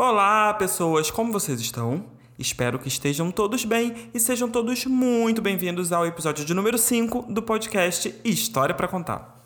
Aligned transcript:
Olá, 0.00 0.54
pessoas, 0.54 1.10
como 1.10 1.32
vocês 1.32 1.60
estão? 1.60 2.04
Espero 2.38 2.78
que 2.78 2.86
estejam 2.86 3.32
todos 3.32 3.64
bem 3.64 4.08
e 4.14 4.20
sejam 4.20 4.48
todos 4.48 4.86
muito 4.86 5.42
bem-vindos 5.42 5.92
ao 5.92 6.06
episódio 6.06 6.44
de 6.44 6.54
número 6.54 6.78
5 6.78 7.22
do 7.22 7.42
podcast 7.42 8.14
História 8.24 8.72
para 8.72 8.86
Contar. 8.86 9.44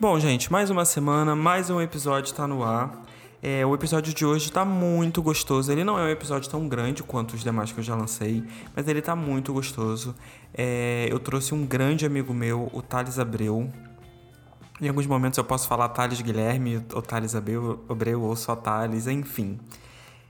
Bom, 0.00 0.18
gente, 0.18 0.50
mais 0.50 0.70
uma 0.70 0.86
semana, 0.86 1.36
mais 1.36 1.68
um 1.68 1.78
episódio 1.78 2.30
está 2.30 2.46
no 2.46 2.64
ar. 2.64 3.02
É, 3.44 3.66
o 3.66 3.74
episódio 3.74 4.14
de 4.14 4.24
hoje 4.24 4.46
está 4.46 4.64
muito 4.64 5.20
gostoso. 5.20 5.72
Ele 5.72 5.82
não 5.82 5.98
é 5.98 6.04
um 6.04 6.08
episódio 6.08 6.48
tão 6.48 6.68
grande 6.68 7.02
quanto 7.02 7.34
os 7.34 7.42
demais 7.42 7.72
que 7.72 7.80
eu 7.80 7.82
já 7.82 7.96
lancei, 7.96 8.44
mas 8.74 8.86
ele 8.86 9.00
está 9.00 9.16
muito 9.16 9.52
gostoso. 9.52 10.14
É, 10.54 11.08
eu 11.10 11.18
trouxe 11.18 11.52
um 11.52 11.66
grande 11.66 12.06
amigo 12.06 12.32
meu, 12.32 12.70
o 12.72 12.80
Thales 12.80 13.18
Abreu. 13.18 13.68
Em 14.80 14.88
alguns 14.88 15.06
momentos 15.06 15.38
eu 15.38 15.44
posso 15.44 15.66
falar 15.66 15.88
Thales 15.88 16.20
Guilherme, 16.20 16.86
ou 16.94 17.02
Thales 17.02 17.34
Abreu, 17.34 17.84
Abreu 17.88 18.22
ou 18.22 18.36
só 18.36 18.54
Thales, 18.54 19.08
enfim. 19.08 19.58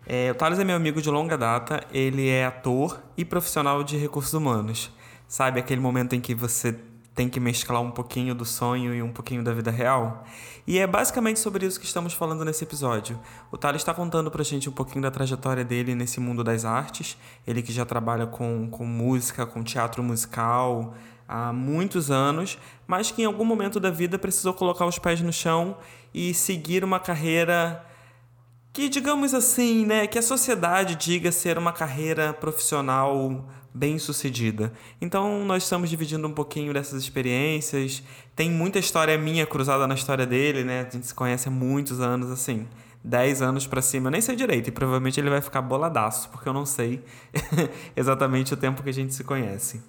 É, 0.07 0.31
o 0.31 0.35
Thales 0.35 0.59
é 0.59 0.65
meu 0.65 0.75
amigo 0.75 1.03
de 1.03 1.11
longa 1.11 1.37
data, 1.37 1.87
ele 1.93 2.31
é 2.31 2.47
ator 2.47 2.99
e 3.15 3.27
profissional 3.27 3.85
de 3.85 3.99
recursos 3.99 4.33
humanos. 4.33 4.91
Sabe 5.29 5.61
aquele 5.61 5.83
momento 5.83 6.15
em 6.15 6.21
que 6.21 6.35
você 6.35 6.75
tem 7.15 7.29
que 7.29 7.39
mesclar 7.39 7.83
um 7.83 7.91
pouquinho 7.91 8.35
do 8.35 8.45
sonho 8.45 8.95
e 8.95 9.03
um 9.03 9.13
pouquinho 9.13 9.43
da 9.43 9.53
vida 9.53 9.71
real. 9.71 10.25
E 10.67 10.79
é 10.79 10.87
basicamente 10.87 11.41
sobre 11.41 11.67
isso 11.67 11.79
que 11.79 11.87
estamos 11.87 12.15
falando 12.15 12.45
nesse 12.45 12.65
episódio. 12.65 13.19
O 13.51 13.59
Thales 13.59 13.83
está 13.83 13.93
contando 13.93 14.31
pra 14.31 14.43
gente 14.43 14.69
um 14.69 14.73
pouquinho 14.73 15.03
da 15.03 15.11
trajetória 15.11 15.65
dele 15.65 15.95
nesse 15.95 16.21
mundo 16.21 16.43
das 16.43 16.65
artes. 16.65 17.19
Ele 17.47 17.63
que 17.63 17.73
já 17.73 17.85
trabalha 17.85 18.27
com, 18.27 18.69
com 18.71 18.87
música, 18.87 19.45
com 19.45 19.63
teatro 19.63 20.03
musical 20.03 20.95
há 21.29 21.53
muitos 21.53 22.11
anos, 22.11 22.59
mas 22.87 23.11
que 23.11 23.23
em 23.23 23.25
algum 23.25 23.45
momento 23.45 23.81
da 23.81 23.91
vida 23.91 24.19
precisou 24.19 24.55
colocar 24.55 24.87
os 24.87 24.99
pés 24.99 25.21
no 25.21 25.33
chão 25.33 25.77
e 26.13 26.33
seguir 26.35 26.85
uma 26.85 27.01
carreira 27.01 27.85
que, 28.73 28.89
digamos 28.89 29.35
assim, 29.35 29.85
né, 29.85 30.07
que 30.07 30.19
a 30.19 30.23
sociedade 30.23 30.95
diga 30.95 31.31
ser 31.31 31.59
uma 31.59 31.73
carreira 31.73 32.33
profissional 32.33 33.47
bem 33.75 33.99
sucedida. 33.99 34.73
Então 35.01 35.45
nós 35.45 35.63
estamos 35.63 35.89
dividindo 35.89 36.27
um 36.27 36.33
pouquinho 36.33 36.73
dessas 36.73 37.03
experiências. 37.03 38.03
Tem 38.37 38.51
muita 38.51 38.79
história 38.79 39.17
minha 39.17 39.47
cruzada 39.47 39.87
na 39.87 39.95
história 39.95 40.27
dele, 40.27 40.65
né? 40.65 40.87
A 40.87 40.91
gente 40.91 41.07
se 41.07 41.15
conhece 41.15 41.49
há 41.49 41.51
muitos 41.51 42.01
anos, 42.01 42.31
assim, 42.31 42.67
10 43.03 43.43
anos 43.43 43.67
para 43.67 43.81
cima. 43.81 44.09
Eu 44.09 44.13
nem 44.13 44.21
sei 44.21 44.37
direito 44.37 44.69
e 44.69 44.73
provavelmente 44.73 45.19
ele 45.19 45.31
vai 45.31 45.41
ficar 45.41 45.63
boladaço, 45.63 46.29
porque 46.31 46.49
eu 46.49 46.53
não 46.53 46.67
sei 46.67 47.03
exatamente 47.97 48.53
o 48.55 48.57
tempo 48.57 48.83
que 48.83 48.91
a 48.91 48.95
gente 48.95 49.15
se 49.15 49.25
conhece. 49.25 49.83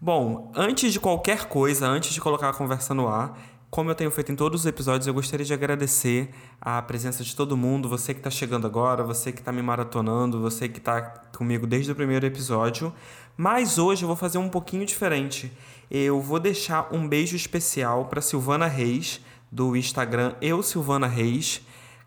Bom, 0.00 0.50
antes 0.56 0.92
de 0.92 0.98
qualquer 0.98 1.44
coisa, 1.44 1.86
antes 1.86 2.12
de 2.12 2.20
colocar 2.20 2.48
a 2.48 2.52
conversa 2.52 2.92
no 2.92 3.06
ar, 3.06 3.38
como 3.72 3.90
eu 3.90 3.94
tenho 3.94 4.10
feito 4.10 4.30
em 4.30 4.36
todos 4.36 4.60
os 4.60 4.66
episódios, 4.66 5.06
eu 5.06 5.14
gostaria 5.14 5.46
de 5.46 5.54
agradecer 5.54 6.28
a 6.60 6.82
presença 6.82 7.24
de 7.24 7.34
todo 7.34 7.56
mundo, 7.56 7.88
você 7.88 8.12
que 8.12 8.20
está 8.20 8.28
chegando 8.28 8.66
agora, 8.66 9.02
você 9.02 9.32
que 9.32 9.38
está 9.38 9.50
me 9.50 9.62
maratonando, 9.62 10.38
você 10.42 10.68
que 10.68 10.76
está 10.76 11.00
comigo 11.34 11.66
desde 11.66 11.90
o 11.90 11.94
primeiro 11.94 12.26
episódio. 12.26 12.92
Mas 13.34 13.78
hoje 13.78 14.02
eu 14.02 14.06
vou 14.08 14.14
fazer 14.14 14.36
um 14.36 14.50
pouquinho 14.50 14.84
diferente. 14.84 15.50
Eu 15.90 16.20
vou 16.20 16.38
deixar 16.38 16.92
um 16.92 17.08
beijo 17.08 17.34
especial 17.34 18.04
para 18.04 18.20
Silvana 18.20 18.66
Reis, 18.66 19.22
do 19.50 19.74
Instagram 19.74 20.34
Eu 20.42 20.62
Silvana 20.62 21.06
Reis. 21.06 21.62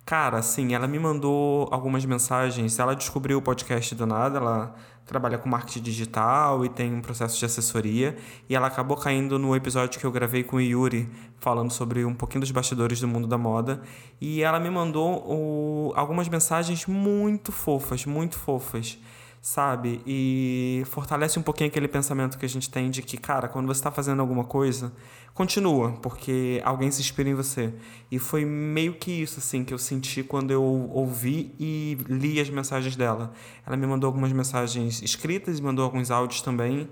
Cara, 0.05 0.38
assim, 0.38 0.75
ela 0.75 0.88
me 0.88 1.00
mandou 1.00 1.67
algumas 1.72 2.05
mensagens. 2.05 2.77
Ela 2.77 2.94
descobriu 2.94 3.39
o 3.39 3.41
podcast 3.41 3.95
do 3.95 4.05
nada, 4.05 4.38
ela 4.38 4.75
trabalha 5.06 5.38
com 5.38 5.48
marketing 5.48 5.81
digital 5.81 6.66
e 6.66 6.70
tem 6.70 6.94
um 6.94 7.02
processo 7.02 7.38
de 7.38 7.45
assessoria. 7.45 8.17
E 8.50 8.56
ela 8.56 8.67
acabou 8.67 8.98
caindo 8.98 9.38
no 9.38 9.56
episódio 9.56 10.00
que 10.00 10.06
eu 10.06 10.12
gravei 10.12 10.44
com 10.44 10.58
o 10.58 10.62
Yuri, 10.62 11.09
falando 11.38 11.72
sobre 11.72 12.03
um 12.03 12.14
pouquinho 12.14 12.42
dos 12.42 12.52
bastidores 12.52 13.00
do 13.00 13.08
mundo 13.08 13.28
da 13.28 13.38
moda. 13.38 13.81
E 14.20 14.42
ela 14.42 14.59
me 14.59 14.70
mandou 14.70 15.23
o, 15.28 15.94
algumas 15.96 16.28
mensagens 16.28 16.85
muito 16.85 17.52
fofas, 17.52 18.06
muito 18.06 18.38
fofas 18.38 18.97
sabe? 19.46 20.02
E 20.07 20.81
fortalece 20.88 21.38
um 21.38 21.44
pouquinho 21.44 21.69
aquele 21.69 21.88
pensamento 21.88 22.35
que 22.35 22.47
a 22.47 22.50
gente 22.50 22.68
tem 22.68 22.90
de 22.90 23.03
que, 23.03 23.16
cara, 23.16 23.47
quando 23.47 23.68
você 23.68 23.79
está 23.79 23.91
fazendo 23.91 24.19
alguma 24.19 24.44
coisa, 24.44 24.91
continua, 25.35 25.91
porque 26.01 26.62
alguém 26.63 26.90
se 26.90 27.01
inspira 27.01 27.29
em 27.29 27.35
você. 27.35 27.73
E 28.09 28.18
foi 28.18 28.46
meio 28.46 28.94
que 28.94 29.12
isso, 29.12 29.40
assim, 29.40 29.66
que 29.66 29.73
eu 29.73 29.78
senti 29.78 30.23
quando 30.23 30.50
eu 30.50 30.63
ouvi 30.63 31.53
e 31.59 31.97
li 32.07 32.40
as 32.40 32.50
mensagens 32.50 32.96
dela. 32.96 33.34
Ela 33.68 33.75
me 33.75 33.85
mandou 33.85 34.07
algumas 34.07 34.31
mensagens 34.31 35.03
escritas, 35.03 35.59
mandou 35.59 35.84
alguns 35.84 36.09
áudios 36.09 36.41
também. 36.41 36.90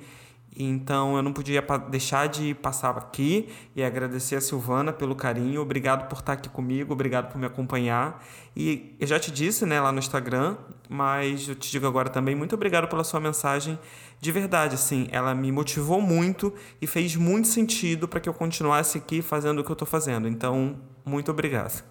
Então 0.55 1.15
eu 1.15 1.23
não 1.23 1.33
podia 1.33 1.65
deixar 1.89 2.27
de 2.27 2.53
passar 2.53 2.95
aqui 2.97 3.49
e 3.75 3.83
agradecer 3.83 4.35
a 4.35 4.41
Silvana 4.41 4.93
pelo 4.93 5.15
carinho. 5.15 5.61
Obrigado 5.61 6.07
por 6.07 6.19
estar 6.19 6.33
aqui 6.33 6.49
comigo, 6.49 6.93
obrigado 6.93 7.31
por 7.31 7.39
me 7.39 7.45
acompanhar. 7.45 8.23
E 8.55 8.95
eu 8.99 9.07
já 9.07 9.19
te 9.19 9.31
disse, 9.31 9.65
né, 9.65 9.81
lá 9.81 9.91
no 9.91 9.99
Instagram, 9.99 10.57
mas 10.87 11.47
eu 11.47 11.55
te 11.55 11.71
digo 11.71 11.87
agora 11.87 12.09
também, 12.09 12.35
muito 12.35 12.53
obrigado 12.53 12.87
pela 12.87 13.03
sua 13.03 13.19
mensagem. 13.19 13.79
De 14.23 14.31
verdade, 14.31 14.75
assim, 14.75 15.09
ela 15.11 15.35
me 15.35 15.51
motivou 15.51 15.99
muito 15.99 16.53
e 16.81 16.87
fez 16.87 17.13
muito 17.13 17.45
sentido 17.45 18.07
para 18.07 18.21
que 18.21 18.29
eu 18.29 18.33
continuasse 18.33 18.97
aqui 18.97 19.21
fazendo 19.21 19.59
o 19.59 19.65
que 19.65 19.69
eu 19.69 19.73
estou 19.73 19.85
fazendo. 19.85 20.29
Então, 20.29 20.77
muito 21.03 21.29
obrigado. 21.29 21.83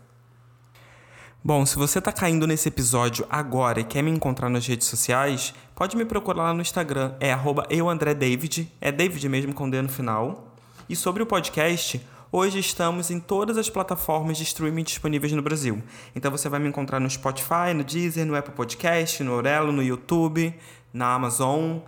Bom, 1.44 1.66
se 1.66 1.76
você 1.76 1.98
está 1.98 2.10
caindo 2.10 2.46
nesse 2.46 2.68
episódio 2.68 3.26
agora 3.28 3.80
e 3.80 3.84
quer 3.84 4.00
me 4.00 4.10
encontrar 4.10 4.48
nas 4.48 4.66
redes 4.66 4.86
sociais, 4.86 5.52
pode 5.74 5.94
me 5.94 6.06
procurar 6.06 6.44
lá 6.44 6.54
no 6.54 6.62
Instagram, 6.62 7.14
é 7.20 7.36
euandredavid, 7.68 8.72
é 8.80 8.90
David 8.90 9.28
mesmo 9.28 9.52
com 9.52 9.68
D 9.68 9.82
no 9.82 9.90
final. 9.90 10.56
E 10.88 10.96
sobre 10.96 11.22
o 11.22 11.26
podcast, 11.26 12.00
hoje 12.32 12.58
estamos 12.58 13.10
em 13.10 13.20
todas 13.20 13.58
as 13.58 13.68
plataformas 13.68 14.38
de 14.38 14.44
streaming 14.44 14.84
disponíveis 14.84 15.34
no 15.34 15.42
Brasil. 15.42 15.82
Então 16.16 16.30
você 16.30 16.48
vai 16.48 16.58
me 16.58 16.68
encontrar 16.70 16.98
no 16.98 17.10
Spotify, 17.10 17.74
no 17.76 17.84
Deezer, 17.84 18.24
no 18.24 18.34
Apple 18.34 18.54
Podcast, 18.54 19.22
no 19.22 19.34
Orelo, 19.34 19.70
no 19.70 19.82
YouTube, 19.82 20.54
na 20.94 21.12
Amazon. 21.12 21.80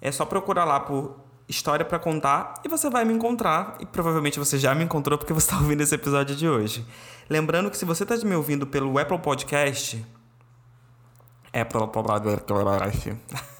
É 0.00 0.12
só 0.12 0.24
procurar 0.24 0.64
lá 0.64 0.80
por 0.80 1.16
História 1.48 1.84
para 1.84 1.98
Contar 1.98 2.54
e 2.64 2.68
você 2.68 2.90
vai 2.90 3.04
me 3.04 3.12
encontrar. 3.12 3.76
E 3.80 3.86
provavelmente 3.86 4.38
você 4.38 4.58
já 4.58 4.74
me 4.74 4.84
encontrou 4.84 5.18
porque 5.18 5.32
você 5.32 5.46
está 5.46 5.56
ouvindo 5.58 5.80
esse 5.80 5.94
episódio 5.94 6.36
de 6.36 6.48
hoje. 6.48 6.86
Lembrando 7.28 7.70
que 7.70 7.76
se 7.76 7.84
você 7.84 8.02
está 8.02 8.16
me 8.16 8.34
ouvindo 8.34 8.66
pelo 8.66 8.98
Apple 8.98 9.18
Podcast. 9.18 10.04
Apple 11.52 11.88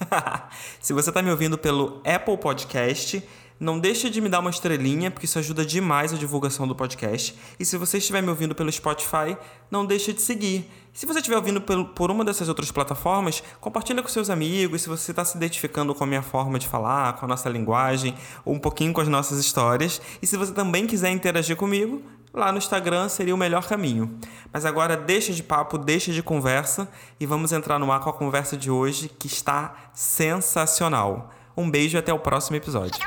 se 0.80 0.92
você 0.92 1.10
está 1.10 1.22
me 1.22 1.30
ouvindo 1.30 1.56
pelo 1.56 2.02
Apple 2.04 2.36
Podcast, 2.36 3.26
não 3.58 3.78
deixe 3.78 4.08
de 4.08 4.20
me 4.20 4.28
dar 4.28 4.38
uma 4.38 4.50
estrelinha, 4.50 5.10
porque 5.10 5.24
isso 5.24 5.38
ajuda 5.38 5.64
demais 5.64 6.12
a 6.12 6.16
divulgação 6.16 6.68
do 6.68 6.76
podcast. 6.76 7.36
E 7.58 7.64
se 7.64 7.76
você 7.76 7.98
estiver 7.98 8.22
me 8.22 8.28
ouvindo 8.28 8.54
pelo 8.54 8.70
Spotify, 8.70 9.36
não 9.70 9.84
deixe 9.84 10.12
de 10.12 10.22
seguir. 10.22 10.70
Se 10.98 11.06
você 11.06 11.20
estiver 11.20 11.36
ouvindo 11.36 11.60
por 11.60 12.10
uma 12.10 12.24
dessas 12.24 12.48
outras 12.48 12.72
plataformas, 12.72 13.40
compartilha 13.60 14.02
com 14.02 14.08
seus 14.08 14.28
amigos. 14.28 14.82
Se 14.82 14.88
você 14.88 15.12
está 15.12 15.24
se 15.24 15.36
identificando 15.36 15.94
com 15.94 16.02
a 16.02 16.06
minha 16.08 16.22
forma 16.22 16.58
de 16.58 16.66
falar, 16.66 17.12
com 17.12 17.24
a 17.24 17.28
nossa 17.28 17.48
linguagem, 17.48 18.16
ou 18.44 18.52
um 18.52 18.58
pouquinho 18.58 18.92
com 18.92 19.00
as 19.00 19.06
nossas 19.06 19.38
histórias. 19.38 20.02
E 20.20 20.26
se 20.26 20.36
você 20.36 20.52
também 20.52 20.88
quiser 20.88 21.10
interagir 21.10 21.54
comigo, 21.54 22.02
lá 22.34 22.50
no 22.50 22.58
Instagram 22.58 23.08
seria 23.08 23.32
o 23.32 23.38
melhor 23.38 23.64
caminho. 23.68 24.18
Mas 24.52 24.64
agora 24.64 24.96
deixa 24.96 25.32
de 25.32 25.44
papo, 25.44 25.78
deixa 25.78 26.10
de 26.10 26.20
conversa 26.20 26.88
e 27.20 27.26
vamos 27.26 27.52
entrar 27.52 27.78
no 27.78 27.92
ar 27.92 28.00
com 28.00 28.10
a 28.10 28.12
conversa 28.12 28.56
de 28.56 28.68
hoje 28.68 29.08
que 29.08 29.28
está 29.28 29.76
sensacional. 29.94 31.30
Um 31.56 31.70
beijo 31.70 31.96
e 31.96 32.00
até 32.00 32.12
o 32.12 32.18
próximo 32.18 32.56
episódio. 32.56 32.98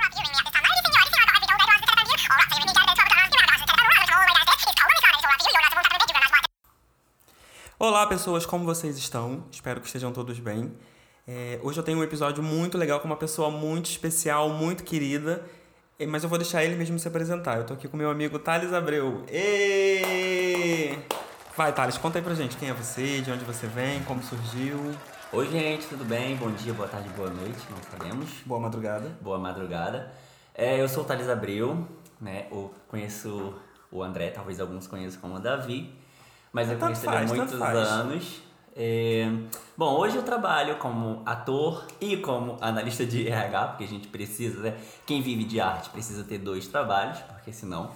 Olá 7.83 8.05
pessoas, 8.05 8.45
como 8.45 8.63
vocês 8.63 8.95
estão? 8.95 9.43
Espero 9.49 9.81
que 9.81 9.87
estejam 9.87 10.11
todos 10.11 10.37
bem. 10.37 10.71
É, 11.27 11.59
hoje 11.63 11.79
eu 11.79 11.83
tenho 11.83 11.97
um 11.97 12.03
episódio 12.03 12.43
muito 12.43 12.77
legal 12.77 12.99
com 12.99 13.07
uma 13.07 13.17
pessoa 13.17 13.49
muito 13.49 13.89
especial, 13.89 14.49
muito 14.49 14.83
querida 14.83 15.43
mas 16.07 16.21
eu 16.21 16.29
vou 16.29 16.37
deixar 16.37 16.63
ele 16.63 16.75
mesmo 16.75 16.99
se 16.99 17.07
apresentar. 17.07 17.57
Eu 17.57 17.65
tô 17.65 17.73
aqui 17.73 17.87
com 17.87 17.97
meu 17.97 18.11
amigo 18.11 18.37
Thales 18.37 18.71
Abreu. 18.71 19.23
Êêêê! 19.27 20.95
Vai, 21.57 21.73
Thales, 21.73 21.97
conta 21.97 22.19
aí 22.19 22.23
pra 22.23 22.35
gente 22.35 22.55
quem 22.55 22.69
é 22.69 22.73
você, 22.73 23.19
de 23.19 23.31
onde 23.31 23.43
você 23.43 23.65
vem, 23.65 24.03
como 24.03 24.21
surgiu. 24.21 24.77
Oi, 25.33 25.49
gente, 25.49 25.87
tudo 25.87 26.05
bem? 26.05 26.35
Bom 26.35 26.51
dia, 26.51 26.73
boa 26.73 26.87
tarde, 26.87 27.09
boa 27.09 27.31
noite, 27.31 27.65
não 27.67 27.81
sabemos. 27.89 28.29
Boa 28.45 28.59
madrugada. 28.59 29.09
Boa 29.19 29.39
madrugada. 29.39 30.13
É, 30.53 30.79
eu 30.79 30.87
sou 30.87 31.03
o 31.03 31.07
Thales 31.07 31.27
Abreu, 31.27 31.87
né? 32.21 32.45
Eu 32.51 32.71
conheço 32.87 33.55
o 33.91 34.03
André, 34.03 34.29
talvez 34.29 34.59
alguns 34.59 34.85
conheçam 34.85 35.19
como 35.19 35.37
o 35.37 35.39
Davi, 35.39 35.99
mas 36.51 36.69
eu 36.69 36.77
conheço 36.77 37.05
ele 37.05 37.15
há 37.15 37.23
muitos 37.23 37.61
anos. 37.61 38.41
É... 38.75 39.29
Bom, 39.77 39.97
hoje 39.97 40.15
eu 40.15 40.23
trabalho 40.23 40.77
como 40.77 41.21
ator 41.25 41.85
e 41.99 42.17
como 42.17 42.57
analista 42.61 43.05
de 43.05 43.27
RH, 43.27 43.67
porque 43.67 43.83
a 43.83 43.87
gente 43.87 44.07
precisa, 44.07 44.61
né? 44.61 44.77
Quem 45.05 45.21
vive 45.21 45.43
de 45.43 45.59
arte 45.59 45.89
precisa 45.89 46.23
ter 46.23 46.37
dois 46.37 46.67
trabalhos, 46.67 47.19
porque 47.19 47.51
senão 47.51 47.91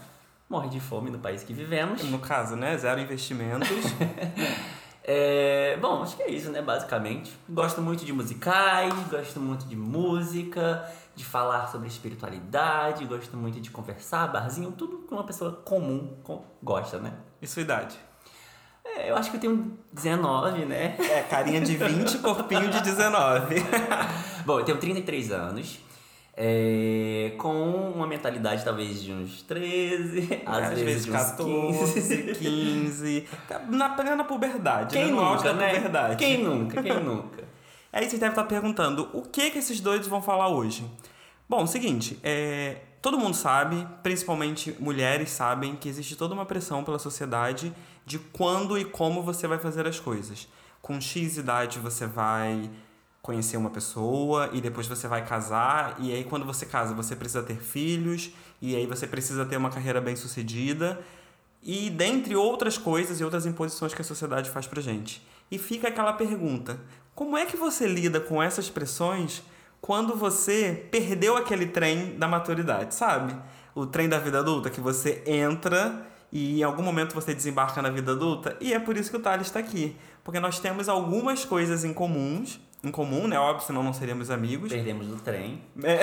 morre 0.50 0.70
de 0.70 0.80
fome 0.80 1.10
no 1.10 1.20
país 1.20 1.44
que 1.44 1.54
vivemos. 1.54 2.04
No 2.04 2.20
caso, 2.20 2.56
né? 2.56 2.78
Zero 2.78 3.00
investimentos. 3.00 3.70
é... 5.04 5.78
Bom, 5.82 6.04
acho 6.04 6.18
que 6.18 6.24
é 6.24 6.30
isso, 6.30 6.52
né? 6.52 6.62
Basicamente. 6.62 7.38
Gosto 7.50 7.82
muito 7.82 8.06
de 8.06 8.12
musicais, 8.12 8.94
gosto 9.10 9.40
muito 9.40 9.66
de 9.66 9.76
música, 9.76 10.90
de 11.16 11.24
falar 11.24 11.68
sobre 11.68 11.88
espiritualidade, 11.88 13.06
gosto 13.06 13.38
muito 13.38 13.62
de 13.62 13.72
conversar, 13.72 14.28
barzinho, 14.28 14.72
tudo 14.72 15.00
que 15.08 15.14
uma 15.14 15.24
pessoa 15.24 15.52
comum 15.52 16.18
gosta, 16.62 17.00
né? 17.00 17.14
E 17.42 17.48
sua 17.48 17.62
idade? 17.62 17.98
É, 18.86 19.10
eu 19.10 19.16
acho 19.16 19.32
que 19.32 19.38
eu 19.38 19.42
tenho 19.42 19.78
19, 19.92 20.66
né? 20.66 20.96
É, 21.00 21.22
carinha 21.22 21.60
de 21.60 21.76
20, 21.76 22.20
corpinho 22.20 22.70
de 22.70 22.82
19. 22.82 23.56
Bom, 24.46 24.60
eu 24.60 24.66
tenho 24.66 24.78
33 24.78 25.32
anos. 25.32 25.80
É, 26.38 27.34
com 27.38 27.92
uma 27.96 28.06
mentalidade 28.06 28.62
talvez 28.64 29.02
de 29.02 29.14
uns 29.14 29.42
13, 29.44 30.42
às, 30.46 30.64
às 30.64 30.70
vezes, 30.80 31.06
vezes 31.06 31.10
14, 31.10 32.34
15. 32.34 32.36
15 32.36 33.28
na 33.70 33.88
plena 33.92 34.22
puberdade, 34.26 34.94
Quem 34.94 35.06
né? 35.06 35.12
nunca, 35.14 35.54
né? 35.54 35.76
Puberdade. 35.76 36.16
Quem 36.18 36.44
nunca, 36.44 36.84
quem 36.84 37.00
nunca. 37.02 37.46
Aí 37.92 38.10
você 38.10 38.18
deve 38.18 38.34
estar 38.34 38.44
perguntando, 38.44 39.10
o 39.14 39.22
que 39.22 39.50
que 39.50 39.60
esses 39.60 39.80
dois 39.80 40.06
vão 40.08 40.22
falar 40.22 40.50
hoje? 40.50 40.86
Bom, 41.48 41.66
seguinte, 41.66 42.20
é, 42.22 42.80
todo 43.02 43.18
mundo 43.18 43.34
sabe, 43.34 43.88
principalmente 44.04 44.76
mulheres 44.78 45.30
sabem, 45.30 45.78
que 45.78 45.88
existe 45.88 46.18
toda 46.18 46.34
uma 46.34 46.46
pressão 46.46 46.84
pela 46.84 47.00
sociedade 47.00 47.72
de 48.06 48.20
quando 48.20 48.78
e 48.78 48.86
como 48.86 49.24
você 49.24 49.48
vai 49.48 49.58
fazer 49.58 49.88
as 49.88 50.00
coisas. 50.00 50.48
Com 50.82 51.02
X 51.02 51.38
idade 51.38 51.80
você 51.80 52.06
vai 52.06 52.70
conhecer 53.22 53.58
uma 53.58 53.72
pessoa 53.72 54.52
e 54.54 54.62
depois 54.62 54.86
você 54.86 55.08
vai 55.08 55.26
casar 55.26 55.96
e 56.00 56.14
aí 56.14 56.24
quando 56.24 56.46
você 56.46 56.64
casa 56.66 56.94
você 56.94 57.16
precisa 57.16 57.42
ter 57.42 57.58
filhos 57.58 58.30
e 58.62 58.76
aí 58.76 58.86
você 58.86 59.08
precisa 59.08 59.44
ter 59.46 59.58
uma 59.58 59.72
carreira 59.72 60.00
bem 60.00 60.16
sucedida 60.16 61.02
e 61.64 61.90
dentre 61.90 62.36
outras 62.36 62.78
coisas 62.78 63.20
e 63.20 63.24
outras 63.24 63.48
imposições 63.48 63.96
que 63.96 64.02
a 64.02 64.06
sociedade 64.06 64.52
faz 64.52 64.68
pra 64.68 64.80
gente. 64.80 65.26
E 65.50 65.58
fica 65.58 65.88
aquela 65.88 66.14
pergunta: 66.14 66.80
como 67.16 67.36
é 67.36 67.46
que 67.46 67.58
você 67.58 67.88
lida 67.88 68.20
com 68.20 68.42
essas 68.42 68.70
pressões 68.70 69.42
quando 69.82 70.16
você 70.16 70.88
perdeu 70.92 71.36
aquele 71.36 71.66
trem 71.66 72.18
da 72.18 72.28
maturidade, 72.28 72.94
sabe? 72.94 73.36
O 73.74 73.86
trem 73.86 74.08
da 74.08 74.20
vida 74.20 74.40
adulta 74.40 74.70
que 74.70 74.80
você 74.80 75.24
entra 75.26 76.06
e 76.36 76.60
em 76.60 76.64
algum 76.64 76.84
momento 76.84 77.16
você 77.16 77.34
desembarca 77.34 77.82
na 77.82 77.90
vida 77.90 78.12
adulta, 78.12 78.58
e 78.60 78.74
é 78.74 78.78
por 78.78 78.98
isso 78.98 79.10
que 79.10 79.16
o 79.16 79.22
Thales 79.22 79.48
está 79.48 79.58
aqui. 79.58 79.96
Porque 80.22 80.38
nós 80.38 80.60
temos 80.60 80.90
algumas 80.90 81.46
coisas 81.46 81.86
em 81.86 81.94
comuns, 81.94 82.60
em 82.84 82.92
comum, 82.92 83.26
né? 83.26 83.40
Óbvio, 83.40 83.66
senão 83.66 83.82
não 83.82 83.94
seríamos 83.94 84.30
amigos. 84.30 84.70
Perdemos 84.70 85.10
o 85.10 85.16
trem. 85.16 85.62
É. 85.82 86.02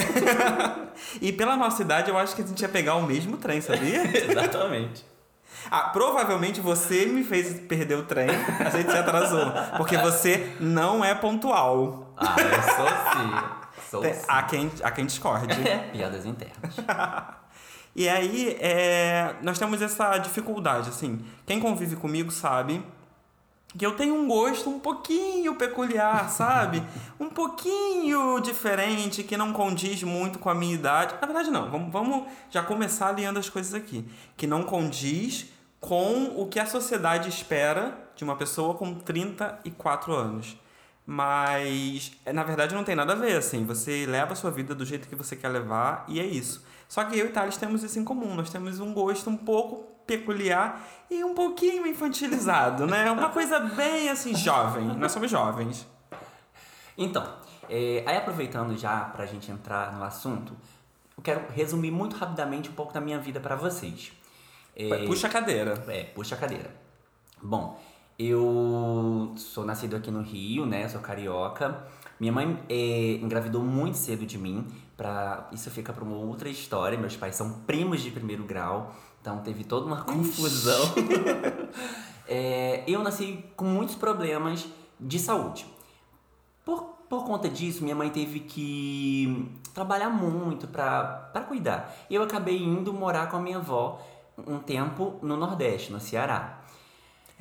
e 1.20 1.34
pela 1.34 1.54
nossa 1.54 1.82
idade, 1.82 2.08
eu 2.08 2.16
acho 2.16 2.34
que 2.34 2.40
a 2.40 2.46
gente 2.46 2.62
ia 2.62 2.68
pegar 2.70 2.94
o 2.94 3.02
mesmo 3.02 3.36
trem, 3.36 3.60
sabia? 3.60 4.04
Exatamente. 4.26 5.04
Ah, 5.70 5.90
provavelmente 5.90 6.62
você 6.62 7.04
me 7.04 7.24
fez 7.24 7.60
perder 7.68 7.98
o 7.98 8.04
trem, 8.04 8.30
a 8.30 8.70
gente 8.70 8.90
se 8.90 8.96
atrasou. 8.96 9.52
Porque 9.76 9.98
você 9.98 10.56
não 10.58 11.04
é 11.04 11.14
pontual. 11.14 12.14
Ah, 12.16 12.36
eu 12.40 12.62
sou 12.62 12.88
sim. 13.12 13.90
Sou 13.90 14.02
sim. 14.02 14.24
Há 14.26 14.42
quem, 14.44 14.72
há 14.82 14.90
quem 14.92 15.04
discorde. 15.04 15.54
Piadas 15.92 16.24
internas. 16.24 16.74
E 17.94 18.08
aí, 18.08 18.56
é, 18.58 19.34
nós 19.42 19.58
temos 19.58 19.82
essa 19.82 20.16
dificuldade, 20.18 20.88
assim. 20.88 21.20
Quem 21.46 21.60
convive 21.60 21.96
comigo 21.96 22.30
sabe 22.30 22.82
que 23.76 23.84
eu 23.84 23.96
tenho 23.96 24.14
um 24.14 24.26
gosto 24.26 24.68
um 24.68 24.78
pouquinho 24.78 25.54
peculiar, 25.56 26.28
sabe? 26.30 26.82
um 27.20 27.28
pouquinho 27.28 28.40
diferente, 28.40 29.22
que 29.22 29.36
não 29.36 29.52
condiz 29.52 30.02
muito 30.02 30.38
com 30.38 30.48
a 30.48 30.54
minha 30.54 30.74
idade. 30.74 31.14
Na 31.20 31.26
verdade, 31.26 31.50
não. 31.50 31.70
Vamos, 31.70 31.92
vamos 31.92 32.24
já 32.50 32.62
começar 32.62 33.08
alinhando 33.08 33.38
as 33.38 33.48
coisas 33.48 33.74
aqui. 33.74 34.06
Que 34.36 34.46
não 34.46 34.62
condiz 34.62 35.46
com 35.78 36.40
o 36.40 36.46
que 36.46 36.58
a 36.58 36.66
sociedade 36.66 37.28
espera 37.28 37.98
de 38.16 38.24
uma 38.24 38.36
pessoa 38.36 38.74
com 38.74 38.94
34 38.94 40.14
anos. 40.14 40.56
Mas, 41.04 42.12
na 42.32 42.44
verdade, 42.44 42.74
não 42.74 42.84
tem 42.84 42.94
nada 42.94 43.12
a 43.12 43.16
ver, 43.16 43.36
assim. 43.36 43.64
Você 43.66 44.06
leva 44.06 44.32
a 44.32 44.36
sua 44.36 44.50
vida 44.50 44.74
do 44.74 44.84
jeito 44.84 45.08
que 45.08 45.16
você 45.16 45.34
quer 45.36 45.48
levar 45.48 46.04
e 46.08 46.20
é 46.20 46.24
isso. 46.24 46.64
Só 46.92 47.04
que 47.04 47.18
eu 47.18 47.24
e 47.24 47.28
Thales 47.30 47.56
temos 47.56 47.82
isso 47.82 47.98
em 47.98 48.04
comum. 48.04 48.34
Nós 48.34 48.50
temos 48.50 48.78
um 48.78 48.92
gosto 48.92 49.30
um 49.30 49.36
pouco 49.38 49.90
peculiar 50.06 50.86
e 51.10 51.24
um 51.24 51.32
pouquinho 51.32 51.86
infantilizado, 51.86 52.86
né? 52.86 53.10
Uma 53.10 53.30
coisa 53.30 53.58
bem, 53.60 54.10
assim, 54.10 54.34
jovem. 54.34 54.84
Nós 54.98 55.10
somos 55.10 55.30
jovens. 55.30 55.88
Então, 56.98 57.26
é, 57.66 58.04
aí 58.06 58.18
aproveitando 58.18 58.76
já 58.76 59.06
pra 59.06 59.24
gente 59.24 59.50
entrar 59.50 59.96
no 59.96 60.04
assunto, 60.04 60.54
eu 61.16 61.22
quero 61.22 61.50
resumir 61.54 61.90
muito 61.90 62.14
rapidamente 62.14 62.68
um 62.68 62.74
pouco 62.74 62.92
da 62.92 63.00
minha 63.00 63.18
vida 63.18 63.40
para 63.40 63.56
vocês. 63.56 64.12
É, 64.76 65.06
puxa 65.06 65.28
a 65.28 65.30
cadeira. 65.30 65.82
É, 65.88 66.04
puxa 66.04 66.34
a 66.34 66.38
cadeira. 66.38 66.76
Bom, 67.42 67.80
eu 68.18 69.32
sou 69.38 69.64
nascido 69.64 69.96
aqui 69.96 70.10
no 70.10 70.20
Rio, 70.20 70.66
né? 70.66 70.86
Sou 70.90 71.00
carioca. 71.00 71.86
Minha 72.22 72.32
mãe 72.32 72.56
é, 72.68 73.14
engravidou 73.14 73.64
muito 73.64 73.98
cedo 73.98 74.24
de 74.24 74.38
mim. 74.38 74.64
Pra, 74.96 75.48
isso 75.50 75.68
fica 75.72 75.92
para 75.92 76.04
uma 76.04 76.14
outra 76.14 76.48
história. 76.48 76.96
Meus 76.96 77.16
pais 77.16 77.34
são 77.34 77.50
primos 77.66 78.00
de 78.00 78.12
primeiro 78.12 78.44
grau, 78.44 78.94
então 79.20 79.38
teve 79.38 79.64
toda 79.64 79.86
uma 79.86 80.02
confusão. 80.04 80.80
é, 82.28 82.84
eu 82.86 83.02
nasci 83.02 83.44
com 83.56 83.64
muitos 83.64 83.96
problemas 83.96 84.68
de 85.00 85.18
saúde. 85.18 85.66
Por, 86.64 86.82
por 87.10 87.24
conta 87.24 87.48
disso, 87.48 87.82
minha 87.82 87.96
mãe 87.96 88.08
teve 88.08 88.38
que 88.38 89.50
trabalhar 89.74 90.08
muito 90.08 90.68
para 90.68 91.44
cuidar. 91.48 91.92
E 92.08 92.14
eu 92.14 92.22
acabei 92.22 92.62
indo 92.62 92.92
morar 92.92 93.28
com 93.30 93.36
a 93.36 93.40
minha 93.40 93.58
avó 93.58 94.00
um 94.46 94.60
tempo 94.60 95.18
no 95.22 95.36
Nordeste, 95.36 95.90
no 95.90 95.98
Ceará. 95.98 96.61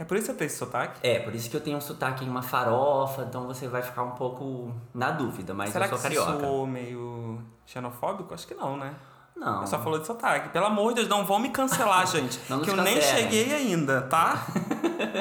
É 0.02 0.04
por 0.04 0.18
isso 0.18 0.26
que 0.26 0.32
eu 0.32 0.36
tenho 0.36 0.48
esse 0.48 0.58
sotaque? 0.58 1.00
É, 1.08 1.20
por 1.20 1.36
isso 1.36 1.48
que 1.48 1.56
eu 1.56 1.62
tenho 1.62 1.78
um 1.78 1.82
sotaque 1.82 2.26
em 2.26 2.28
uma 2.28 2.42
farofa, 2.42 3.22
então 3.22 3.46
você 3.46 3.68
vai 3.68 3.84
ficar 3.84 4.02
um 4.02 4.12
pouco 4.12 4.74
na 4.96 5.12
dúvida, 5.12 5.54
mas 5.54 5.70
Será 5.70 5.86
eu 5.86 5.90
sou 5.90 5.98
que 6.00 6.04
carioca. 6.04 6.40
Será 6.40 6.48
que 6.48 6.66
meio 6.66 7.40
xenofóbico? 7.68 8.34
Acho 8.34 8.48
que 8.48 8.56
não, 8.56 8.76
né? 8.78 8.96
Não. 9.36 9.62
Eu 9.62 9.68
só 9.68 9.78
falou 9.78 10.00
de 10.00 10.08
sotaque. 10.08 10.50
Pelo 10.50 10.66
amor 10.66 10.90
de 10.90 11.02
Deus, 11.02 11.08
não 11.08 11.24
vão 11.24 11.38
me 11.38 11.50
cancelar, 11.50 12.06
gente. 12.10 12.40
que 12.40 12.70
eu 12.72 12.78
nem 12.78 13.00
cheguei 13.00 13.54
ainda, 13.54 14.02
tá? 14.02 14.44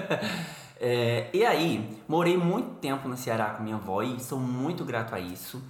é, 0.81 1.29
e 1.31 1.45
aí, 1.45 2.03
morei 2.09 2.39
muito 2.39 2.77
tempo 2.77 3.07
no 3.07 3.19
Ceará 3.19 3.51
com 3.51 3.63
minha 3.63 3.77
avó 3.77 4.03
e 4.03 4.19
sou 4.19 4.39
muito 4.41 4.83
grato 4.83 5.15
a 5.15 5.21
isso. 5.21 5.63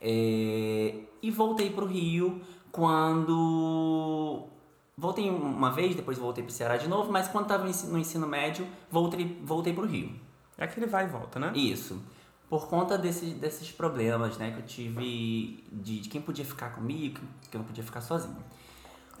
É, 0.00 0.92
e 1.22 1.30
voltei 1.30 1.70
pro 1.70 1.86
Rio 1.86 2.40
quando 2.72 4.48
Voltei 4.98 5.28
uma 5.28 5.70
vez, 5.70 5.94
depois 5.94 6.16
voltei 6.16 6.42
para 6.42 6.50
o 6.50 6.52
Ceará 6.52 6.78
de 6.78 6.88
novo, 6.88 7.12
mas 7.12 7.28
quando 7.28 7.44
estava 7.44 7.64
no 7.64 7.98
ensino 7.98 8.26
médio, 8.26 8.66
voltei, 8.90 9.38
voltei 9.44 9.74
para 9.74 9.84
o 9.84 9.86
Rio. 9.86 10.18
É 10.56 10.64
aquele 10.64 10.86
vai 10.86 11.04
e 11.04 11.08
volta, 11.08 11.38
né? 11.38 11.52
Isso. 11.54 12.02
Por 12.48 12.66
conta 12.66 12.96
desse, 12.96 13.26
desses 13.26 13.70
problemas 13.70 14.38
né, 14.38 14.52
que 14.52 14.58
eu 14.58 14.64
tive 14.64 15.64
de, 15.70 16.00
de 16.00 16.08
quem 16.08 16.22
podia 16.22 16.46
ficar 16.46 16.70
comigo, 16.70 17.20
que 17.50 17.54
eu 17.54 17.58
não 17.58 17.66
podia 17.66 17.84
ficar 17.84 18.00
sozinho. 18.00 18.42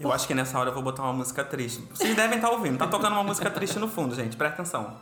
Eu 0.00 0.10
acho 0.10 0.26
que 0.26 0.34
nessa 0.34 0.58
hora 0.58 0.70
eu 0.70 0.74
vou 0.74 0.82
botar 0.82 1.02
uma 1.02 1.12
música 1.12 1.44
triste. 1.44 1.82
Vocês 1.90 2.16
devem 2.16 2.36
estar 2.38 2.50
ouvindo, 2.50 2.78
tá 2.78 2.86
tocando 2.86 3.12
uma 3.12 3.24
música 3.24 3.50
triste 3.50 3.78
no 3.78 3.88
fundo, 3.88 4.14
gente, 4.14 4.34
presta 4.34 4.62
atenção. 4.62 4.96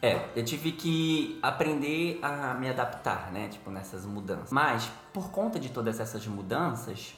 É, 0.00 0.28
eu 0.34 0.44
tive 0.44 0.72
que 0.72 1.38
aprender 1.42 2.18
a 2.22 2.54
me 2.54 2.70
adaptar, 2.70 3.30
né, 3.30 3.48
tipo, 3.48 3.70
nessas 3.70 4.06
mudanças. 4.06 4.50
Mas, 4.50 4.90
por 5.12 5.30
conta 5.30 5.60
de 5.60 5.68
todas 5.68 6.00
essas 6.00 6.26
mudanças, 6.26 7.14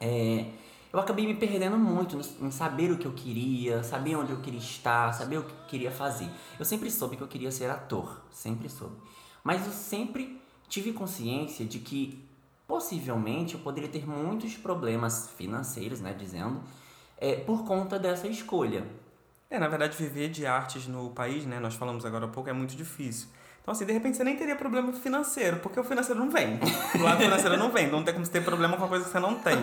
é, 0.00 0.46
eu 0.94 1.00
acabei 1.00 1.26
me 1.26 1.34
perdendo 1.34 1.76
muito 1.76 2.16
em 2.40 2.52
saber 2.52 2.92
o 2.92 2.96
que 2.96 3.04
eu 3.04 3.12
queria, 3.12 3.82
saber 3.82 4.14
onde 4.14 4.30
eu 4.30 4.40
queria 4.40 4.60
estar, 4.60 5.12
saber 5.12 5.38
o 5.38 5.42
que 5.42 5.50
eu 5.50 5.66
queria 5.66 5.90
fazer. 5.90 6.30
Eu 6.56 6.64
sempre 6.64 6.88
soube 6.88 7.16
que 7.16 7.22
eu 7.22 7.26
queria 7.26 7.50
ser 7.50 7.68
ator, 7.68 8.22
sempre 8.30 8.68
soube. 8.68 8.94
Mas 9.42 9.66
eu 9.66 9.72
sempre 9.72 10.40
tive 10.68 10.92
consciência 10.92 11.66
de 11.66 11.80
que 11.80 12.24
possivelmente 12.64 13.54
eu 13.54 13.60
poderia 13.60 13.90
ter 13.90 14.06
muitos 14.06 14.56
problemas 14.56 15.30
financeiros, 15.36 16.00
né, 16.00 16.14
dizendo, 16.16 16.62
é, 17.18 17.34
por 17.34 17.64
conta 17.64 17.98
dessa 17.98 18.28
escolha. 18.28 18.86
É, 19.50 19.58
na 19.58 19.66
verdade, 19.66 19.96
viver 19.96 20.28
de 20.28 20.46
artes 20.46 20.86
no 20.86 21.10
país, 21.10 21.44
né, 21.44 21.58
nós 21.58 21.74
falamos 21.74 22.04
agora 22.04 22.26
há 22.26 22.28
pouco, 22.28 22.48
é 22.48 22.52
muito 22.52 22.76
difícil. 22.76 23.26
Então, 23.64 23.72
assim, 23.72 23.86
de 23.86 23.94
repente 23.94 24.18
você 24.18 24.24
nem 24.24 24.36
teria 24.36 24.54
problema 24.54 24.92
financeiro, 24.92 25.56
porque 25.60 25.80
o 25.80 25.84
financeiro 25.84 26.20
não 26.20 26.28
vem. 26.28 26.60
O 26.94 27.02
lado 27.02 27.22
financeiro 27.22 27.56
não 27.56 27.70
vem. 27.70 27.90
Não 27.90 28.04
tem 28.04 28.12
como 28.12 28.26
você 28.26 28.32
ter 28.32 28.44
problema 28.44 28.76
com 28.76 28.84
a 28.84 28.88
coisa 28.88 29.06
que 29.06 29.10
você 29.10 29.18
não 29.18 29.36
tem. 29.36 29.56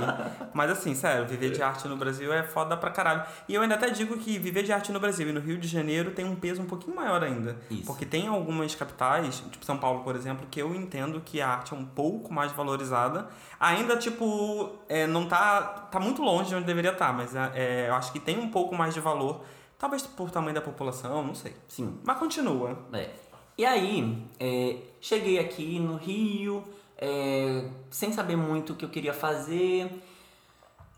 Mas, 0.56 0.72
assim, 0.72 0.96
sério, 0.96 1.28
viver 1.28 1.52
de 1.52 1.62
arte 1.62 1.88
no 1.88 1.96
Brasil 1.96 2.34
é 2.34 2.42
foda 2.42 2.76
pra 2.76 2.90
caralho. 2.90 3.22
E 3.48 3.54
eu 3.54 3.62
ainda 3.62 3.76
até 3.76 3.92
digo 3.92 4.18
que 4.18 4.40
viver 4.40 4.64
de 4.64 4.74
arte 4.74 4.92
no 4.92 5.00
Brasil 5.00 5.30
e 5.30 5.32
no 5.32 5.40
Rio 5.40 5.56
de 5.56 5.68
Janeiro 5.68 6.10
tem 6.10 6.26
um 6.26 6.36
peso 6.36 6.64
um 6.64 6.66
pouquinho 6.66 6.96
maior 6.96 7.24
ainda. 7.24 7.58
Isso. 7.70 7.86
Porque 7.86 8.04
tem 8.04 8.28
algumas 8.28 8.74
capitais, 8.74 9.44
tipo 9.52 9.64
São 9.64 9.78
Paulo, 9.78 10.04
por 10.04 10.16
exemplo, 10.16 10.48
que 10.50 10.60
eu 10.60 10.74
entendo 10.74 11.22
que 11.24 11.40
a 11.40 11.50
arte 11.50 11.76
é 11.76 11.78
um 11.78 11.86
pouco 11.86 12.34
mais 12.34 12.52
valorizada. 12.54 13.28
Ainda, 13.60 13.96
tipo, 13.98 14.80
é, 14.90 15.06
não 15.06 15.28
tá. 15.28 15.62
tá 15.92 16.00
muito 16.00 16.24
longe 16.24 16.50
de 16.50 16.56
onde 16.56 16.66
deveria 16.66 16.94
estar, 16.94 17.10
tá, 17.10 17.14
mas 17.14 17.36
é, 17.36 17.52
é, 17.54 17.90
eu 17.90 17.94
acho 17.94 18.12
que 18.12 18.20
tem 18.20 18.40
um 18.40 18.50
pouco 18.50 18.74
mais 18.74 18.96
de 18.96 19.00
valor. 19.00 19.44
Talvez 19.78 20.02
por 20.02 20.32
tamanho 20.32 20.56
da 20.56 20.62
população, 20.62 21.24
não 21.24 21.36
sei. 21.36 21.56
Sim. 21.68 22.00
Mas 22.04 22.18
continua. 22.18 22.80
É. 22.94 23.21
E 23.58 23.66
aí, 23.66 24.26
é, 24.40 24.78
cheguei 25.00 25.38
aqui 25.40 25.80
no 25.80 25.96
Rio, 25.96 26.64
é, 26.98 27.70
sem 27.90 28.12
saber 28.14 28.36
muito 28.36 28.74
o 28.74 28.76
que 28.76 28.86
eu 28.86 28.90
queria 28.90 29.14
fazer, 29.14 29.90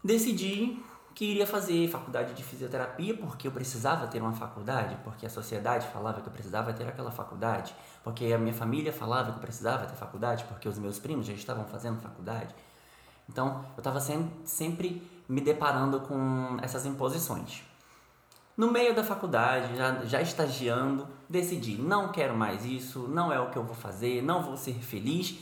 decidi 0.03 0.77
que 1.15 1.25
iria 1.25 1.45
fazer 1.45 1.87
faculdade 1.89 2.33
de 2.33 2.43
fisioterapia 2.43 3.15
porque 3.15 3.47
eu 3.47 3.51
precisava 3.51 4.07
ter 4.07 4.19
uma 4.19 4.33
faculdade, 4.33 4.97
porque 5.03 5.25
a 5.25 5.29
sociedade 5.29 5.87
falava 5.87 6.21
que 6.21 6.27
eu 6.27 6.33
precisava 6.33 6.73
ter 6.73 6.87
aquela 6.87 7.11
faculdade, 7.11 7.75
porque 8.03 8.33
a 8.33 8.37
minha 8.37 8.53
família 8.53 8.91
falava 8.91 9.31
que 9.31 9.37
eu 9.37 9.41
precisava 9.41 9.85
ter 9.85 9.95
faculdade, 9.95 10.43
porque 10.45 10.67
os 10.67 10.79
meus 10.79 10.99
primos 10.99 11.25
já 11.25 11.33
estavam 11.33 11.65
fazendo 11.65 11.99
faculdade. 12.01 12.53
Então, 13.29 13.63
eu 13.75 13.79
estava 13.79 13.99
sempre 14.43 15.01
me 15.29 15.39
deparando 15.39 16.01
com 16.01 16.57
essas 16.61 16.85
imposições. 16.85 17.61
No 18.55 18.71
meio 18.71 18.93
da 18.93 19.03
faculdade, 19.03 19.75
já, 19.75 20.05
já 20.05 20.21
estagiando, 20.21 21.07
decidi, 21.27 21.75
não 21.75 22.11
quero 22.11 22.35
mais 22.37 22.63
isso, 22.65 23.07
não 23.07 23.33
é 23.33 23.39
o 23.39 23.49
que 23.49 23.57
eu 23.57 23.63
vou 23.63 23.75
fazer, 23.75 24.21
não 24.21 24.43
vou 24.43 24.55
ser 24.55 24.75
feliz 24.75 25.39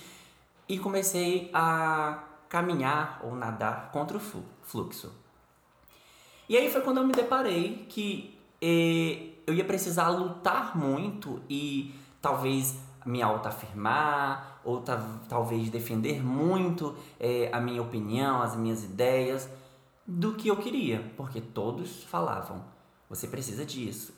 e 0.67 0.79
comecei 0.79 1.49
a 1.53 2.23
caminhar 2.47 3.19
ou 3.23 3.35
nadar 3.35 3.91
contra 3.91 4.15
o 4.15 4.19
fluxo. 4.61 5.11
E 6.47 6.57
aí 6.57 6.71
foi 6.71 6.81
quando 6.81 6.97
eu 6.97 7.05
me 7.05 7.13
deparei 7.13 7.85
que 7.89 8.37
eh, 8.61 9.31
eu 9.45 9.53
ia 9.53 9.65
precisar 9.65 10.09
lutar 10.09 10.77
muito 10.77 11.41
e 11.49 11.93
talvez 12.21 12.77
me 13.05 13.21
autoafirmar 13.21 14.59
ou 14.63 14.83
talvez 15.27 15.69
defender 15.69 16.23
muito 16.23 16.95
eh, 17.19 17.49
a 17.51 17.59
minha 17.59 17.81
opinião, 17.81 18.41
as 18.41 18.55
minhas 18.55 18.83
ideias 18.83 19.49
do 20.05 20.33
que 20.33 20.47
eu 20.47 20.57
queria, 20.57 21.11
porque 21.17 21.41
todos 21.41 22.03
falavam: 22.03 22.63
você 23.11 23.27
precisa 23.27 23.65
disso. 23.65 24.13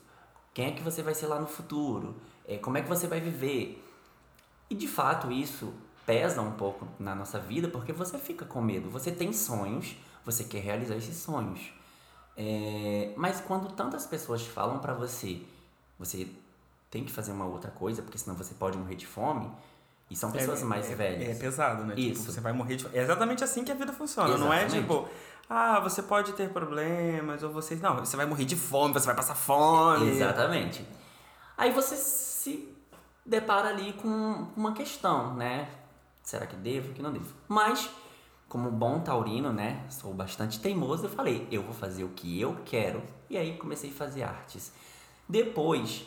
Quem 0.54 0.66
é 0.66 0.70
que 0.70 0.82
você 0.82 1.02
vai 1.02 1.14
ser 1.14 1.26
lá 1.26 1.40
no 1.40 1.48
futuro? 1.48 2.14
Eh, 2.46 2.58
como 2.58 2.78
é 2.78 2.82
que 2.82 2.88
você 2.88 3.08
vai 3.08 3.20
viver? 3.20 3.84
E 4.70 4.74
de 4.74 4.86
fato 4.86 5.32
isso 5.32 5.74
pesa 6.06 6.40
um 6.40 6.52
pouco 6.52 6.86
na 6.96 7.12
nossa 7.12 7.40
vida 7.40 7.66
porque 7.66 7.92
você 7.92 8.16
fica 8.18 8.44
com 8.44 8.62
medo. 8.62 8.88
Você 8.90 9.10
tem 9.10 9.32
sonhos, 9.32 9.96
você 10.24 10.44
quer 10.44 10.60
realizar 10.60 10.94
esses 10.94 11.16
sonhos. 11.16 11.72
É, 12.36 13.12
mas 13.16 13.40
quando 13.40 13.72
tantas 13.72 14.06
pessoas 14.06 14.46
falam 14.46 14.78
para 14.78 14.94
você, 14.94 15.42
você 15.98 16.28
tem 16.88 17.04
que 17.04 17.10
fazer 17.10 17.32
uma 17.32 17.46
outra 17.46 17.72
coisa, 17.72 18.00
porque 18.00 18.16
senão 18.16 18.36
você 18.36 18.54
pode 18.54 18.78
morrer 18.78 18.94
de 18.94 19.06
fome. 19.06 19.50
E 20.08 20.14
são 20.14 20.30
pessoas 20.30 20.62
é, 20.62 20.64
mais 20.64 20.88
é, 20.88 20.94
velhas. 20.94 21.36
É 21.36 21.40
pesado, 21.40 21.84
né? 21.84 21.96
Tipo, 21.96 22.00
Isso. 22.00 22.20
Tipo, 22.20 22.32
você 22.32 22.40
vai 22.40 22.52
morrer 22.52 22.76
de. 22.76 22.86
É 22.96 23.02
exatamente 23.02 23.42
assim 23.42 23.64
que 23.64 23.72
a 23.72 23.74
vida 23.74 23.92
funciona. 23.92 24.28
Exatamente. 24.28 24.70
Não 24.70 24.78
é 24.78 24.80
tipo, 24.80 25.08
ah, 25.48 25.80
você 25.80 26.02
pode 26.02 26.32
ter 26.32 26.50
problemas, 26.50 27.42
ou 27.42 27.50
você. 27.50 27.74
Não, 27.76 27.96
você 27.96 28.16
vai 28.16 28.26
morrer 28.26 28.44
de 28.44 28.56
fome, 28.56 28.94
você 28.94 29.06
vai 29.06 29.14
passar 29.14 29.34
fome. 29.34 30.08
Exatamente. 30.08 30.86
Aí 31.56 31.70
você 31.70 31.96
se 31.96 32.74
depara 33.24 33.68
ali 33.68 33.92
com 33.94 34.48
uma 34.56 34.72
questão, 34.72 35.34
né? 35.34 35.68
Será 36.22 36.46
que 36.46 36.56
devo, 36.56 36.92
que 36.94 37.02
não 37.02 37.12
devo? 37.12 37.32
Mas 37.46 37.90
como 38.48 38.70
bom 38.70 39.00
taurino, 39.00 39.52
né? 39.52 39.84
Sou 39.90 40.14
bastante 40.14 40.60
teimoso, 40.60 41.06
eu 41.06 41.10
falei, 41.10 41.46
eu 41.50 41.62
vou 41.62 41.74
fazer 41.74 42.04
o 42.04 42.10
que 42.10 42.40
eu 42.40 42.56
quero. 42.64 43.02
E 43.28 43.36
aí 43.36 43.56
comecei 43.56 43.90
a 43.90 43.92
fazer 43.92 44.22
artes. 44.22 44.72
Depois, 45.28 46.06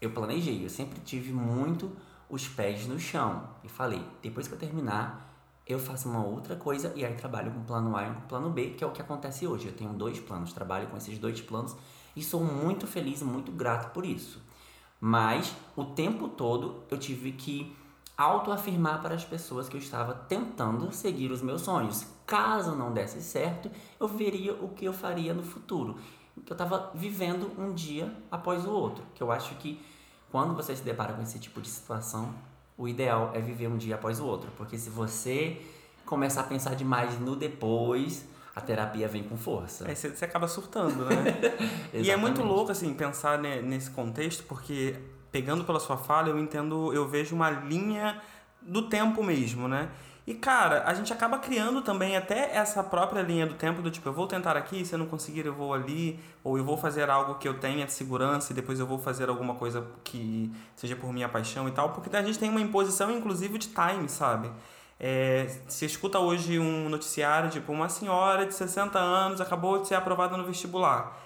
eu 0.00 0.10
planejei, 0.10 0.64
eu 0.64 0.70
sempre 0.70 1.00
tive 1.00 1.32
muito 1.32 1.90
os 2.28 2.46
pés 2.48 2.86
no 2.86 2.98
chão. 2.98 3.48
E 3.64 3.68
falei, 3.68 4.04
depois 4.22 4.46
que 4.46 4.54
eu 4.54 4.58
terminar, 4.58 5.27
eu 5.68 5.78
faço 5.78 6.08
uma 6.08 6.24
outra 6.24 6.56
coisa 6.56 6.92
e 6.96 7.04
aí 7.04 7.14
trabalho 7.14 7.52
com 7.52 7.62
plano 7.62 7.94
A 7.94 8.08
e 8.08 8.14
com 8.14 8.20
plano 8.22 8.48
B, 8.48 8.70
que 8.70 8.82
é 8.82 8.86
o 8.86 8.90
que 8.90 9.02
acontece 9.02 9.46
hoje. 9.46 9.66
Eu 9.66 9.74
tenho 9.74 9.92
dois 9.92 10.18
planos, 10.18 10.52
trabalho 10.52 10.88
com 10.88 10.96
esses 10.96 11.18
dois 11.18 11.40
planos 11.42 11.76
e 12.16 12.22
sou 12.24 12.42
muito 12.42 12.86
feliz, 12.86 13.22
muito 13.22 13.52
grato 13.52 13.92
por 13.92 14.06
isso. 14.06 14.42
Mas 14.98 15.54
o 15.76 15.84
tempo 15.84 16.26
todo 16.26 16.82
eu 16.90 16.96
tive 16.96 17.32
que 17.32 17.76
autoafirmar 18.16 19.02
para 19.02 19.14
as 19.14 19.24
pessoas 19.24 19.68
que 19.68 19.76
eu 19.76 19.80
estava 19.80 20.14
tentando 20.14 20.90
seguir 20.90 21.30
os 21.30 21.42
meus 21.42 21.60
sonhos. 21.60 22.06
Caso 22.26 22.74
não 22.74 22.92
desse 22.92 23.22
certo, 23.22 23.70
eu 24.00 24.08
veria 24.08 24.54
o 24.54 24.70
que 24.70 24.86
eu 24.86 24.92
faria 24.92 25.34
no 25.34 25.42
futuro. 25.42 25.98
Eu 26.34 26.52
estava 26.52 26.90
vivendo 26.94 27.52
um 27.58 27.74
dia 27.74 28.12
após 28.30 28.64
o 28.64 28.70
outro. 28.70 29.04
Que 29.14 29.22
eu 29.22 29.30
acho 29.30 29.54
que 29.56 29.80
quando 30.30 30.54
você 30.54 30.74
se 30.74 30.82
depara 30.82 31.12
com 31.12 31.22
esse 31.22 31.38
tipo 31.38 31.60
de 31.60 31.68
situação, 31.68 32.34
o 32.78 32.86
ideal 32.86 33.32
é 33.34 33.40
viver 33.40 33.66
um 33.66 33.76
dia 33.76 33.96
após 33.96 34.20
o 34.20 34.24
outro. 34.24 34.50
Porque 34.56 34.78
se 34.78 34.88
você 34.88 35.60
começar 36.06 36.42
a 36.42 36.44
pensar 36.44 36.74
demais 36.76 37.18
no 37.20 37.34
depois, 37.34 38.24
a 38.54 38.60
terapia 38.60 39.08
vem 39.08 39.24
com 39.24 39.36
força. 39.36 39.90
É, 39.90 39.94
você, 39.94 40.10
você 40.10 40.24
acaba 40.24 40.46
surtando, 40.46 41.04
né? 41.04 41.16
e 41.92 42.10
é 42.10 42.16
muito 42.16 42.42
louco, 42.42 42.70
assim, 42.70 42.94
pensar 42.94 43.36
nesse 43.38 43.90
contexto, 43.90 44.44
porque 44.44 44.94
pegando 45.32 45.64
pela 45.64 45.80
sua 45.80 45.96
fala, 45.96 46.28
eu 46.28 46.38
entendo, 46.38 46.92
eu 46.92 47.06
vejo 47.06 47.34
uma 47.34 47.50
linha 47.50 48.22
do 48.62 48.88
tempo 48.88 49.22
mesmo, 49.22 49.66
né? 49.68 49.90
E 50.28 50.34
cara, 50.34 50.82
a 50.84 50.92
gente 50.92 51.10
acaba 51.10 51.38
criando 51.38 51.80
também 51.80 52.14
até 52.14 52.54
essa 52.54 52.84
própria 52.84 53.22
linha 53.22 53.46
do 53.46 53.54
tempo 53.54 53.80
do 53.80 53.90
tipo, 53.90 54.10
eu 54.10 54.12
vou 54.12 54.26
tentar 54.26 54.58
aqui, 54.58 54.84
se 54.84 54.92
eu 54.92 54.98
não 54.98 55.06
conseguir 55.06 55.46
eu 55.46 55.54
vou 55.54 55.72
ali, 55.72 56.20
ou 56.44 56.58
eu 56.58 56.62
vou 56.62 56.76
fazer 56.76 57.08
algo 57.08 57.36
que 57.36 57.48
eu 57.48 57.54
tenha 57.54 57.86
de 57.86 57.94
segurança 57.94 58.52
e 58.52 58.54
depois 58.54 58.78
eu 58.78 58.86
vou 58.86 58.98
fazer 58.98 59.30
alguma 59.30 59.54
coisa 59.54 59.86
que 60.04 60.52
seja 60.76 60.94
por 60.94 61.10
minha 61.14 61.30
paixão 61.30 61.66
e 61.66 61.70
tal, 61.70 61.94
porque 61.94 62.14
a 62.14 62.22
gente 62.22 62.38
tem 62.38 62.50
uma 62.50 62.60
imposição 62.60 63.10
inclusive 63.10 63.56
de 63.56 63.68
time, 63.68 64.06
sabe? 64.06 64.50
É, 65.00 65.50
se 65.66 65.86
escuta 65.86 66.18
hoje 66.18 66.58
um 66.58 66.90
noticiário, 66.90 67.48
tipo, 67.48 67.72
uma 67.72 67.88
senhora 67.88 68.44
de 68.44 68.52
60 68.52 68.98
anos 68.98 69.40
acabou 69.40 69.80
de 69.80 69.88
ser 69.88 69.94
aprovada 69.94 70.36
no 70.36 70.44
vestibular. 70.44 71.18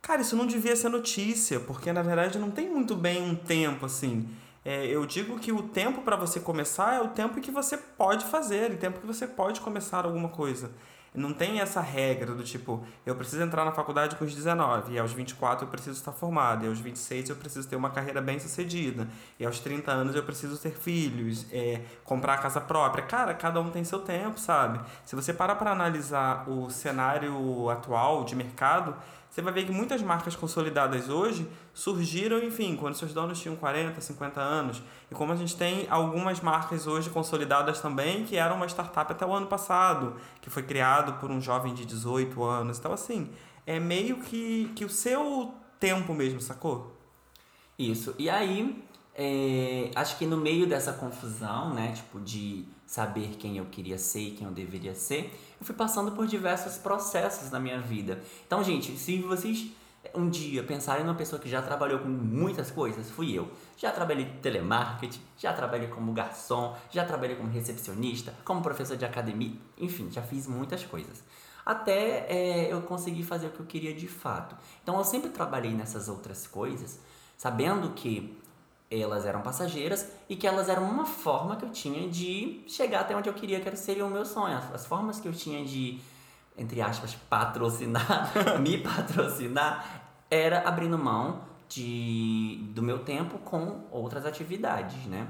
Cara, 0.00 0.20
isso 0.20 0.36
não 0.36 0.46
devia 0.46 0.76
ser 0.76 0.90
notícia, 0.90 1.58
porque 1.58 1.92
na 1.92 2.02
verdade 2.02 2.38
não 2.38 2.52
tem 2.52 2.70
muito 2.70 2.94
bem 2.94 3.20
um 3.20 3.34
tempo 3.34 3.86
assim. 3.86 4.28
É, 4.64 4.86
eu 4.86 5.04
digo 5.04 5.38
que 5.38 5.52
o 5.52 5.62
tempo 5.62 6.00
para 6.00 6.16
você 6.16 6.40
começar 6.40 6.94
é 6.94 7.00
o 7.00 7.08
tempo 7.08 7.40
que 7.40 7.50
você 7.50 7.76
pode 7.76 8.24
fazer, 8.24 8.72
o 8.72 8.78
tempo 8.78 8.98
que 8.98 9.06
você 9.06 9.26
pode 9.26 9.60
começar 9.60 10.04
alguma 10.06 10.30
coisa. 10.30 10.70
Não 11.14 11.32
tem 11.32 11.60
essa 11.60 11.80
regra 11.80 12.34
do 12.34 12.42
tipo, 12.42 12.84
eu 13.06 13.14
preciso 13.14 13.40
entrar 13.40 13.64
na 13.64 13.70
faculdade 13.70 14.16
com 14.16 14.24
os 14.24 14.34
19, 14.34 14.94
e 14.94 14.98
aos 14.98 15.12
24 15.12 15.64
eu 15.64 15.70
preciso 15.70 15.96
estar 15.96 16.10
formado, 16.10 16.64
e 16.64 16.68
aos 16.68 16.80
26 16.80 17.28
eu 17.28 17.36
preciso 17.36 17.68
ter 17.68 17.76
uma 17.76 17.90
carreira 17.90 18.20
bem 18.20 18.40
sucedida, 18.40 19.06
e 19.38 19.46
aos 19.46 19.60
30 19.60 19.92
anos 19.92 20.16
eu 20.16 20.24
preciso 20.24 20.58
ter 20.58 20.72
filhos, 20.72 21.46
é, 21.52 21.82
comprar 22.02 22.38
casa 22.38 22.60
própria. 22.60 23.04
Cara, 23.04 23.32
cada 23.32 23.60
um 23.60 23.70
tem 23.70 23.84
seu 23.84 24.00
tempo, 24.00 24.40
sabe? 24.40 24.80
Se 25.04 25.14
você 25.14 25.32
parar 25.32 25.54
para 25.54 25.70
analisar 25.70 26.50
o 26.50 26.68
cenário 26.68 27.70
atual 27.70 28.24
de 28.24 28.34
mercado, 28.34 28.96
você 29.30 29.40
vai 29.40 29.52
ver 29.52 29.66
que 29.66 29.72
muitas 29.72 30.02
marcas 30.02 30.34
consolidadas 30.34 31.08
hoje 31.08 31.48
surgiram, 31.74 32.38
enfim, 32.38 32.76
quando 32.76 32.94
seus 32.94 33.12
donos 33.12 33.40
tinham 33.40 33.56
40, 33.56 34.00
50 34.00 34.40
anos. 34.40 34.80
E 35.10 35.14
como 35.14 35.32
a 35.32 35.36
gente 35.36 35.56
tem 35.56 35.86
algumas 35.90 36.40
marcas 36.40 36.86
hoje 36.86 37.10
consolidadas 37.10 37.80
também, 37.80 38.24
que 38.24 38.36
eram 38.36 38.56
uma 38.56 38.66
startup 38.66 39.10
até 39.10 39.26
o 39.26 39.32
ano 39.32 39.48
passado, 39.48 40.14
que 40.40 40.48
foi 40.48 40.62
criado 40.62 41.18
por 41.18 41.30
um 41.32 41.40
jovem 41.40 41.74
de 41.74 41.84
18 41.84 42.42
anos. 42.44 42.78
Então, 42.78 42.92
assim, 42.92 43.28
é 43.66 43.80
meio 43.80 44.20
que, 44.20 44.70
que 44.76 44.84
o 44.84 44.88
seu 44.88 45.52
tempo 45.80 46.14
mesmo, 46.14 46.40
sacou? 46.40 46.96
Isso. 47.76 48.14
E 48.16 48.30
aí, 48.30 48.80
é, 49.16 49.90
acho 49.96 50.16
que 50.16 50.26
no 50.26 50.36
meio 50.36 50.68
dessa 50.68 50.92
confusão, 50.92 51.74
né, 51.74 51.92
tipo, 51.92 52.20
de 52.20 52.64
saber 52.86 53.30
quem 53.38 53.58
eu 53.58 53.64
queria 53.64 53.98
ser 53.98 54.20
e 54.20 54.30
quem 54.30 54.46
eu 54.46 54.52
deveria 54.52 54.94
ser, 54.94 55.36
eu 55.60 55.66
fui 55.66 55.74
passando 55.74 56.12
por 56.12 56.26
diversos 56.28 56.76
processos 56.76 57.50
na 57.50 57.58
minha 57.58 57.80
vida. 57.80 58.22
Então, 58.46 58.62
gente, 58.62 58.96
se 58.96 59.18
vocês 59.22 59.72
um 60.14 60.28
dia 60.28 60.62
pensarem 60.62 61.04
numa 61.04 61.16
pessoa 61.16 61.40
que 61.40 61.48
já 61.48 61.60
trabalhou 61.60 61.98
com 61.98 62.08
muitas 62.08 62.70
coisas, 62.70 63.10
fui 63.10 63.32
eu. 63.32 63.50
Já 63.76 63.90
trabalhei 63.90 64.26
telemarketing, 64.40 65.20
já 65.36 65.52
trabalhei 65.52 65.88
como 65.88 66.12
garçom, 66.12 66.76
já 66.90 67.04
trabalhei 67.04 67.36
como 67.36 67.50
recepcionista, 67.50 68.34
como 68.44 68.62
professor 68.62 68.96
de 68.96 69.04
academia, 69.04 69.52
enfim, 69.78 70.10
já 70.10 70.22
fiz 70.22 70.46
muitas 70.46 70.84
coisas. 70.84 71.22
Até 71.64 72.26
é, 72.28 72.72
eu 72.72 72.82
conseguir 72.82 73.22
fazer 73.22 73.46
o 73.46 73.50
que 73.50 73.60
eu 73.60 73.66
queria 73.66 73.94
de 73.94 74.06
fato. 74.06 74.54
Então 74.82 74.96
eu 74.98 75.04
sempre 75.04 75.30
trabalhei 75.30 75.72
nessas 75.72 76.08
outras 76.08 76.46
coisas, 76.46 77.00
sabendo 77.36 77.90
que 77.90 78.38
elas 78.90 79.24
eram 79.24 79.40
passageiras 79.40 80.08
e 80.28 80.36
que 80.36 80.46
elas 80.46 80.68
eram 80.68 80.84
uma 80.84 81.06
forma 81.06 81.56
que 81.56 81.64
eu 81.64 81.70
tinha 81.70 82.08
de 82.08 82.62
chegar 82.66 83.00
até 83.00 83.16
onde 83.16 83.28
eu 83.28 83.34
queria, 83.34 83.60
que 83.60 83.76
seria 83.76 84.04
o 84.04 84.10
meu 84.10 84.24
sonho. 84.24 84.58
As 84.72 84.86
formas 84.86 85.18
que 85.18 85.26
eu 85.26 85.32
tinha 85.32 85.64
de, 85.64 86.00
entre 86.56 86.80
aspas, 86.80 87.14
patrocinar, 87.28 88.30
me 88.60 88.78
patrocinar, 88.78 90.03
era 90.30 90.60
abrindo 90.60 90.98
mão 90.98 91.42
de, 91.68 92.60
do 92.74 92.82
meu 92.82 93.00
tempo 93.00 93.38
com 93.38 93.84
outras 93.90 94.26
atividades, 94.26 95.06
né? 95.06 95.26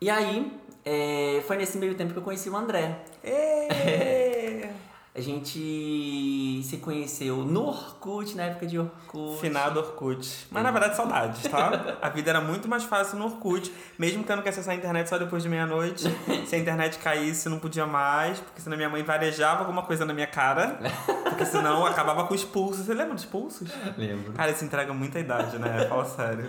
E 0.00 0.08
aí, 0.08 0.60
é, 0.84 1.42
foi 1.46 1.56
nesse 1.56 1.76
meio 1.76 1.94
tempo 1.94 2.12
que 2.12 2.18
eu 2.18 2.22
conheci 2.22 2.48
o 2.48 2.56
André. 2.56 3.04
A 5.18 5.20
gente 5.20 6.62
se 6.62 6.76
conheceu 6.76 7.38
no 7.38 7.66
Orkut, 7.66 8.36
na 8.36 8.44
época 8.44 8.68
de 8.68 8.78
Orkut. 8.78 9.40
Finado 9.40 9.80
Orkut. 9.80 10.46
Mas 10.48 10.62
na 10.62 10.70
verdade, 10.70 10.94
saudades, 10.94 11.42
tá? 11.50 11.98
a 12.00 12.08
vida 12.08 12.30
era 12.30 12.40
muito 12.40 12.68
mais 12.68 12.84
fácil 12.84 13.18
no 13.18 13.24
Orkut, 13.24 13.74
mesmo 13.98 14.22
tendo 14.22 14.44
que 14.44 14.48
acessar 14.48 14.74
a 14.74 14.76
internet 14.76 15.08
só 15.08 15.18
depois 15.18 15.42
de 15.42 15.48
meia-noite. 15.48 16.04
Se 16.46 16.54
a 16.54 16.58
internet 16.60 16.98
caísse, 16.98 17.48
não 17.48 17.58
podia 17.58 17.84
mais, 17.84 18.38
porque 18.38 18.60
senão 18.60 18.76
minha 18.76 18.88
mãe 18.88 19.02
varejava 19.02 19.62
alguma 19.62 19.82
coisa 19.82 20.04
na 20.04 20.14
minha 20.14 20.28
cara. 20.28 20.78
Porque 21.24 21.44
senão 21.44 21.84
acabava 21.84 22.24
com 22.28 22.34
os 22.34 22.44
pulsos. 22.44 22.86
Você 22.86 22.94
lembra 22.94 23.14
dos 23.14 23.24
pulsos? 23.24 23.68
Lembro. 23.96 24.34
Cara, 24.34 24.52
isso 24.52 24.64
entrega 24.64 24.94
muita 24.94 25.18
idade, 25.18 25.58
né? 25.58 25.84
Fala 25.88 26.04
sério. 26.04 26.48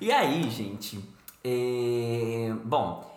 E 0.00 0.10
aí, 0.10 0.50
gente. 0.50 0.98
É... 1.44 2.52
Bom, 2.64 3.08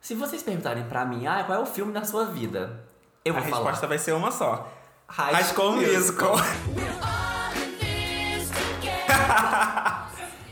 se 0.00 0.14
vocês 0.14 0.44
perguntarem 0.44 0.84
pra 0.84 1.04
mim, 1.04 1.26
ah, 1.26 1.42
qual 1.42 1.58
é 1.58 1.60
o 1.60 1.66
filme 1.66 1.92
da 1.92 2.04
sua 2.04 2.26
vida? 2.26 2.88
Eu 3.30 3.34
vou 3.34 3.42
a 3.42 3.46
falar. 3.46 3.64
resposta 3.64 3.86
vai 3.86 3.98
ser 3.98 4.12
uma 4.12 4.30
só. 4.30 4.70
High, 5.08 5.32
High 5.32 5.44
School 5.44 5.76
Musical. 5.76 6.36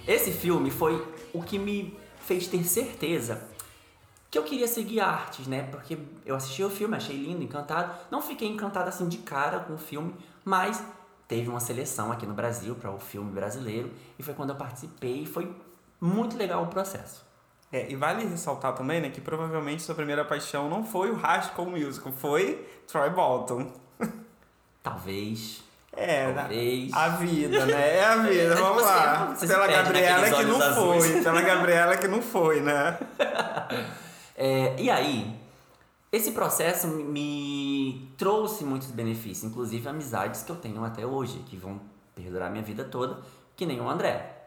Esse 0.06 0.32
filme 0.32 0.70
foi 0.70 1.06
o 1.32 1.42
que 1.42 1.58
me 1.58 1.98
fez 2.24 2.46
ter 2.46 2.64
certeza 2.64 3.42
que 4.30 4.38
eu 4.38 4.42
queria 4.42 4.68
seguir 4.68 5.00
artes, 5.00 5.46
né? 5.46 5.62
Porque 5.70 5.98
eu 6.24 6.34
assisti 6.34 6.62
o 6.62 6.70
filme, 6.70 6.96
achei 6.96 7.16
lindo, 7.16 7.42
encantado. 7.42 7.94
Não 8.10 8.20
fiquei 8.20 8.48
encantado 8.48 8.88
assim 8.88 9.08
de 9.08 9.18
cara 9.18 9.60
com 9.60 9.74
o 9.74 9.78
filme, 9.78 10.14
mas 10.44 10.82
teve 11.26 11.48
uma 11.48 11.60
seleção 11.60 12.12
aqui 12.12 12.26
no 12.26 12.34
Brasil 12.34 12.74
para 12.74 12.90
o 12.90 12.98
filme 12.98 13.30
brasileiro 13.30 13.90
e 14.18 14.22
foi 14.22 14.34
quando 14.34 14.50
eu 14.50 14.56
participei 14.56 15.22
e 15.22 15.26
foi 15.26 15.54
muito 16.00 16.36
legal 16.36 16.62
o 16.62 16.68
processo. 16.68 17.26
É, 17.70 17.90
e 17.90 17.96
vale 17.96 18.24
ressaltar 18.26 18.72
também, 18.74 19.00
né, 19.00 19.10
que 19.10 19.20
provavelmente 19.20 19.82
sua 19.82 19.94
primeira 19.94 20.24
paixão 20.24 20.68
não 20.70 20.82
foi 20.84 21.10
o 21.10 21.14
High 21.16 21.42
School 21.54 21.70
Musical, 21.70 22.12
foi 22.12 22.66
Troy 22.86 23.10
Bolton. 23.10 23.70
Talvez. 24.82 25.62
É, 25.92 26.32
Talvez. 26.32 26.92
a 26.92 27.08
vida, 27.10 27.66
né? 27.66 27.96
É 27.96 28.04
a 28.04 28.16
vida, 28.16 28.54
vamos 28.56 28.82
Você- 28.82 28.88
lá. 28.88 29.26
você 29.34 29.46
se 29.46 29.52
Pela 29.52 29.66
perde 29.66 29.82
Gabriela 29.82 30.30
que 30.30 30.44
não 30.44 30.62
azuis. 30.62 31.06
foi, 31.12 31.22
pela 31.22 31.42
Gabriela 31.42 31.96
que 31.96 32.08
não 32.08 32.22
foi, 32.22 32.60
né? 32.60 32.98
É, 34.40 34.76
e 34.80 34.88
aí, 34.88 35.34
esse 36.12 36.30
processo 36.30 36.86
me 36.86 38.08
trouxe 38.16 38.62
muitos 38.62 38.88
benefícios, 38.92 39.50
inclusive 39.50 39.88
amizades 39.88 40.42
que 40.44 40.52
eu 40.52 40.54
tenho 40.54 40.84
até 40.84 41.04
hoje, 41.04 41.40
que 41.40 41.56
vão 41.56 41.80
perdurar 42.14 42.48
minha 42.48 42.62
vida 42.62 42.84
toda, 42.84 43.18
que 43.56 43.66
nem 43.66 43.80
o 43.80 43.90
André. 43.90 44.37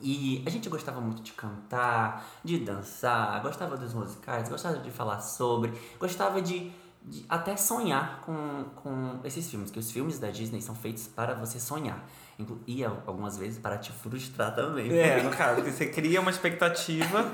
E 0.00 0.42
a 0.46 0.50
gente 0.50 0.68
gostava 0.68 1.00
muito 1.00 1.22
de 1.22 1.32
cantar, 1.32 2.26
de 2.44 2.58
dançar, 2.58 3.40
gostava 3.42 3.76
dos 3.76 3.94
musicais, 3.94 4.48
gostava 4.48 4.78
de 4.78 4.90
falar 4.90 5.20
sobre, 5.20 5.72
gostava 5.98 6.40
de, 6.42 6.70
de 7.02 7.24
até 7.28 7.56
sonhar 7.56 8.22
com, 8.24 8.64
com 8.76 9.20
esses 9.24 9.48
filmes, 9.50 9.70
que 9.70 9.78
os 9.78 9.90
filmes 9.90 10.18
da 10.18 10.30
Disney 10.30 10.60
são 10.60 10.74
feitos 10.74 11.06
para 11.06 11.34
você 11.34 11.58
sonhar. 11.58 12.06
E 12.66 12.84
algumas 12.84 13.38
vezes 13.38 13.58
para 13.58 13.78
te 13.78 13.90
frustrar 13.92 14.54
também. 14.54 14.92
É, 14.92 15.22
no 15.22 15.30
caso, 15.36 15.56
porque 15.56 15.72
você 15.72 15.86
cria 15.86 16.20
uma 16.20 16.30
expectativa. 16.30 17.32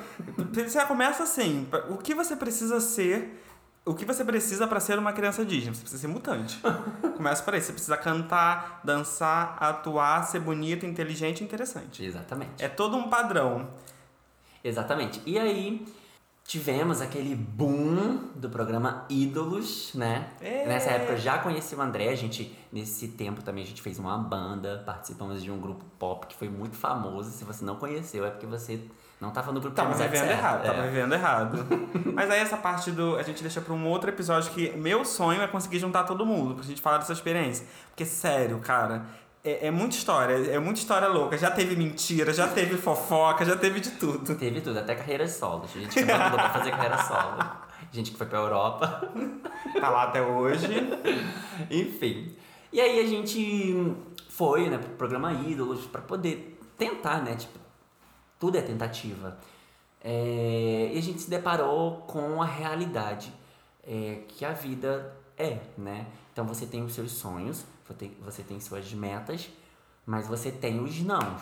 Você 0.52 0.84
começa 0.86 1.24
assim, 1.24 1.68
o 1.90 1.96
que 1.96 2.14
você 2.14 2.36
precisa 2.36 2.80
ser, 2.80 3.42
o 3.84 3.94
que 3.94 4.04
você 4.04 4.24
precisa 4.24 4.66
para 4.66 4.78
ser 4.78 4.98
uma 4.98 5.12
criança 5.12 5.44
Disney? 5.44 5.74
Você 5.74 5.80
precisa 5.80 6.02
ser 6.02 6.08
mutante. 6.08 6.60
Começa 7.16 7.42
por 7.42 7.54
aí, 7.54 7.60
você 7.60 7.72
precisa 7.72 7.96
cantar, 7.96 8.80
dançar, 8.84 9.56
atuar, 9.60 10.22
ser 10.24 10.40
bonito, 10.40 10.86
inteligente 10.86 11.40
e 11.40 11.44
interessante. 11.44 12.04
Exatamente. 12.04 12.62
É 12.62 12.68
todo 12.68 12.96
um 12.96 13.08
padrão. 13.08 13.68
Exatamente. 14.62 15.20
E 15.26 15.36
aí 15.36 15.84
tivemos 16.44 17.00
aquele 17.00 17.34
boom 17.34 18.30
do 18.36 18.48
programa 18.48 19.04
Ídolos, 19.08 19.92
né? 19.94 20.30
É. 20.40 20.66
Nessa 20.66 20.90
época 20.90 21.12
eu 21.12 21.18
já 21.18 21.38
conheci 21.38 21.74
o 21.74 21.80
André, 21.80 22.08
a 22.08 22.14
gente, 22.14 22.56
nesse 22.70 23.08
tempo 23.08 23.42
também 23.42 23.64
a 23.64 23.66
gente 23.66 23.82
fez 23.82 23.98
uma 23.98 24.16
banda, 24.16 24.82
participamos 24.86 25.42
de 25.42 25.50
um 25.50 25.60
grupo 25.60 25.84
pop 25.98 26.26
que 26.26 26.36
foi 26.36 26.48
muito 26.48 26.76
famoso. 26.76 27.30
Se 27.30 27.44
você 27.44 27.64
não 27.64 27.76
conheceu, 27.76 28.24
é 28.24 28.30
porque 28.30 28.46
você 28.46 28.80
não 29.22 29.30
tava 29.30 29.52
no 29.52 29.60
grupo 29.60 29.74
Tava 29.76 29.94
vivendo 29.94 30.12
certo. 30.26 30.30
errado, 30.32 30.64
É. 30.66 30.70
tava 30.70 30.82
vivendo 30.82 31.12
errado. 31.14 31.66
Mas 32.12 32.28
aí 32.30 32.40
essa 32.40 32.56
parte 32.56 32.90
do. 32.90 33.16
A 33.16 33.22
gente 33.22 33.40
deixa 33.40 33.60
pra 33.60 33.72
um 33.72 33.86
outro 33.86 34.10
episódio 34.10 34.50
que 34.52 34.70
meu 34.76 35.04
sonho 35.04 35.40
é 35.40 35.46
conseguir 35.46 35.78
juntar 35.78 36.02
todo 36.04 36.26
mundo, 36.26 36.56
pra 36.56 36.64
gente 36.64 36.82
falar 36.82 36.98
dessa 36.98 37.12
experiência. 37.12 37.64
Porque, 37.88 38.04
sério, 38.04 38.58
cara, 38.58 39.04
é, 39.44 39.68
é 39.68 39.70
muita 39.70 39.94
história, 39.96 40.34
é 40.52 40.58
muita 40.58 40.80
história 40.80 41.06
louca. 41.06 41.38
Já 41.38 41.50
teve 41.50 41.76
mentira, 41.76 42.32
já 42.34 42.48
teve 42.48 42.76
fofoca, 42.76 43.44
já 43.44 43.56
teve 43.56 43.78
de 43.80 43.90
tudo. 43.92 44.34
Teve 44.34 44.60
tudo, 44.60 44.78
até 44.80 44.94
carreira 44.96 45.28
solo. 45.28 45.64
A 45.64 45.78
gente 45.80 45.94
quebrou 45.94 46.18
tudo 46.18 46.34
pra 46.34 46.50
fazer 46.50 46.70
carreira 46.72 46.98
solo. 46.98 47.44
Gente 47.92 48.10
que 48.10 48.18
foi 48.18 48.26
pra 48.26 48.38
Europa. 48.40 49.08
Tá 49.80 49.88
lá 49.88 50.04
até 50.04 50.20
hoje. 50.22 50.68
Enfim. 51.70 52.34
E 52.72 52.80
aí 52.80 53.00
a 53.00 53.06
gente 53.06 53.96
foi, 54.28 54.68
né, 54.68 54.78
pro 54.78 54.90
programa 54.90 55.32
Ídolos 55.32 55.86
pra 55.86 56.00
poder 56.00 56.58
tentar, 56.78 57.22
né, 57.22 57.34
tipo, 57.34 57.58
tudo 58.42 58.58
é 58.58 58.60
tentativa. 58.60 59.38
É, 60.02 60.90
e 60.92 60.98
a 60.98 61.00
gente 61.00 61.22
se 61.22 61.30
deparou 61.30 61.98
com 62.08 62.42
a 62.42 62.44
realidade 62.44 63.32
é, 63.86 64.24
que 64.26 64.44
a 64.44 64.52
vida 64.52 65.16
é, 65.38 65.60
né? 65.78 66.08
Então 66.32 66.44
você 66.44 66.66
tem 66.66 66.82
os 66.82 66.92
seus 66.92 67.12
sonhos, 67.12 67.64
você 68.20 68.42
tem, 68.42 68.58
suas 68.58 68.92
metas, 68.94 69.48
mas 70.04 70.26
você 70.26 70.50
tem 70.50 70.80
os 70.82 71.00
nãos. 71.02 71.40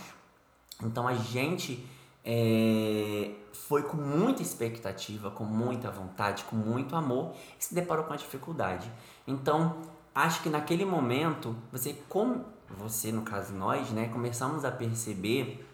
Então 0.82 1.08
a 1.08 1.14
gente 1.14 1.88
é, 2.22 3.30
foi 3.50 3.82
com 3.82 3.96
muita 3.96 4.42
expectativa, 4.42 5.30
com 5.30 5.44
muita 5.44 5.90
vontade, 5.90 6.44
com 6.44 6.56
muito 6.56 6.94
amor 6.94 7.32
e 7.58 7.64
se 7.64 7.74
deparou 7.74 8.04
com 8.04 8.12
a 8.12 8.16
dificuldade. 8.16 8.92
Então 9.26 9.78
acho 10.14 10.42
que 10.42 10.50
naquele 10.50 10.84
momento 10.84 11.56
você, 11.72 11.94
com 12.10 12.44
você 12.68 13.10
no 13.10 13.22
caso 13.22 13.54
nós, 13.54 13.88
né, 13.88 14.08
começamos 14.08 14.66
a 14.66 14.70
perceber 14.70 15.66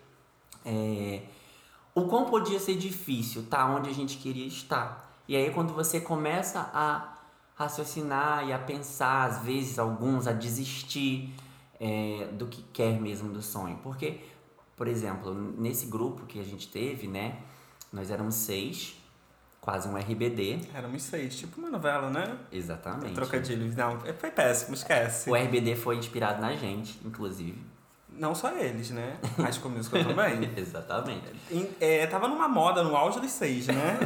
é, 0.66 1.22
o 1.94 2.02
quão 2.02 2.26
podia 2.26 2.60
ser 2.60 2.76
difícil 2.76 3.42
estar 3.42 3.66
onde 3.66 3.88
a 3.88 3.94
gente 3.94 4.18
queria 4.18 4.46
estar. 4.46 5.16
E 5.26 5.34
aí 5.34 5.50
quando 5.50 5.72
você 5.72 6.00
começa 6.00 6.70
a 6.74 7.14
raciocinar 7.54 8.46
e 8.46 8.52
a 8.52 8.58
pensar, 8.58 9.24
às 9.24 9.38
vezes 9.38 9.78
alguns 9.78 10.26
a 10.26 10.32
desistir 10.32 11.32
é, 11.80 12.28
do 12.32 12.46
que 12.46 12.62
quer 12.72 13.00
mesmo 13.00 13.32
do 13.32 13.40
sonho, 13.40 13.78
porque 13.82 14.20
por 14.76 14.86
exemplo, 14.86 15.34
nesse 15.34 15.86
grupo 15.86 16.26
que 16.26 16.38
a 16.38 16.44
gente 16.44 16.68
teve, 16.68 17.08
né? 17.08 17.38
Nós 17.90 18.10
éramos 18.10 18.34
seis, 18.34 18.94
quase 19.58 19.88
um 19.88 19.96
RBD. 19.96 20.60
Éramos 20.74 21.02
seis, 21.02 21.36
tipo 21.36 21.58
uma 21.58 21.70
novela, 21.70 22.10
né? 22.10 22.38
Exatamente. 22.52 23.14
Trocadilhos. 23.14 23.74
Não, 23.74 23.98
foi 23.98 24.30
péssimo, 24.30 24.74
esquece. 24.74 25.30
O 25.30 25.34
RBD 25.34 25.74
foi 25.76 25.96
inspirado 25.96 26.42
na 26.42 26.54
gente, 26.54 27.00
inclusive. 27.04 27.58
Não 28.18 28.34
só 28.34 28.50
eles, 28.56 28.90
né? 28.90 29.18
High 29.36 29.52
School 29.52 29.70
Musical 29.70 30.04
também. 30.04 30.50
Exatamente. 30.56 31.24
Em- 31.50 31.68
é, 31.80 32.06
tava 32.06 32.28
numa 32.28 32.48
moda 32.48 32.82
no 32.82 32.96
auge 32.96 33.20
dos 33.20 33.30
seis, 33.30 33.66
né? 33.66 33.98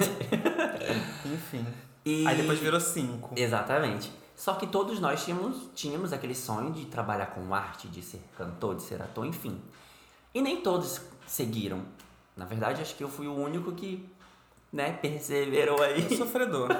Enfim. 1.24 1.66
E... 2.04 2.26
Aí 2.26 2.36
depois 2.36 2.58
virou 2.58 2.80
cinco. 2.80 3.32
Exatamente. 3.36 4.10
Só 4.34 4.54
que 4.54 4.66
todos 4.66 5.00
nós 5.00 5.22
tínhamos, 5.24 5.68
tínhamos 5.74 6.12
aquele 6.12 6.34
sonho 6.34 6.72
de 6.72 6.86
trabalhar 6.86 7.26
com 7.26 7.54
arte, 7.54 7.88
de 7.88 8.00
ser 8.02 8.22
cantor, 8.38 8.74
de 8.76 8.82
ser 8.82 9.02
ator, 9.02 9.26
enfim. 9.26 9.60
E 10.32 10.40
nem 10.40 10.62
todos 10.62 11.00
seguiram. 11.26 11.82
Na 12.36 12.46
verdade, 12.46 12.80
acho 12.80 12.94
que 12.94 13.04
eu 13.04 13.08
fui 13.08 13.26
o 13.26 13.34
único 13.34 13.72
que, 13.72 14.08
né, 14.72 14.92
perseverou 14.92 15.82
aí. 15.82 16.16
Sofredor. 16.16 16.70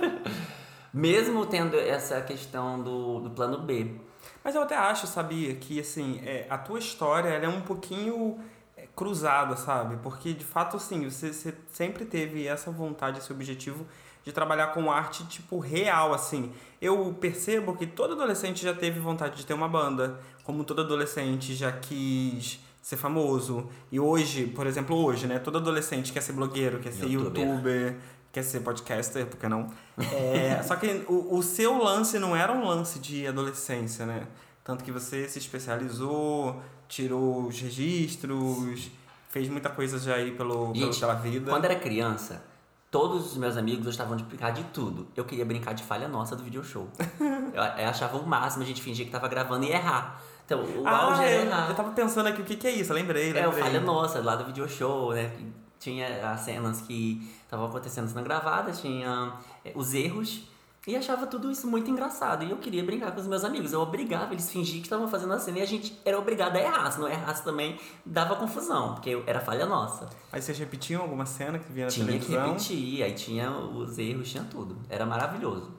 Mesmo 0.93 1.45
tendo 1.45 1.79
essa 1.79 2.21
questão 2.23 2.83
do, 2.83 3.21
do 3.21 3.31
plano 3.31 3.59
B. 3.59 3.95
Mas 4.43 4.55
eu 4.55 4.63
até 4.63 4.77
acho, 4.77 5.07
sabia, 5.07 5.55
que 5.55 5.81
assim, 5.81 6.21
é, 6.25 6.47
a 6.49 6.57
tua 6.57 6.79
história 6.79 7.29
ela 7.29 7.45
é 7.45 7.49
um 7.49 7.61
pouquinho 7.61 8.39
é, 8.77 8.87
cruzada, 8.97 9.57
sabe? 9.57 9.97
Porque 10.03 10.33
de 10.33 10.45
fato, 10.45 10.77
assim, 10.77 11.09
você, 11.09 11.33
você 11.33 11.55
sempre 11.73 12.05
teve 12.05 12.47
essa 12.47 12.71
vontade, 12.71 13.19
esse 13.19 13.33
objetivo 13.33 13.87
de 14.25 14.33
trabalhar 14.33 14.69
com 14.69 14.91
arte, 14.91 15.27
tipo, 15.27 15.59
real, 15.59 16.13
assim. 16.13 16.53
Eu 16.81 17.17
percebo 17.21 17.77
que 17.77 17.87
todo 17.87 18.15
adolescente 18.15 18.63
já 18.63 18.75
teve 18.75 19.01
vontade 19.01 19.37
de 19.37 19.47
ter 19.47 19.55
uma 19.55 19.69
banda, 19.69 20.21
como 20.45 20.65
todo 20.65 20.83
adolescente 20.83 21.55
já 21.55 21.73
quis 21.73 22.61
ser 22.83 22.97
famoso. 22.97 23.69
E 23.91 24.01
hoje, 24.01 24.47
por 24.47 24.67
exemplo, 24.67 24.97
hoje, 24.97 25.27
né? 25.27 25.39
Todo 25.39 25.59
adolescente 25.59 26.13
quer 26.13 26.23
ser 26.23 26.33
blogueiro, 26.33 26.79
quer 26.81 26.93
ser 26.93 27.07
Youtuber. 27.07 27.43
youtuber, 27.43 27.97
quer 28.33 28.43
ser 28.43 28.61
podcaster, 28.61 29.27
por 29.27 29.39
que 29.39 29.49
não? 29.49 29.69
É, 30.13 30.63
só 30.63 30.77
que 30.77 31.05
o, 31.09 31.37
o 31.37 31.43
seu 31.43 31.77
lance 31.83 32.19
não 32.19 32.37
era 32.37 32.53
um 32.53 32.67
lance 32.67 32.99
de 32.99 33.27
adolescência, 33.27 34.07
né? 34.07 34.27
Tanto 34.63 34.85
que 34.85 34.93
você 34.93 35.29
se 35.29 35.39
especializou, 35.39 36.61
tirou 36.89 37.47
os 37.47 37.61
registros, 37.61 38.91
fez 39.29 39.49
muita 39.49 39.69
coisa 39.69 39.99
já 39.99 40.15
aí 40.15 40.33
pelo, 40.33 40.75
Gente, 40.75 40.99
pela 40.99 41.15
vida. 41.15 41.51
Quando 41.51 41.65
era 41.65 41.77
criança, 41.77 42.43
todos 42.91 43.33
os 43.33 43.37
meus 43.37 43.57
amigos 43.57 43.85
gostavam 43.85 44.17
de 44.17 44.25
brincar 44.25 44.51
de 44.51 44.65
tudo. 44.65 45.09
Eu 45.17 45.25
queria 45.25 45.45
brincar 45.45 45.73
de 45.73 45.83
falha 45.83 46.09
nossa 46.09 46.37
do 46.37 46.43
video 46.43 46.63
show. 46.63 46.89
eu, 47.19 47.63
eu 47.63 47.89
achava 47.89 48.19
o 48.19 48.27
máximo 48.27 48.63
a 48.63 48.67
gente 48.67 48.83
fingir 48.83 49.07
que 49.07 49.13
tava 49.13 49.29
gravando 49.29 49.65
e 49.65 49.71
errar. 49.71 50.21
Então, 50.45 50.65
o 50.65 50.87
auge 50.87 51.23
ah, 51.23 51.25
era 51.25 51.43
eu, 51.43 51.47
errar. 51.47 51.69
eu 51.69 51.75
tava 51.77 51.93
pensando 51.93 52.27
aqui, 52.27 52.43
o 52.43 52.45
que, 52.45 52.57
que 52.57 52.67
é 52.67 52.73
isso? 52.73 52.93
Eu 52.93 52.97
lembrei, 52.97 53.37
É, 53.37 53.47
o 53.47 53.53
falha 53.53 53.81
nossa, 53.81 54.21
lá 54.21 54.35
do 54.35 54.45
video 54.45 54.69
show, 54.69 55.13
né? 55.13 55.31
Tinha 55.79 56.31
as 56.31 56.41
cenas 56.41 56.81
que 56.83 57.27
estavam 57.51 57.67
acontecendo 57.67 58.09
sendo 58.09 58.23
gravadas, 58.23 58.81
tinha 58.81 59.35
é, 59.65 59.73
os 59.75 59.93
erros. 59.93 60.45
E 60.87 60.97
achava 60.97 61.27
tudo 61.27 61.51
isso 61.51 61.67
muito 61.67 61.91
engraçado. 61.91 62.43
E 62.43 62.51
eu 62.51 62.57
queria 62.57 62.83
brincar 62.83 63.13
com 63.13 63.21
os 63.21 63.27
meus 63.27 63.45
amigos. 63.45 63.73
Eu 63.73 63.81
obrigava 63.81 64.33
eles 64.33 64.51
fingir 64.51 64.77
que 64.77 64.87
estavam 64.87 65.07
fazendo 65.09 65.35
a 65.35 65.39
cena 65.39 65.59
e 65.59 65.63
a 65.63 65.67
gente 65.67 66.01
era 66.07 66.19
obrigado 66.19 66.57
a 66.57 66.61
errar. 66.61 66.91
Se 66.91 66.99
não 66.99 67.07
errasse 67.07 67.45
também, 67.45 67.79
dava 68.07 68.37
confusão, 68.37 68.95
porque 68.95 69.23
era 69.27 69.41
falha 69.41 69.67
nossa. 69.67 70.09
Aí 70.33 70.41
vocês 70.41 70.59
repetiam 70.59 71.03
alguma 71.03 71.27
cena 71.27 71.59
que 71.59 71.71
via 71.71 71.85
na 71.85 71.91
Tinha 71.91 72.07
que 72.07 72.13
televisão? 72.13 72.47
repetir, 72.47 73.03
aí 73.03 73.13
tinha 73.13 73.51
os 73.51 73.99
erros, 73.99 74.31
tinha 74.31 74.45
tudo. 74.45 74.79
Era 74.89 75.05
maravilhoso. 75.05 75.71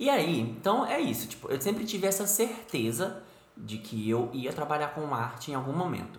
E 0.00 0.10
aí, 0.10 0.40
então 0.40 0.84
é 0.84 0.98
isso. 0.98 1.28
Tipo, 1.28 1.48
eu 1.48 1.60
sempre 1.60 1.84
tive 1.84 2.06
essa 2.06 2.26
certeza 2.26 3.22
de 3.56 3.78
que 3.78 4.10
eu 4.10 4.30
ia 4.32 4.52
trabalhar 4.52 4.88
com 4.88 5.14
arte 5.14 5.52
em 5.52 5.54
algum 5.54 5.72
momento. 5.72 6.18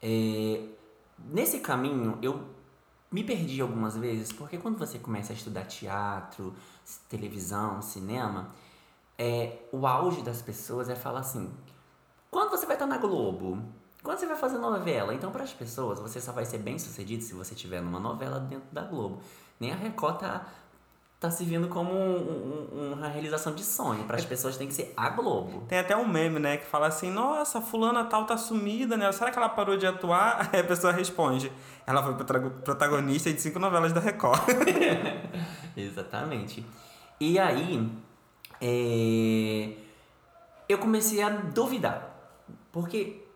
É, 0.00 0.62
nesse 1.30 1.58
caminho, 1.58 2.18
eu 2.22 2.56
me 3.10 3.24
perdi 3.24 3.60
algumas 3.60 3.96
vezes, 3.96 4.32
porque 4.32 4.58
quando 4.58 4.78
você 4.78 4.98
começa 4.98 5.32
a 5.32 5.36
estudar 5.36 5.64
teatro, 5.64 6.54
televisão, 7.08 7.80
cinema, 7.80 8.50
é, 9.16 9.58
o 9.72 9.86
auge 9.86 10.22
das 10.22 10.42
pessoas 10.42 10.88
é 10.88 10.94
falar 10.94 11.20
assim: 11.20 11.50
quando 12.30 12.50
você 12.50 12.66
vai 12.66 12.76
estar 12.76 12.86
na 12.86 12.98
Globo? 12.98 13.58
Quando 14.02 14.18
você 14.18 14.26
vai 14.26 14.36
fazer 14.36 14.58
novela? 14.58 15.12
Então, 15.12 15.32
para 15.32 15.42
as 15.42 15.52
pessoas, 15.52 15.98
você 15.98 16.20
só 16.20 16.30
vai 16.30 16.44
ser 16.44 16.58
bem 16.58 16.78
sucedido 16.78 17.22
se 17.22 17.34
você 17.34 17.54
estiver 17.54 17.82
numa 17.82 17.98
novela 17.98 18.38
dentro 18.38 18.68
da 18.70 18.82
Globo. 18.82 19.20
Nem 19.58 19.72
a 19.72 19.74
Record 19.74 20.20
tá, 20.20 20.46
tá 21.20 21.30
se 21.30 21.44
vendo 21.44 21.68
como 21.68 21.92
um, 21.92 22.68
um, 22.72 22.92
uma 22.92 23.08
realização 23.08 23.54
de 23.54 23.64
sonho. 23.64 24.04
Para 24.04 24.16
as 24.16 24.24
é. 24.24 24.26
pessoas 24.26 24.56
tem 24.56 24.68
que 24.68 24.74
ser 24.74 24.92
a 24.96 25.10
Globo. 25.10 25.64
Tem 25.68 25.78
até 25.78 25.96
um 25.96 26.06
meme, 26.06 26.38
né, 26.38 26.56
que 26.56 26.66
fala 26.66 26.86
assim: 26.86 27.10
nossa, 27.10 27.60
fulana 27.60 28.04
tal 28.04 28.24
tá 28.24 28.36
sumida, 28.36 28.96
né? 28.96 29.10
Será 29.12 29.30
que 29.30 29.38
ela 29.38 29.48
parou 29.48 29.76
de 29.76 29.86
atuar? 29.86 30.48
Aí 30.52 30.60
a 30.60 30.64
pessoa 30.64 30.92
responde: 30.92 31.50
ela 31.86 32.02
foi 32.02 32.14
protagonista 32.64 33.32
de 33.32 33.40
cinco 33.40 33.58
novelas 33.58 33.92
da 33.92 34.00
Record. 34.00 34.40
Exatamente. 35.76 36.64
E 37.20 37.36
aí, 37.36 37.90
é... 38.60 39.72
eu 40.68 40.78
comecei 40.78 41.20
a 41.20 41.28
duvidar. 41.28 42.14
Porque 42.70 43.27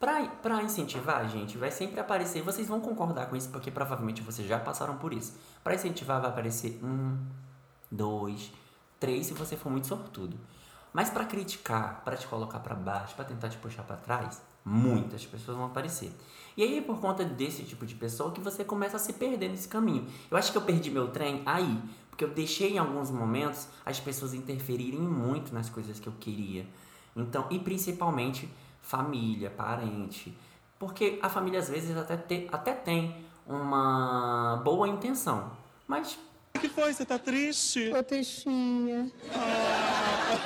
pra, 0.00 0.24
pra 0.24 0.62
incentivar, 0.62 1.28
gente, 1.28 1.58
vai 1.58 1.70
sempre 1.70 2.00
aparecer. 2.00 2.42
Vocês 2.42 2.66
vão 2.66 2.80
concordar 2.80 3.26
com 3.26 3.36
isso, 3.36 3.50
porque 3.50 3.70
provavelmente 3.70 4.22
vocês 4.22 4.48
já 4.48 4.58
passaram 4.58 4.96
por 4.96 5.12
isso. 5.12 5.38
Para 5.62 5.74
incentivar, 5.74 6.20
vai 6.20 6.30
aparecer 6.30 6.80
um, 6.82 7.18
dois, 7.92 8.50
três, 8.98 9.26
se 9.26 9.34
você 9.34 9.56
for 9.56 9.70
muito 9.70 9.86
sortudo. 9.86 10.36
Mas 10.92 11.10
para 11.10 11.24
criticar, 11.24 12.02
para 12.04 12.16
te 12.16 12.26
colocar 12.26 12.58
para 12.58 12.74
baixo, 12.74 13.14
para 13.14 13.26
tentar 13.26 13.48
te 13.50 13.58
puxar 13.58 13.84
para 13.84 13.96
trás, 13.96 14.42
muitas 14.64 15.24
pessoas 15.24 15.56
vão 15.56 15.66
aparecer. 15.66 16.10
E 16.56 16.62
aí, 16.62 16.80
por 16.80 16.98
conta 16.98 17.24
desse 17.24 17.62
tipo 17.62 17.86
de 17.86 17.94
pessoa, 17.94 18.32
que 18.32 18.40
você 18.40 18.64
começa 18.64 18.96
a 18.96 18.98
se 18.98 19.12
perder 19.12 19.50
nesse 19.50 19.68
caminho. 19.68 20.06
Eu 20.28 20.36
acho 20.36 20.50
que 20.50 20.58
eu 20.58 20.62
perdi 20.62 20.90
meu 20.90 21.08
trem 21.08 21.42
aí, 21.46 21.80
porque 22.08 22.24
eu 22.24 22.30
deixei 22.30 22.72
em 22.72 22.78
alguns 22.78 23.10
momentos 23.10 23.68
as 23.86 24.00
pessoas 24.00 24.34
interferirem 24.34 25.00
muito 25.00 25.54
nas 25.54 25.70
coisas 25.70 26.00
que 26.00 26.08
eu 26.08 26.14
queria. 26.18 26.66
Então, 27.14 27.46
e 27.50 27.58
principalmente 27.58 28.48
família, 28.90 29.48
parente. 29.50 30.36
Porque 30.78 31.20
a 31.22 31.28
família 31.28 31.60
às 31.60 31.68
vezes 31.68 31.96
até, 31.96 32.16
te, 32.16 32.48
até 32.50 32.72
tem 32.72 33.24
uma 33.46 34.60
boa 34.64 34.88
intenção, 34.88 35.52
mas. 35.86 36.18
O 36.56 36.58
que 36.58 36.68
foi? 36.68 36.92
Você 36.92 37.04
tá 37.06 37.18
triste? 37.18 37.92
Ô, 37.92 38.02
Teixinha. 38.02 39.10
Ah, 39.32 40.40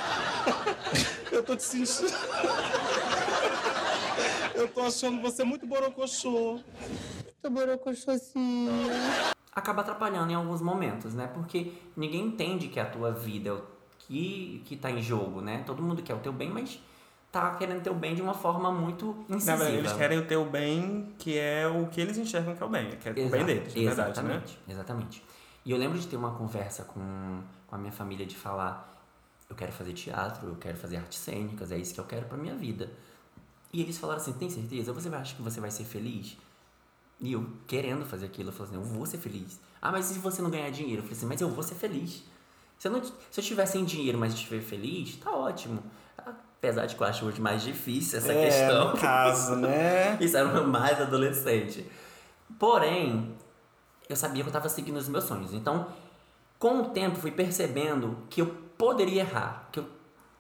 eu 1.33 1.43
tô 1.43 1.57
te 1.57 1.63
sentindo. 1.63 2.13
Eu 4.55 4.69
tô 4.69 4.83
achando 4.83 5.21
você 5.21 5.43
muito 5.43 5.67
borocochô. 5.67 6.61
Tô 7.43 7.51
borocochôzinha 7.51 8.71
acaba 9.55 9.83
atrapalhando 9.83 10.33
em 10.33 10.35
alguns 10.35 10.61
momentos, 10.61 11.15
né? 11.15 11.29
Porque 11.29 11.73
ninguém 11.97 12.27
entende 12.27 12.69
que 12.69 12.81
a 12.81 12.85
tua 12.85 13.13
vida 13.13 13.51
é 13.51 13.53
o 13.53 13.63
que, 13.99 14.63
que 14.65 14.77
tá 14.77 14.91
em 14.91 15.01
jogo, 15.01 15.41
né? 15.41 15.63
Todo 15.65 15.83
mundo 15.83 16.03
quer 16.03 16.15
o 16.15 16.19
teu 16.19 16.33
bem, 16.33 16.51
mas 16.51 16.81
tá 17.35 17.55
querendo 17.57 17.83
teu 17.83 17.95
bem 17.95 18.15
de 18.15 18.23
uma 18.23 18.33
forma 18.33 18.71
muito 18.71 19.25
incisiva. 19.29 19.57
verdade, 19.57 19.79
eles 19.79 19.93
querem 19.93 20.19
o 20.19 20.27
teu 20.27 20.45
bem, 20.45 21.13
que 21.19 21.37
é 21.37 21.67
o 21.67 21.89
que 21.89 22.01
eles 22.01 22.17
enxergam 22.17 22.55
que 22.55 22.63
é 22.63 22.67
o 22.67 22.69
bem, 22.69 22.91
que 22.91 23.09
é 23.09 23.13
Exato, 23.13 23.27
o 23.27 23.31
bem 23.31 23.45
deles, 23.45 23.75
de 23.75 23.85
verdade, 23.85 24.23
né? 24.23 24.43
Exatamente. 24.69 25.25
E 25.65 25.71
eu 25.73 25.77
lembro 25.77 25.99
de 25.99 26.07
ter 26.07 26.17
uma 26.17 26.33
conversa 26.33 26.85
com, 26.85 27.43
com 27.67 27.75
a 27.75 27.79
minha 27.79 27.91
família 27.91 28.25
de 28.25 28.37
falar, 28.37 29.03
eu 29.51 29.57
quero 29.57 29.73
fazer 29.73 29.93
teatro, 29.95 30.47
eu 30.47 30.57
quero 30.57 30.77
fazer 30.77 30.97
artes 30.97 31.19
cênicas, 31.19 31.73
é 31.73 31.79
isso 31.79 31.93
que 31.93 32.01
eu 32.01 32.05
quero 32.05 32.27
pra 32.27 32.39
minha 32.39 32.55
vida. 32.55 32.91
E 33.73 33.83
eles 33.83 33.99
falaram 33.99 34.21
assim, 34.21 34.33
tem 34.35 34.49
certeza? 34.49 34.93
Você 34.93 35.09
acha 35.09 35.35
que 35.35 35.43
você 35.43 35.61
vai 35.61 35.71
ser 35.71 35.85
feliz? 35.85 36.37
E 37.21 37.33
eu 37.33 37.45
querendo 37.67 38.05
fazer 38.05 38.27
aquilo, 38.27 38.51
eu 38.51 38.53
falei 38.53 38.73
assim, 38.73 38.81
eu 38.81 38.97
vou 38.97 39.07
ser 39.07 39.19
feliz. 39.19 39.59
Ah, 39.83 39.91
mas 39.91 40.11
e 40.11 40.15
se 40.15 40.21
você 40.21 40.41
não 40.41 40.51
ganhar 40.51 40.71
dinheiro? 40.71 41.01
Eu 41.01 41.03
falei 41.03 41.17
assim, 41.17 41.27
mas 41.27 41.41
eu 41.41 41.49
vou 41.49 41.63
ser 41.65 41.75
feliz. 41.75 42.23
Se 42.79 42.87
eu, 42.87 42.93
não, 42.93 43.03
se 43.03 43.13
eu 43.13 43.43
estiver 43.43 43.67
sem 43.67 43.85
dinheiro, 43.85 44.19
mas 44.19 44.35
estiver 44.35 44.61
feliz, 44.61 45.17
tá 45.17 45.33
ótimo. 45.33 45.83
Apesar 46.65 46.87
de 46.87 46.97
que 46.97 47.03
eu 47.03 47.07
acho 47.07 47.27
hoje 47.27 47.41
mais 47.41 47.63
difícil 47.63 48.19
essa 48.19 48.33
é, 48.33 48.45
questão. 48.45 48.93
No 48.93 48.97
caso, 49.01 49.57
né? 49.57 50.17
Isso 50.21 50.37
era 50.37 50.63
mais 50.63 51.01
adolescente. 51.01 51.87
Porém, 52.59 53.35
eu 54.09 54.17
sabia 54.17 54.43
que 54.43 54.49
eu 54.49 54.51
estava 54.51 54.69
seguindo 54.69 54.97
os 54.97 55.09
meus 55.09 55.25
sonhos. 55.25 55.53
Então, 55.53 55.87
com 56.59 56.81
o 56.81 56.85
tempo, 56.91 57.17
fui 57.17 57.31
percebendo 57.31 58.19
que 58.31 58.41
eu 58.41 58.47
poderia 58.79 59.23
errar, 59.23 59.69
que 59.71 59.81
eu 59.81 59.87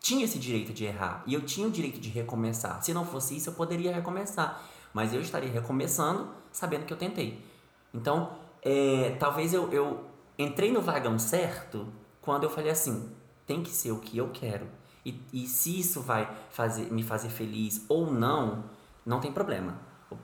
tinha 0.00 0.24
esse 0.24 0.38
direito 0.38 0.72
de 0.72 0.84
errar 0.84 1.22
e 1.26 1.34
eu 1.34 1.42
tinha 1.42 1.66
o 1.66 1.70
direito 1.70 2.00
de 2.00 2.08
recomeçar. 2.08 2.82
Se 2.82 2.92
não 2.92 3.04
fosse 3.04 3.36
isso, 3.36 3.50
eu 3.50 3.54
poderia 3.54 3.92
recomeçar 3.92 4.62
mas 4.94 5.12
eu 5.12 5.20
estaria 5.20 5.50
recomeçando 5.50 6.28
sabendo 6.52 6.86
que 6.86 6.92
eu 6.92 6.96
tentei. 6.96 7.44
Então, 7.92 8.30
é, 8.62 9.16
talvez 9.18 9.52
eu, 9.52 9.70
eu 9.72 10.04
entrei 10.38 10.72
no 10.72 10.80
vagão 10.80 11.18
certo 11.18 11.88
quando 12.22 12.44
eu 12.44 12.50
falei 12.50 12.70
assim: 12.70 13.10
tem 13.44 13.62
que 13.62 13.70
ser 13.70 13.90
o 13.90 13.98
que 13.98 14.16
eu 14.16 14.30
quero. 14.32 14.66
E, 15.04 15.20
e 15.32 15.46
se 15.46 15.78
isso 15.78 16.00
vai 16.00 16.28
fazer, 16.50 16.90
me 16.90 17.02
fazer 17.02 17.28
feliz 17.28 17.84
ou 17.88 18.10
não, 18.10 18.64
não 19.04 19.20
tem 19.20 19.32
problema. 19.32 19.76
O, 20.10 20.16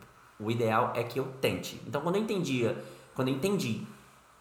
o 0.47 0.51
ideal 0.51 0.93
é 0.95 1.03
que 1.03 1.21
eu 1.21 1.27
tente. 1.40 1.81
Então, 1.87 2.01
quando 2.01 2.16
eu 2.16 2.23
entendia, 2.23 2.83
quando 3.14 3.29
eu 3.29 3.35
entendi 3.35 3.87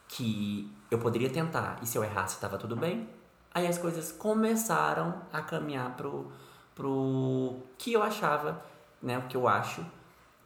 que 0.07 0.71
eu 0.89 0.97
poderia 0.97 1.29
tentar 1.29 1.79
e 1.81 1.85
se 1.85 1.97
eu 1.97 2.03
errasse 2.03 2.35
estava 2.35 2.57
tudo 2.57 2.75
bem, 2.75 3.07
aí 3.53 3.67
as 3.67 3.77
coisas 3.77 4.11
começaram 4.11 5.21
a 5.31 5.41
caminhar 5.41 5.95
pro, 5.95 6.31
pro 6.73 7.57
que 7.77 7.93
eu 7.93 8.01
achava, 8.01 8.63
né, 9.01 9.17
o 9.17 9.23
que 9.23 9.37
eu 9.37 9.47
acho 9.47 9.85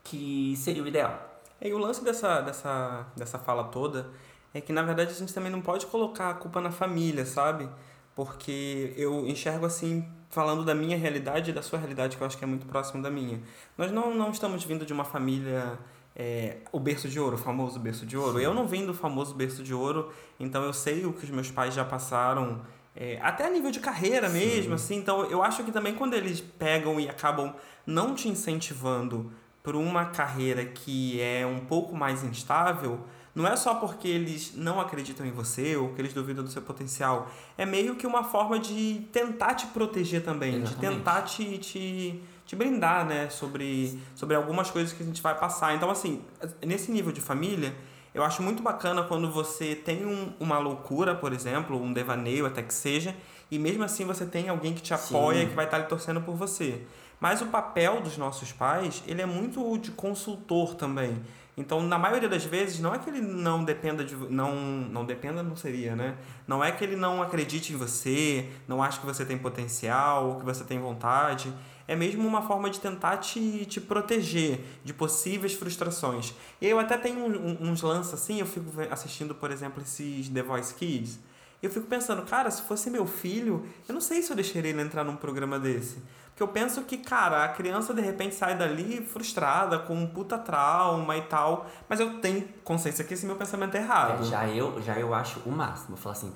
que 0.03 0.55
seria 0.57 0.83
o 0.83 0.87
ideal. 0.87 1.33
É, 1.61 1.69
e 1.69 1.73
o 1.73 1.77
lance 1.77 2.03
dessa, 2.03 2.41
dessa, 2.41 3.05
dessa 3.15 3.39
fala 3.39 3.65
toda 3.65 4.09
é 4.53 4.59
que, 4.59 4.73
na 4.73 4.83
verdade, 4.83 5.11
a 5.11 5.15
gente 5.15 5.33
também 5.33 5.51
não 5.51 5.61
pode 5.61 5.85
colocar 5.87 6.29
a 6.29 6.33
culpa 6.33 6.59
na 6.61 6.69
família, 6.71 7.25
sabe? 7.25 7.69
Porque 8.15 8.93
eu 8.95 9.27
enxergo 9.27 9.65
assim, 9.65 10.07
falando 10.29 10.63
da 10.63 10.75
minha 10.75 10.97
realidade 10.97 11.51
e 11.51 11.53
da 11.53 11.61
sua 11.61 11.79
realidade, 11.79 12.15
que 12.15 12.21
eu 12.21 12.27
acho 12.27 12.37
que 12.37 12.43
é 12.43 12.47
muito 12.47 12.65
próximo 12.65 13.01
da 13.01 13.09
minha. 13.09 13.41
Nós 13.77 13.91
não, 13.91 14.13
não 14.13 14.31
estamos 14.31 14.63
vindo 14.63 14.85
de 14.85 14.93
uma 14.93 15.03
família 15.03 15.79
é, 16.15 16.57
o 16.71 16.79
berço 16.79 17.07
de 17.07 17.19
ouro, 17.19 17.35
o 17.35 17.39
famoso 17.39 17.79
berço 17.79 18.05
de 18.05 18.17
ouro. 18.17 18.37
Sim. 18.37 18.45
Eu 18.45 18.53
não 18.53 18.67
vim 18.67 18.85
do 18.85 18.93
famoso 18.93 19.33
berço 19.33 19.63
de 19.63 19.73
ouro, 19.73 20.11
então 20.39 20.63
eu 20.63 20.73
sei 20.73 21.05
o 21.05 21.13
que 21.13 21.23
os 21.23 21.29
meus 21.29 21.49
pais 21.49 21.73
já 21.73 21.83
passaram, 21.83 22.61
é, 22.95 23.19
até 23.21 23.47
a 23.47 23.49
nível 23.49 23.71
de 23.71 23.79
carreira 23.79 24.29
mesmo, 24.29 24.69
Sim. 24.69 24.73
assim. 24.73 24.95
Então 24.97 25.25
eu 25.25 25.41
acho 25.41 25.63
que 25.63 25.71
também 25.71 25.95
quando 25.95 26.13
eles 26.13 26.41
pegam 26.41 26.99
e 26.99 27.09
acabam 27.09 27.53
não 27.85 28.13
te 28.13 28.27
incentivando 28.27 29.31
por 29.63 29.75
uma 29.75 30.05
carreira 30.05 30.65
que 30.65 31.19
é 31.21 31.45
um 31.45 31.59
pouco 31.59 31.95
mais 31.95 32.23
instável, 32.23 32.99
não 33.35 33.47
é 33.47 33.55
só 33.55 33.75
porque 33.75 34.07
eles 34.07 34.53
não 34.55 34.79
acreditam 34.79 35.25
em 35.25 35.31
você 35.31 35.75
ou 35.75 35.89
que 35.89 36.01
eles 36.01 36.13
duvidam 36.13 36.43
do 36.43 36.51
seu 36.51 36.61
potencial. 36.61 37.31
É 37.57 37.65
meio 37.65 37.95
que 37.95 38.05
uma 38.05 38.23
forma 38.23 38.59
de 38.59 39.07
tentar 39.11 39.55
te 39.55 39.65
proteger 39.67 40.23
também, 40.23 40.55
Exatamente. 40.55 40.75
de 40.75 40.95
tentar 40.95 41.21
te, 41.23 41.57
te, 41.57 42.23
te 42.45 42.55
brindar, 42.55 43.05
né? 43.05 43.29
Sobre, 43.29 43.99
sobre 44.13 44.35
algumas 44.35 44.69
coisas 44.69 44.93
que 44.93 45.01
a 45.01 45.05
gente 45.05 45.21
vai 45.21 45.37
passar. 45.37 45.75
Então, 45.75 45.89
assim, 45.89 46.21
nesse 46.63 46.91
nível 46.91 47.11
de 47.11 47.21
família, 47.21 47.73
eu 48.13 48.23
acho 48.23 48.43
muito 48.43 48.61
bacana 48.61 49.01
quando 49.01 49.31
você 49.31 49.73
tem 49.73 50.05
um, 50.05 50.31
uma 50.39 50.59
loucura, 50.59 51.15
por 51.15 51.33
exemplo, 51.33 51.81
um 51.81 51.91
devaneio 51.91 52.45
até 52.45 52.61
que 52.61 52.73
seja, 52.73 53.15
e 53.49 53.57
mesmo 53.57 53.83
assim 53.83 54.05
você 54.05 54.27
tem 54.27 54.49
alguém 54.49 54.75
que 54.75 54.81
te 54.81 54.93
apoia 54.93 55.39
Sim. 55.39 55.45
e 55.45 55.49
que 55.49 55.55
vai 55.55 55.65
estar 55.65 55.77
ali 55.77 55.87
torcendo 55.87 56.21
por 56.21 56.35
você. 56.35 56.83
Mas 57.19 57.41
o 57.41 57.47
papel 57.47 58.01
dos 58.01 58.17
nossos 58.17 58.51
pais, 58.51 59.01
ele 59.07 59.21
é 59.21 59.25
muito 59.25 59.77
de 59.77 59.91
consultor 59.91 60.75
também. 60.75 61.23
Então, 61.55 61.81
na 61.83 61.99
maioria 61.99 62.27
das 62.27 62.43
vezes, 62.43 62.79
não 62.79 62.95
é 62.95 62.99
que 62.99 63.09
ele 63.09 63.21
não 63.21 63.63
dependa 63.63 64.03
de 64.03 64.15
não 64.15 64.55
não 64.55 65.05
dependa 65.05 65.43
não 65.43 65.55
seria, 65.55 65.95
né? 65.95 66.15
Não 66.47 66.63
é 66.63 66.71
que 66.71 66.83
ele 66.83 66.95
não 66.95 67.21
acredite 67.21 67.73
em 67.73 67.75
você, 67.75 68.49
não 68.67 68.81
acha 68.81 68.99
que 68.99 69.05
você 69.05 69.23
tem 69.23 69.37
potencial 69.37 70.29
ou 70.29 70.39
que 70.39 70.45
você 70.45 70.63
tem 70.63 70.79
vontade. 70.79 71.53
É 71.87 71.95
mesmo 71.95 72.27
uma 72.27 72.41
forma 72.41 72.69
de 72.69 72.79
tentar 72.79 73.17
te, 73.17 73.65
te 73.65 73.79
proteger 73.79 74.61
de 74.83 74.93
possíveis 74.93 75.53
frustrações. 75.53 76.33
E 76.61 76.67
eu 76.67 76.79
até 76.79 76.97
tenho 76.97 77.25
uns 77.61 77.81
lances 77.81 78.13
assim, 78.13 78.39
eu 78.39 78.45
fico 78.45 78.71
assistindo, 78.89 79.35
por 79.35 79.51
exemplo, 79.51 79.83
esses 79.83 80.29
The 80.29 80.41
Voice 80.41 80.73
Kids. 80.73 81.19
Eu 81.63 81.69
fico 81.69 81.87
pensando, 81.87 82.23
cara, 82.23 82.51
se 82.51 82.61
fosse 82.63 82.89
meu 82.89 83.07
filho, 83.07 83.65
eu 83.87 83.93
não 83.93 84.01
sei 84.01 84.21
se 84.21 84.29
eu 84.29 84.35
deixaria 84.35 84.71
ele 84.71 84.81
entrar 84.81 85.05
num 85.05 85.15
programa 85.15 85.57
desse. 85.57 86.03
Porque 86.27 86.43
eu 86.43 86.47
penso 86.49 86.81
que, 86.81 86.97
cara, 86.97 87.45
a 87.45 87.47
criança 87.47 87.93
de 87.93 88.01
repente 88.01 88.35
sai 88.35 88.57
dali 88.57 89.05
frustrada, 89.05 89.79
com 89.79 89.95
um 89.95 90.05
puta 90.05 90.37
trauma 90.37 91.15
e 91.15 91.21
tal. 91.21 91.65
Mas 91.87 92.01
eu 92.01 92.19
tenho 92.19 92.45
consciência 92.65 93.05
que 93.05 93.13
esse 93.13 93.25
meu 93.25 93.37
pensamento 93.37 93.75
é 93.75 93.77
errado. 93.77 94.23
É, 94.23 94.25
já, 94.25 94.47
eu, 94.49 94.81
já 94.81 94.99
eu 94.99 95.13
acho 95.13 95.39
o 95.45 95.51
máximo. 95.53 95.93
Eu 95.93 95.97
falo 95.97 96.11
assim, 96.11 96.33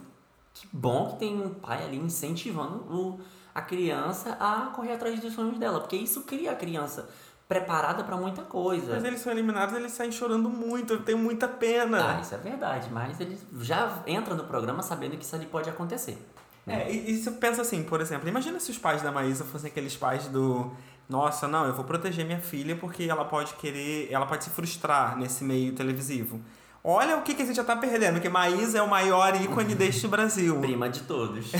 que 0.54 0.66
bom 0.72 1.10
que 1.10 1.20
tem 1.20 1.42
um 1.42 1.54
pai 1.56 1.84
ali 1.84 1.98
incentivando 1.98 2.86
o, 2.90 3.20
a 3.54 3.62
criança 3.62 4.38
a 4.40 4.68
correr 4.74 4.94
atrás 4.94 5.20
dos 5.20 5.34
sonhos 5.34 5.60
dela. 5.60 5.82
Porque 5.82 5.98
isso 5.98 6.22
cria 6.22 6.52
a 6.52 6.56
criança 6.56 7.10
preparada 7.47 8.03
para 8.03 8.17
muita 8.17 8.41
coisa. 8.41 8.95
Mas 8.95 9.03
eles 9.03 9.21
são 9.21 9.31
eliminados, 9.31 9.73
eles 9.75 9.93
saem 9.93 10.12
chorando 10.12 10.49
muito, 10.49 10.93
eu 10.93 11.03
tenho 11.03 11.17
muita 11.17 11.47
pena. 11.47 12.17
Ah, 12.17 12.21
isso 12.21 12.36
é 12.36 12.38
verdade, 12.38 12.89
mas 12.91 13.19
eles 13.19 13.45
já 13.62 14.03
entram 14.05 14.36
no 14.36 14.43
programa 14.43 14.83
sabendo 14.83 15.17
que 15.17 15.23
isso 15.23 15.36
ali 15.36 15.45
pode 15.45 15.69
acontecer. 15.69 16.17
Né? 16.65 16.83
É, 16.83 16.91
e, 16.91 17.12
e 17.12 17.17
você 17.17 17.31
pensa 17.31 17.62
assim, 17.62 17.83
por 17.83 18.01
exemplo, 18.01 18.27
imagina 18.27 18.60
se 18.60 18.69
os 18.69 18.77
pais 18.77 19.01
da 19.01 19.12
Maísa 19.12 19.45
fossem 19.45 19.69
aqueles 19.69 19.95
pais 19.95 20.27
do. 20.27 20.71
Nossa, 21.07 21.47
não, 21.47 21.65
eu 21.65 21.73
vou 21.73 21.86
proteger 21.86 22.25
minha 22.25 22.41
filha 22.41 22.75
porque 22.75 23.03
ela 23.03 23.23
pode 23.23 23.53
querer. 23.53 24.12
Ela 24.12 24.25
pode 24.25 24.43
se 24.43 24.49
frustrar 24.49 25.17
nesse 25.17 25.45
meio 25.45 25.71
televisivo. 25.73 26.41
Olha 26.83 27.17
o 27.17 27.21
que, 27.21 27.33
que 27.33 27.41
a 27.41 27.45
gente 27.45 27.55
já 27.55 27.63
tá 27.63 27.75
perdendo, 27.75 28.19
que 28.21 28.29
Maísa 28.29 28.77
é 28.77 28.81
o 28.81 28.89
maior 28.89 29.36
ícone 29.41 29.73
deste 29.75 30.07
Brasil. 30.07 30.60
Prima 30.60 30.89
de 30.89 31.01
todos. 31.01 31.51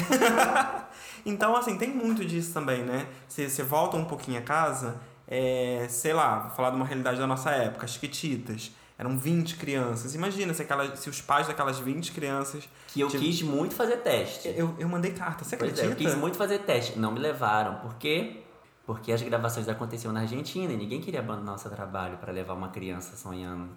então, 1.26 1.56
assim, 1.56 1.78
tem 1.78 1.89
muito 1.89 2.23
disso 2.23 2.54
também, 2.54 2.84
né? 2.84 3.08
Você, 3.28 3.50
você 3.50 3.63
volta 3.63 3.97
um 3.97 4.06
pouquinho 4.06 4.39
a 4.39 4.41
casa, 4.41 5.00
é, 5.28 5.86
sei 5.90 6.13
lá, 6.13 6.40
vou 6.40 6.52
falar 6.52 6.70
de 6.70 6.78
uma 6.78 6.86
realidade 6.86 7.20
da 7.20 7.28
nossa 7.28 7.52
época, 7.52 7.86
as 7.86 7.92
Chiquititas. 7.92 8.72
Eram 9.00 9.16
20 9.16 9.58
crianças. 9.58 10.16
Imagina 10.16 10.56
se, 10.56 10.63
aquelas, 10.63 11.00
se 11.00 11.08
os 11.08 11.22
pais 11.22 11.46
daquelas 11.46 11.78
20 11.78 12.12
crianças. 12.13 12.68
Que 12.88 13.02
eu 13.02 13.08
quis 13.08 13.44
muito 13.44 13.76
fazer 13.76 13.98
teste. 13.98 14.48
Eu, 14.56 14.74
eu 14.80 14.90
mandei 14.90 15.12
carta, 15.12 15.44
você 15.44 15.56
pois 15.56 15.72
acredita? 15.72 15.88
É, 15.88 15.92
eu 15.92 15.96
quis 15.96 16.20
muito 16.20 16.36
fazer 16.36 16.60
teste. 16.60 16.98
Não 16.98 17.12
me 17.12 17.20
levaram. 17.20 17.76
Por 17.76 17.94
quê? 17.96 18.42
Porque 18.88 19.12
as 19.12 19.22
gravações 19.22 19.70
aconteciam 19.70 20.12
na 20.12 20.22
Argentina 20.22 20.74
e 20.74 20.78
ninguém 20.78 21.00
queria 21.00 21.20
abandonar 21.20 21.56
o 21.56 21.58
seu 21.60 21.70
trabalho 21.70 22.18
para 22.18 22.32
levar 22.32 22.56
uma 22.56 22.70
criança 22.70 23.16
sonhando 23.16 23.70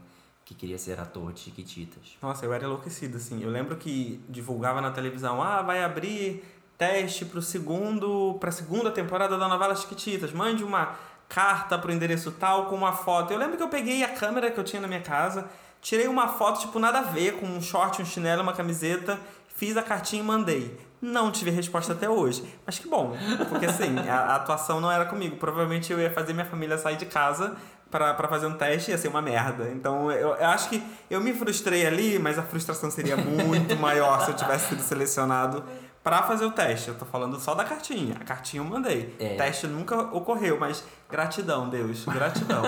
que 0.45 0.55
queria 0.55 0.79
ser 0.79 0.99
ator 0.99 1.33
de 1.33 1.41
Chiquititas. 1.41 2.17
Nossa, 2.23 2.47
eu 2.47 2.53
era 2.53 2.65
enlouquecido, 2.65 3.19
assim. 3.19 3.43
Eu 3.43 3.51
lembro 3.51 3.77
que 3.77 4.25
divulgava 4.29 4.81
na 4.81 4.91
televisão, 4.91 5.43
ah, 5.43 5.61
vai 5.63 5.85
abrir 5.85 6.43
teste 6.79 7.27
pro 7.27 7.43
segundo, 7.43 8.39
pra 8.41 8.51
segunda 8.51 8.91
temporada 8.91 9.37
da 9.37 9.47
novela 9.47 9.77
Chiquititas. 9.77 10.33
Mande 10.33 10.65
uma 10.65 10.97
carta 11.31 11.79
pro 11.79 11.93
endereço 11.93 12.33
tal 12.33 12.67
com 12.67 12.75
uma 12.75 12.93
foto. 12.93 13.33
Eu 13.33 13.39
lembro 13.39 13.57
que 13.57 13.63
eu 13.63 13.69
peguei 13.69 14.03
a 14.03 14.09
câmera 14.09 14.51
que 14.51 14.59
eu 14.59 14.65
tinha 14.65 14.83
na 14.83 14.89
minha 14.89 15.01
casa, 15.01 15.47
tirei 15.81 16.09
uma 16.09 16.29
foto, 16.29 16.61
tipo, 16.61 16.79
nada 16.79 16.99
a 16.99 17.03
ver, 17.03 17.35
com 17.37 17.47
um 17.47 17.63
short, 17.63 18.03
um 18.03 18.05
chinelo, 18.05 18.43
uma 18.43 18.53
camiseta, 18.53 19.19
fiz 19.55 19.77
a 19.77 19.83
cartinha 19.83 20.23
e 20.23 20.27
mandei. 20.27 20.77
Não 21.01 21.31
tive 21.31 21.51
resposta 21.51 21.93
até 21.93 22.11
hoje. 22.11 22.45
Mas 22.67 22.79
que 22.79 22.89
bom, 22.89 23.17
porque 23.49 23.65
assim, 23.65 23.97
a, 24.09 24.35
atuação 24.35 24.81
não 24.81 24.91
era 24.91 25.07
comigo. 25.07 25.37
Provavelmente 25.37 25.91
eu 25.93 26.01
ia 26.01 26.11
fazer 26.11 26.35
minha 26.35 26.45
família 26.45 26.77
sair 26.77 26.97
de 26.97 27.07
casa 27.07 27.57
para 27.91 28.29
fazer 28.29 28.47
um 28.47 28.55
teste 28.55 28.91
ia 28.91 28.99
ser 28.99 29.09
uma 29.09 29.23
merda. 29.23 29.71
Então 29.71 30.11
eu, 30.13 30.35
eu, 30.35 30.47
acho 30.47 30.69
que 30.69 30.83
eu 31.09 31.21
me 31.21 31.33
frustrei 31.33 31.87
ali, 31.87 32.19
mas 32.19 32.39
a 32.39 32.43
frustração 32.43 32.91
seria 32.91 33.17
muito 33.17 33.77
maior 33.77 34.25
se 34.25 34.31
eu 34.31 34.37
tivesse 34.37 34.69
sido 34.69 34.83
selecionado 34.83 35.65
para 36.03 36.23
fazer 36.23 36.45
o 36.45 36.53
teste. 36.53 36.89
Eu 36.89 36.99
tô 36.99 37.05
falando 37.05 37.39
só 37.39 37.55
da 37.55 37.65
cartinha. 37.65 38.17
A 38.17 38.25
cartinha 38.25 38.63
eu 38.63 38.65
mandei. 38.65 39.15
É. 39.19 39.35
O 39.35 39.37
teste 39.37 39.67
nunca 39.67 39.99
ocorreu, 40.15 40.59
mas 40.59 40.85
gratidão, 41.09 41.69
Deus. 41.69 42.05
Gratidão. 42.05 42.63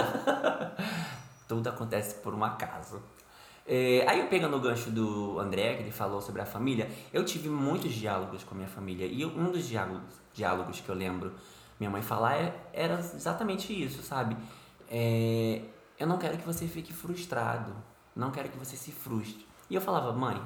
Tudo 1.49 1.69
acontece 1.69 2.17
por 2.17 2.35
um 2.35 2.45
acaso. 2.45 3.03
É, 3.67 4.05
aí, 4.09 4.27
pegando 4.29 4.57
o 4.57 4.61
gancho 4.61 4.91
do 4.91 5.39
André, 5.39 5.77
que 5.77 5.83
ele 5.83 5.93
falou 5.93 6.21
sobre 6.21 6.43
a 6.43 6.47
família, 6.47 6.91
eu 7.13 7.25
tive 7.25 7.49
muitos 7.49 7.93
diálogos 7.93 8.43
com 8.43 8.55
a 8.55 8.57
minha 8.57 8.69
família. 8.69 9.07
E 9.07 9.25
um 9.25 9.51
dos 9.51 9.69
diálogos, 9.69 10.21
diálogos 10.33 10.81
que 10.81 10.89
eu 10.89 10.95
lembro 10.95 11.33
minha 11.79 11.91
mãe 11.91 12.03
falar 12.03 12.37
é, 12.37 12.55
era 12.73 12.95
exatamente 12.95 13.73
isso, 13.73 14.03
sabe? 14.03 14.37
é, 14.93 15.63
eu 15.99 16.07
não 16.07 16.19
quero 16.19 16.37
que 16.37 16.45
você 16.45 16.67
fique 16.69 16.93
frustrado, 16.93 17.75
não 18.15 18.31
quero 18.31 18.51
que 18.51 18.59
você 18.59 18.77
se 18.77 18.93
frustre. 18.93 19.47
E 19.71 19.75
eu 19.75 19.81
falava, 19.81 20.13
mãe, 20.13 20.41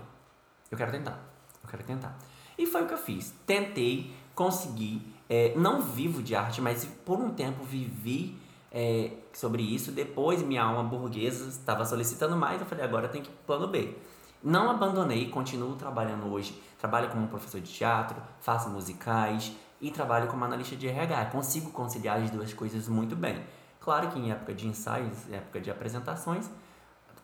eu 0.70 0.78
quero 0.78 0.92
tentar, 0.92 1.18
eu 1.62 1.68
quero 1.68 1.82
tentar. 1.82 2.16
E 2.58 2.66
foi 2.66 2.82
o 2.82 2.86
que 2.86 2.94
eu 2.94 2.98
fiz. 2.98 3.34
Tentei, 3.46 4.14
consegui. 4.34 5.02
É, 5.28 5.52
não 5.56 5.82
vivo 5.82 6.22
de 6.22 6.34
arte, 6.34 6.60
mas 6.60 6.84
por 7.04 7.18
um 7.18 7.30
tempo 7.30 7.64
vivi 7.64 8.38
é, 8.72 9.12
sobre 9.32 9.62
isso. 9.62 9.92
Depois 9.92 10.42
minha 10.42 10.62
alma 10.62 10.84
burguesa 10.84 11.48
estava 11.48 11.84
solicitando 11.84 12.36
mais. 12.36 12.60
Eu 12.60 12.66
falei, 12.66 12.84
agora 12.84 13.08
tem 13.08 13.22
que 13.22 13.28
ir 13.28 13.34
plano 13.46 13.66
B. 13.66 13.94
Não 14.42 14.70
abandonei, 14.70 15.28
continuo 15.28 15.74
trabalhando 15.74 16.32
hoje. 16.32 16.60
Trabalho 16.78 17.08
como 17.08 17.26
professor 17.26 17.60
de 17.60 17.72
teatro, 17.72 18.16
faço 18.40 18.68
musicais 18.68 19.52
e 19.80 19.90
trabalho 19.90 20.28
como 20.28 20.44
analista 20.44 20.76
de 20.76 20.86
RH. 20.86 21.26
Consigo 21.26 21.70
conciliar 21.70 22.22
as 22.22 22.30
duas 22.30 22.52
coisas 22.52 22.86
muito 22.88 23.16
bem. 23.16 23.42
Claro 23.80 24.08
que 24.08 24.18
em 24.18 24.30
época 24.30 24.54
de 24.54 24.66
ensaios, 24.66 25.30
época 25.30 25.60
de 25.60 25.70
apresentações, 25.70 26.50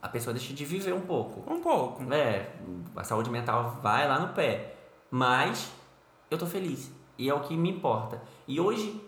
a 0.01 0.09
pessoa 0.09 0.35
deixa 0.35 0.53
de 0.53 0.64
viver 0.64 0.92
um 0.92 1.01
pouco. 1.01 1.42
Um 1.53 1.61
pouco. 1.61 2.03
É, 2.12 2.51
a 2.97 3.05
saúde 3.05 3.31
mental 3.31 3.79
vai 3.83 4.09
lá 4.09 4.18
no 4.18 4.35
pé. 4.35 4.77
Mas 5.14 5.70
eu 6.31 6.38
tô 6.38 6.46
feliz. 6.46 6.90
E 7.18 7.29
é 7.29 7.35
o 7.35 7.40
que 7.40 7.55
me 7.55 7.68
importa. 7.70 8.22
E 8.48 8.59
hoje, 8.59 8.98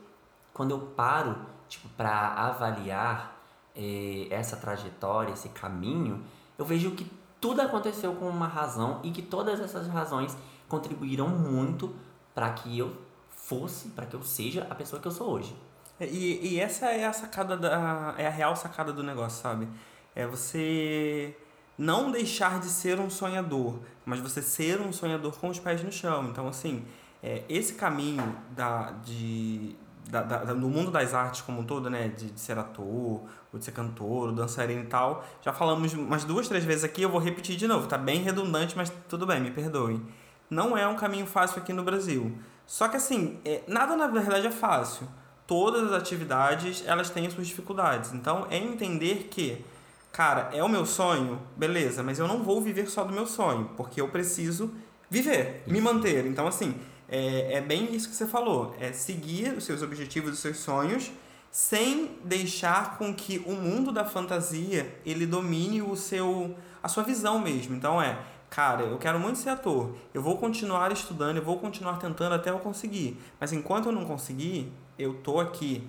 quando 0.52 0.72
eu 0.72 0.78
paro, 0.78 1.34
tipo, 1.66 1.88
para 1.96 2.34
avaliar 2.34 3.40
eh, 3.74 4.28
essa 4.30 4.54
trajetória, 4.54 5.32
esse 5.32 5.48
caminho, 5.48 6.22
eu 6.58 6.64
vejo 6.66 6.90
que 6.90 7.10
tudo 7.40 7.62
aconteceu 7.62 8.14
com 8.16 8.28
uma 8.28 8.46
razão 8.46 9.00
e 9.02 9.10
que 9.10 9.22
todas 9.22 9.58
essas 9.60 9.88
razões 9.88 10.36
contribuíram 10.68 11.26
muito 11.26 11.94
para 12.34 12.52
que 12.52 12.78
eu 12.78 12.94
fosse, 13.30 13.88
para 13.88 14.04
que 14.04 14.14
eu 14.14 14.22
seja 14.22 14.66
a 14.68 14.74
pessoa 14.74 15.00
que 15.00 15.08
eu 15.08 15.12
sou 15.12 15.30
hoje. 15.30 15.56
É, 15.98 16.06
e, 16.06 16.54
e 16.54 16.60
essa 16.60 16.86
é 16.86 17.06
a 17.06 17.14
sacada 17.14 17.56
da. 17.56 18.14
É 18.18 18.26
a 18.26 18.30
real 18.30 18.54
sacada 18.54 18.92
do 18.92 19.02
negócio, 19.02 19.40
sabe? 19.40 19.68
É 20.14 20.26
você 20.26 21.34
não 21.76 22.10
deixar 22.10 22.60
de 22.60 22.66
ser 22.66 23.00
um 23.00 23.10
sonhador, 23.10 23.80
mas 24.04 24.20
você 24.20 24.40
ser 24.40 24.80
um 24.80 24.92
sonhador 24.92 25.36
com 25.38 25.48
os 25.48 25.58
pés 25.58 25.82
no 25.82 25.90
chão. 25.90 26.28
Então, 26.30 26.46
assim, 26.48 26.84
é, 27.22 27.42
esse 27.48 27.74
caminho 27.74 28.36
da, 28.50 28.92
de, 29.04 29.74
da, 30.08 30.22
da, 30.22 30.54
do 30.54 30.68
mundo 30.68 30.90
das 30.90 31.14
artes 31.14 31.40
como 31.40 31.60
um 31.60 31.64
todo, 31.64 31.90
né? 31.90 32.08
De, 32.08 32.30
de 32.30 32.40
ser 32.40 32.58
ator, 32.58 33.22
ou 33.52 33.58
de 33.58 33.64
ser 33.64 33.72
cantor, 33.72 34.28
ou 34.28 34.32
dançarino 34.32 34.82
e 34.82 34.86
tal, 34.86 35.24
já 35.42 35.52
falamos 35.52 35.92
umas 35.94 36.24
duas, 36.24 36.48
três 36.48 36.64
vezes 36.64 36.84
aqui, 36.84 37.02
eu 37.02 37.10
vou 37.10 37.20
repetir 37.20 37.56
de 37.56 37.66
novo. 37.66 37.86
Tá 37.86 37.98
bem 37.98 38.22
redundante, 38.22 38.76
mas 38.76 38.92
tudo 39.08 39.26
bem, 39.26 39.40
me 39.40 39.50
perdoe. 39.50 40.00
Não 40.48 40.76
é 40.76 40.86
um 40.86 40.94
caminho 40.94 41.26
fácil 41.26 41.60
aqui 41.60 41.72
no 41.72 41.82
Brasil. 41.82 42.36
Só 42.66 42.88
que, 42.88 42.96
assim, 42.96 43.40
é, 43.44 43.62
nada 43.66 43.96
na 43.96 44.06
verdade 44.06 44.46
é 44.46 44.50
fácil 44.50 45.08
todas 45.46 45.84
as 45.84 45.92
atividades 45.92 46.84
elas 46.86 47.10
têm 47.10 47.28
suas 47.30 47.46
dificuldades. 47.46 48.12
Então 48.12 48.46
é 48.50 48.56
entender 48.56 49.28
que, 49.30 49.64
cara, 50.14 50.48
é 50.52 50.62
o 50.62 50.68
meu 50.68 50.86
sonho, 50.86 51.42
beleza, 51.56 52.00
mas 52.00 52.20
eu 52.20 52.28
não 52.28 52.40
vou 52.40 52.60
viver 52.60 52.88
só 52.88 53.02
do 53.02 53.12
meu 53.12 53.26
sonho, 53.26 53.70
porque 53.76 54.00
eu 54.00 54.08
preciso 54.08 54.72
viver, 55.10 55.62
isso. 55.66 55.72
me 55.74 55.80
manter. 55.80 56.24
Então, 56.24 56.46
assim, 56.46 56.76
é, 57.08 57.54
é 57.54 57.60
bem 57.60 57.92
isso 57.92 58.08
que 58.08 58.14
você 58.14 58.24
falou: 58.24 58.76
é 58.78 58.92
seguir 58.92 59.52
os 59.54 59.64
seus 59.64 59.82
objetivos, 59.82 60.34
os 60.34 60.38
seus 60.38 60.58
sonhos, 60.58 61.10
sem 61.50 62.16
deixar 62.22 62.96
com 62.96 63.12
que 63.12 63.42
o 63.44 63.56
mundo 63.56 63.90
da 63.90 64.04
fantasia 64.04 64.96
ele 65.04 65.26
domine 65.26 65.82
o 65.82 65.96
seu 65.96 66.56
a 66.80 66.86
sua 66.88 67.02
visão 67.02 67.40
mesmo. 67.40 67.74
Então 67.74 68.00
é 68.00 68.16
cara, 68.48 68.84
eu 68.84 68.98
quero 68.98 69.18
muito 69.18 69.40
ser 69.40 69.50
ator, 69.50 69.96
eu 70.14 70.22
vou 70.22 70.38
continuar 70.38 70.92
estudando, 70.92 71.38
eu 71.38 71.42
vou 71.42 71.58
continuar 71.58 71.96
tentando 71.96 72.36
até 72.36 72.50
eu 72.50 72.60
conseguir. 72.60 73.20
Mas 73.40 73.52
enquanto 73.52 73.86
eu 73.86 73.92
não 73.92 74.04
conseguir, 74.04 74.72
eu 74.96 75.14
tô 75.14 75.40
aqui 75.40 75.84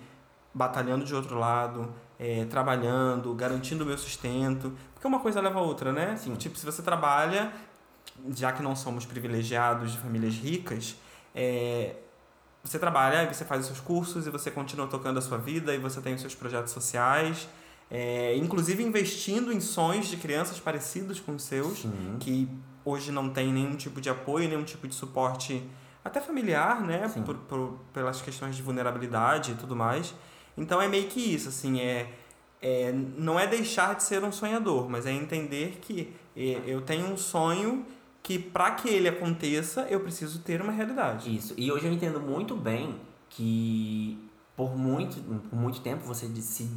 batalhando 0.52 1.06
de 1.06 1.14
outro 1.14 1.38
lado, 1.38 1.94
é, 2.20 2.46
trabalhando, 2.46 3.34
garantindo 3.34 3.84
o 3.84 3.88
meu 3.88 3.98
sustento, 3.98 4.74
porque 4.94 5.08
uma 5.08 5.20
coisa 5.20 5.42
leva 5.42 5.60
a 5.60 5.62
outra, 5.62 5.92
né? 5.92 6.16
Sim. 6.18 6.34
Tipo, 6.36 6.58
se 6.58 6.66
você 6.66 6.82
trabalha, 6.82 7.52
já 8.36 8.52
que 8.52 8.64
não 8.64 8.76
somos 8.76 9.06
privilegiados 9.06 9.92
de 9.92 9.98
famílias 9.98 10.36
ricas, 10.36 10.96
é, 11.34 11.96
você 12.64 12.80
trabalha, 12.80 13.24
e 13.24 13.34
você 13.34 13.46
faz 13.46 13.62
os 13.62 13.68
seus 13.68 13.80
cursos 13.80 14.26
e 14.26 14.30
você 14.30 14.50
continua 14.50 14.88
tocando 14.88 15.20
a 15.20 15.22
sua 15.22 15.38
vida 15.38 15.74
e 15.76 15.78
você 15.78 16.02
tem 16.02 16.16
os 16.16 16.22
seus 16.22 16.34
projetos 16.34 16.72
sociais, 16.72 17.48
é, 17.92 18.36
inclusive 18.38 18.82
investindo 18.84 19.52
em 19.52 19.60
sonhos 19.60 20.08
de 20.08 20.18
crianças 20.18 20.60
parecidos 20.60 21.20
com 21.20 21.36
os 21.36 21.44
seus, 21.44 21.82
Sim. 21.82 22.18
que 22.20 22.50
hoje 22.84 23.12
não 23.12 23.30
tem 23.30 23.54
nenhum 23.54 23.76
tipo 23.76 24.02
de 24.02 24.10
apoio, 24.10 24.50
nenhum 24.50 24.64
tipo 24.64 24.88
de 24.88 24.96
suporte 24.96 25.64
até 26.04 26.22
familiar, 26.22 26.82
né? 26.82 27.12
Por, 27.26 27.36
por, 27.36 27.80
pelas 27.94 28.22
questões 28.22 28.56
de 28.56 28.62
vulnerabilidade 28.62 29.52
e 29.52 29.56
tudo 29.56 29.76
mais. 29.76 30.14
Então 30.58 30.82
é 30.82 30.88
meio 30.88 31.08
que 31.08 31.20
isso, 31.20 31.50
assim, 31.50 31.80
é, 31.80 32.14
é, 32.62 32.92
não 32.92 33.40
é 33.40 33.46
deixar 33.46 33.96
de 33.96 34.04
ser 34.04 34.24
um 34.24 34.32
sonhador, 34.32 34.90
mas 34.90 35.06
é 35.06 35.12
entender 35.12 35.80
que 35.82 36.16
é, 36.36 36.62
eu 36.66 36.82
tenho 36.82 37.06
um 37.08 37.18
sonho 37.18 37.86
que 38.24 38.40
para 38.40 38.72
que 38.72 38.90
ele 38.90 39.08
aconteça 39.08 39.82
eu 39.90 40.00
preciso 40.00 40.40
ter 40.40 40.62
uma 40.62 40.72
realidade. 40.72 41.36
Isso. 41.36 41.54
E 41.58 41.72
hoje 41.72 41.86
eu 41.86 41.94
entendo 41.94 42.20
muito 42.20 42.56
bem 42.56 43.00
que 43.30 44.18
por 44.56 44.76
muito, 44.76 45.22
por 45.50 45.56
muito 45.56 45.82
tempo 45.82 46.04
você 46.06 46.28
se 46.42 46.72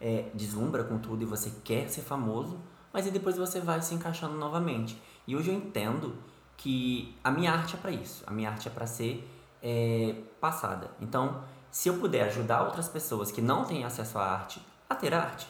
é, 0.00 0.26
deslumbra 0.34 0.84
com 0.84 0.98
tudo 0.98 1.22
e 1.22 1.26
você 1.26 1.52
quer 1.62 1.88
ser 1.88 2.02
famoso, 2.02 2.58
mas 2.92 3.06
aí 3.06 3.12
depois 3.12 3.36
você 3.36 3.60
vai 3.60 3.80
se 3.82 3.94
encaixando 3.94 4.36
novamente. 4.36 5.00
E 5.26 5.36
hoje 5.36 5.50
eu 5.50 5.54
entendo 5.54 6.16
que 6.56 7.14
a 7.22 7.30
minha 7.30 7.52
arte 7.52 7.76
é 7.76 7.78
para 7.78 7.92
isso. 7.92 8.24
A 8.26 8.32
minha 8.32 8.50
arte 8.50 8.66
é 8.66 8.70
para 8.70 8.86
ser 8.86 9.28
é, 9.62 10.16
passada. 10.40 10.90
Então, 11.00 11.44
se 11.70 11.88
eu 11.88 11.98
puder 11.98 12.24
ajudar 12.24 12.62
outras 12.62 12.88
pessoas 12.88 13.30
que 13.30 13.40
não 13.40 13.64
têm 13.64 13.84
acesso 13.84 14.18
à 14.18 14.24
arte 14.24 14.60
a 14.88 14.94
ter 14.94 15.12
arte, 15.12 15.46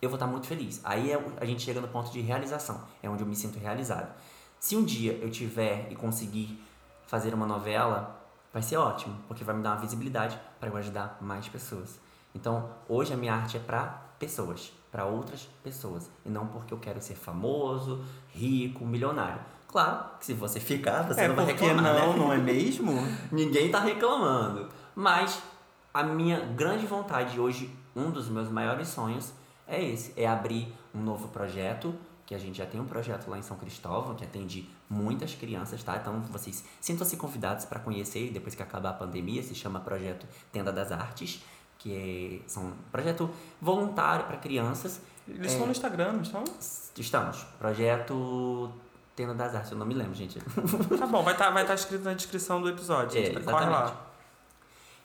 eu 0.00 0.08
vou 0.08 0.16
estar 0.16 0.26
muito 0.26 0.46
feliz. 0.46 0.80
Aí 0.84 1.10
é, 1.10 1.24
a 1.40 1.44
gente 1.44 1.62
chega 1.62 1.80
no 1.80 1.88
ponto 1.88 2.10
de 2.10 2.20
realização, 2.20 2.80
é 3.02 3.08
onde 3.08 3.22
eu 3.22 3.26
me 3.26 3.34
sinto 3.34 3.58
realizado. 3.58 4.12
Se 4.58 4.76
um 4.76 4.84
dia 4.84 5.12
eu 5.14 5.30
tiver 5.30 5.88
e 5.90 5.96
conseguir 5.96 6.62
fazer 7.06 7.32
uma 7.34 7.46
novela, 7.46 8.20
vai 8.52 8.62
ser 8.62 8.76
ótimo, 8.76 9.16
porque 9.28 9.44
vai 9.44 9.54
me 9.54 9.62
dar 9.62 9.72
uma 9.72 9.80
visibilidade 9.80 10.38
para 10.58 10.68
eu 10.68 10.76
ajudar 10.76 11.18
mais 11.20 11.48
pessoas. 11.48 12.00
Então, 12.34 12.70
hoje 12.88 13.12
a 13.12 13.16
minha 13.16 13.34
arte 13.34 13.56
é 13.56 13.60
para 13.60 14.02
pessoas, 14.18 14.72
para 14.90 15.04
outras 15.04 15.48
pessoas, 15.62 16.10
e 16.24 16.28
não 16.28 16.46
porque 16.46 16.72
eu 16.72 16.78
quero 16.78 17.00
ser 17.00 17.14
famoso, 17.14 18.04
rico, 18.28 18.84
milionário. 18.84 19.40
Claro 19.68 20.06
que 20.18 20.26
se 20.26 20.32
você 20.32 20.58
ficar, 20.60 21.02
você 21.02 21.22
é 21.22 21.28
não 21.28 21.34
vai 21.34 21.44
reclamar. 21.44 21.82
Não, 21.82 22.12
né? 22.12 22.18
não 22.18 22.32
é 22.32 22.38
mesmo? 22.38 22.92
Ninguém 23.30 23.70
tá 23.70 23.80
reclamando. 23.80 24.68
Mas 24.96 25.42
a 25.92 26.02
minha 26.02 26.40
grande 26.40 26.86
vontade 26.86 27.38
hoje, 27.38 27.70
um 27.94 28.10
dos 28.10 28.30
meus 28.30 28.48
maiores 28.48 28.88
sonhos, 28.88 29.32
é 29.68 29.84
esse: 29.84 30.14
é 30.16 30.26
abrir 30.26 30.74
um 30.94 31.02
novo 31.02 31.28
projeto 31.28 31.94
que 32.24 32.34
a 32.34 32.38
gente 32.38 32.58
já 32.58 32.66
tem 32.66 32.80
um 32.80 32.86
projeto 32.86 33.28
lá 33.28 33.38
em 33.38 33.42
São 33.42 33.56
Cristóvão 33.56 34.16
que 34.16 34.24
atende 34.24 34.68
muitas 34.90 35.34
crianças, 35.34 35.82
tá? 35.84 35.96
Então 35.96 36.20
vocês 36.22 36.64
sintam-se 36.80 37.16
convidados 37.16 37.66
para 37.66 37.78
conhecer 37.78 38.32
depois 38.32 38.54
que 38.54 38.62
acabar 38.62 38.90
a 38.90 38.94
pandemia, 38.94 39.42
se 39.42 39.54
chama 39.54 39.78
Projeto 39.78 40.26
Tenda 40.50 40.72
das 40.72 40.90
Artes, 40.90 41.40
que 41.78 42.42
é, 42.44 42.48
são 42.48 42.64
um 42.64 42.72
projeto 42.90 43.30
voluntário 43.60 44.26
para 44.26 44.38
crianças. 44.38 45.00
Eles 45.28 45.42
é, 45.42 45.46
estão 45.52 45.66
no 45.66 45.72
Instagram, 45.72 46.14
não 46.14 46.22
estão? 46.22 46.42
Estamos. 46.96 47.44
Projeto 47.58 48.72
Tenda 49.14 49.34
das 49.34 49.54
Artes, 49.54 49.70
eu 49.70 49.78
não 49.78 49.86
me 49.86 49.94
lembro, 49.94 50.14
gente. 50.14 50.40
Tá 50.98 51.06
bom, 51.06 51.22
vai 51.22 51.34
estar 51.34 51.46
tá, 51.46 51.50
vai 51.52 51.64
tá 51.64 51.74
escrito 51.74 52.02
na 52.02 52.14
descrição 52.14 52.60
do 52.60 52.68
episódio. 52.68 53.18
É, 53.18 53.28
exatamente. 53.28 53.50
Corre 53.50 53.70
lá. 53.70 54.05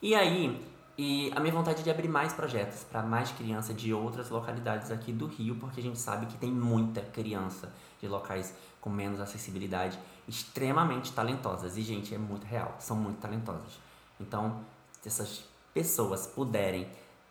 E 0.01 0.15
aí, 0.15 0.59
e 0.97 1.31
a 1.35 1.39
minha 1.39 1.53
vontade 1.53 1.81
é 1.81 1.83
de 1.83 1.91
abrir 1.91 2.07
mais 2.07 2.33
projetos 2.33 2.83
para 2.83 3.03
mais 3.03 3.31
crianças 3.31 3.75
de 3.75 3.93
outras 3.93 4.29
localidades 4.29 4.89
aqui 4.89 5.11
do 5.11 5.27
Rio, 5.27 5.55
porque 5.57 5.79
a 5.79 5.83
gente 5.83 5.99
sabe 5.99 6.25
que 6.25 6.37
tem 6.37 6.51
muita 6.51 7.01
criança 7.01 7.71
de 7.99 8.07
locais 8.07 8.53
com 8.79 8.89
menos 8.89 9.19
acessibilidade, 9.19 9.99
extremamente 10.27 11.11
talentosas. 11.11 11.77
E, 11.77 11.83
gente, 11.83 12.15
é 12.15 12.17
muito 12.17 12.45
real, 12.45 12.75
são 12.79 12.97
muito 12.97 13.19
talentosas. 13.19 13.79
Então, 14.19 14.61
se 15.01 15.07
essas 15.07 15.43
pessoas 15.71 16.25
puderem 16.25 16.87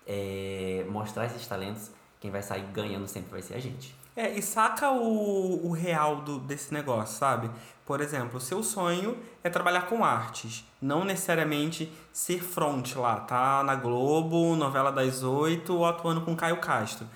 é, 0.07 0.87
mostrar 0.89 1.27
esses 1.27 1.45
talentos, 1.47 1.91
quem 2.21 2.31
vai 2.31 2.43
sair 2.43 2.65
ganhando 2.73 3.09
sempre 3.09 3.33
vai 3.33 3.43
ser 3.43 3.55
a 3.55 3.61
gente. 3.61 4.00
É, 4.17 4.31
e 4.31 4.43
saca 4.43 4.91
o, 4.91 5.69
o 5.69 5.73
real 5.73 6.17
do, 6.23 6.39
desse 6.39 6.75
negócio, 6.75 7.19
sabe? 7.19 7.51
Por 7.87 8.01
exemplo, 8.01 8.39
o 8.39 8.41
seu 8.41 8.63
sonho 8.63 9.17
é 9.43 9.49
trabalhar 9.49 9.83
com 9.83 10.05
artes, 10.05 10.65
não 10.81 11.05
necessariamente 11.05 11.93
ser 12.13 12.43
front 12.43 12.97
lá, 12.97 13.21
tá 13.21 13.63
na 13.63 13.75
Globo, 13.75 14.57
novela 14.57 14.91
das 14.93 15.23
oito 15.23 15.75
ou 15.77 15.87
atuando 15.87 16.21
com 16.21 16.37
Caio 16.37 16.59
Castro. 16.59 17.07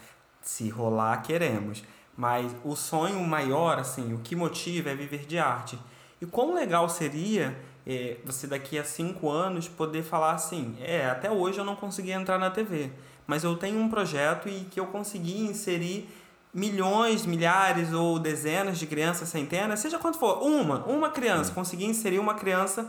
Se 0.40 0.68
rolar, 0.68 1.22
queremos. 1.22 1.82
Mas 2.16 2.54
o 2.64 2.76
sonho 2.76 3.20
maior, 3.24 3.78
assim, 3.78 4.14
o 4.14 4.18
que 4.18 4.36
motiva 4.36 4.90
é 4.90 4.94
viver 4.94 5.26
de 5.26 5.38
arte. 5.38 5.78
E 6.20 6.26
quão 6.26 6.54
legal 6.54 6.88
seria 6.88 7.56
é, 7.86 8.16
você 8.24 8.46
daqui 8.46 8.78
a 8.78 8.84
cinco 8.84 9.28
anos 9.28 9.68
poder 9.68 10.02
falar 10.02 10.32
assim, 10.32 10.76
é, 10.80 11.06
até 11.06 11.30
hoje 11.30 11.58
eu 11.58 11.64
não 11.64 11.76
consegui 11.76 12.12
entrar 12.12 12.38
na 12.38 12.50
TV, 12.50 12.90
mas 13.26 13.44
eu 13.44 13.56
tenho 13.56 13.78
um 13.78 13.88
projeto 13.88 14.48
e 14.48 14.64
que 14.70 14.80
eu 14.80 14.86
consegui 14.86 15.42
inserir 15.42 16.08
milhões, 16.54 17.26
milhares 17.26 17.92
ou 17.92 18.18
dezenas 18.18 18.78
de 18.78 18.86
crianças, 18.86 19.28
centenas, 19.28 19.80
seja 19.80 19.98
quanto 19.98 20.18
for, 20.18 20.40
uma, 20.42 20.84
uma 20.84 21.10
criança, 21.10 21.50
hum. 21.50 21.54
conseguir 21.54 21.86
inserir 21.86 22.20
uma 22.20 22.34
criança, 22.34 22.88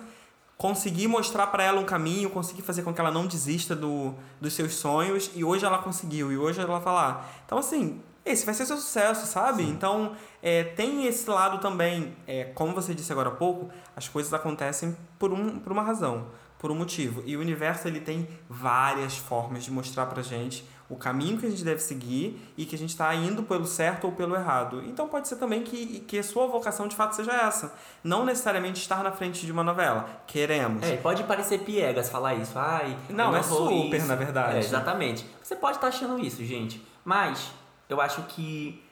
conseguir 0.56 1.08
mostrar 1.08 1.48
para 1.48 1.64
ela 1.64 1.82
um 1.82 1.86
caminho, 1.86 2.30
conseguir 2.30 2.62
fazer 2.62 2.84
com 2.84 2.94
que 2.94 3.02
ela 3.02 3.12
não 3.12 3.26
desista 3.26 3.76
do, 3.76 4.14
dos 4.40 4.54
seus 4.54 4.76
sonhos, 4.76 5.32
e 5.34 5.44
hoje 5.44 5.66
ela 5.66 5.80
conseguiu, 5.80 6.32
e 6.32 6.38
hoje 6.38 6.62
ela 6.62 6.80
tá 6.80 6.92
lá. 6.92 7.26
Então, 7.46 7.58
assim, 7.58 8.00
esse 8.24 8.46
vai 8.46 8.54
ser 8.54 8.66
seu 8.66 8.78
sucesso, 8.78 9.26
sabe? 9.26 9.64
Sim. 9.64 9.72
Então, 9.72 10.16
é, 10.42 10.64
tem 10.64 11.06
esse 11.08 11.30
lado 11.30 11.58
também, 11.58 12.16
é, 12.28 12.46
como 12.46 12.74
você 12.74 12.94
disse 12.94 13.12
agora 13.12 13.30
há 13.30 13.34
pouco, 13.34 13.70
as 13.96 14.08
coisas 14.08 14.34
acontecem 14.34 14.96
por, 15.18 15.34
um, 15.34 15.60
por 15.60 15.72
uma 15.72 15.82
razão, 15.82 16.28
por 16.60 16.72
um 16.72 16.76
motivo. 16.76 17.24
E 17.26 17.36
o 17.36 17.40
universo, 17.40 17.88
ele 17.88 18.00
tem 18.00 18.28
várias 18.48 19.18
formas 19.18 19.64
de 19.64 19.72
mostrar 19.72 20.06
pra 20.06 20.22
gente 20.22 20.64
o 20.90 20.96
caminho 20.96 21.38
que 21.38 21.46
a 21.46 21.50
gente 21.50 21.64
deve 21.64 21.80
seguir 21.80 22.40
e 22.56 22.66
que 22.66 22.76
a 22.76 22.78
gente 22.78 22.92
está 22.92 23.14
indo 23.16 23.44
pelo 23.44 23.66
certo 23.66 24.06
ou 24.06 24.12
pelo 24.12 24.36
errado. 24.36 24.84
Então 24.86 25.08
pode 25.08 25.28
ser 25.28 25.38
também 25.38 25.64
que, 25.64 26.02
que 26.02 26.20
a 26.20 26.24
sua 26.24 26.46
vocação 26.46 26.88
de 26.88 26.96
fato 26.96 27.16
seja 27.16 27.34
essa. 27.34 27.74
Não 28.04 28.24
necessariamente 28.24 28.80
estar 28.82 29.04
na 29.04 29.12
frente 29.12 29.46
de 29.46 29.52
uma 29.52 29.64
novela. 29.64 30.08
Queremos. 30.28 30.84
É, 30.84 30.98
pode 30.98 31.24
parecer 31.24 31.60
piegas 31.60 32.10
falar 32.10 32.36
isso. 32.36 32.58
Ai, 32.58 32.96
não, 33.10 33.32
não 33.32 33.38
é 33.38 33.44
super, 33.44 33.98
isso. 33.98 34.08
na 34.08 34.16
verdade. 34.16 34.58
É, 34.58 34.60
exatamente. 34.60 35.26
Você 35.42 35.56
pode 35.56 35.78
estar 35.78 35.88
achando 35.88 36.20
isso, 36.20 36.44
gente. 36.46 36.82
Mas 37.04 37.52
eu 37.90 38.00
acho 38.00 38.22
que 38.24 38.84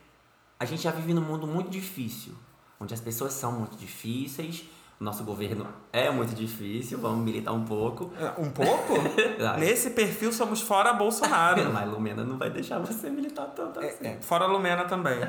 a 0.60 0.66
gente 0.66 0.82
já 0.82 0.92
vive 0.92 1.14
num 1.14 1.22
mundo 1.22 1.46
muito 1.46 1.70
difícil. 1.70 2.34
Onde 2.80 2.94
as 2.94 3.02
pessoas 3.02 3.34
são 3.34 3.52
muito 3.52 3.78
difíceis, 3.78 4.66
nosso 5.00 5.24
governo 5.24 5.68
é 5.92 6.10
muito 6.10 6.34
difícil, 6.34 6.98
vamos 7.00 7.24
militar 7.26 7.52
um 7.52 7.66
pouco. 7.66 8.12
É, 8.20 8.40
um 8.40 8.50
pouco? 8.50 8.94
Nesse 9.60 9.92
perfil 9.92 10.32
somos 10.32 10.62
fora 10.62 10.94
Bolsonaro. 10.94 11.70
Mas 11.74 11.90
Lumena 11.90 12.24
não 12.24 12.38
vai 12.38 12.50
deixar 12.50 12.80
você 12.80 13.10
militar 13.10 13.48
tanto 13.56 13.80
é, 13.80 13.90
assim. 13.90 14.08
É, 14.08 14.22
fora 14.22 14.46
Lumena 14.46 14.86
também. 14.86 15.20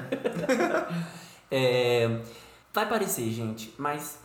é, 1.51 2.21
vai 2.73 2.89
parecer, 2.89 3.29
gente, 3.31 3.75
mas 3.79 4.19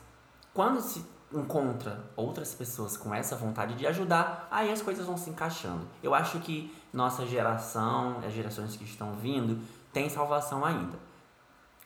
quando 0.53 0.81
se 0.81 1.05
encontra 1.31 2.03
outras 2.15 2.55
pessoas 2.55 2.97
com 2.97 3.13
essa 3.13 3.35
vontade 3.35 3.75
de 3.75 3.85
ajudar, 3.87 4.47
aí 4.49 4.71
as 4.71 4.81
coisas 4.81 5.05
vão 5.05 5.17
se 5.17 5.29
encaixando. 5.29 5.87
Eu 6.01 6.13
acho 6.13 6.39
que 6.39 6.73
nossa 6.91 7.25
geração, 7.25 8.19
as 8.25 8.33
gerações 8.33 8.75
que 8.75 8.83
estão 8.83 9.13
vindo, 9.13 9.59
tem 9.93 10.09
salvação 10.09 10.65
ainda 10.65 11.08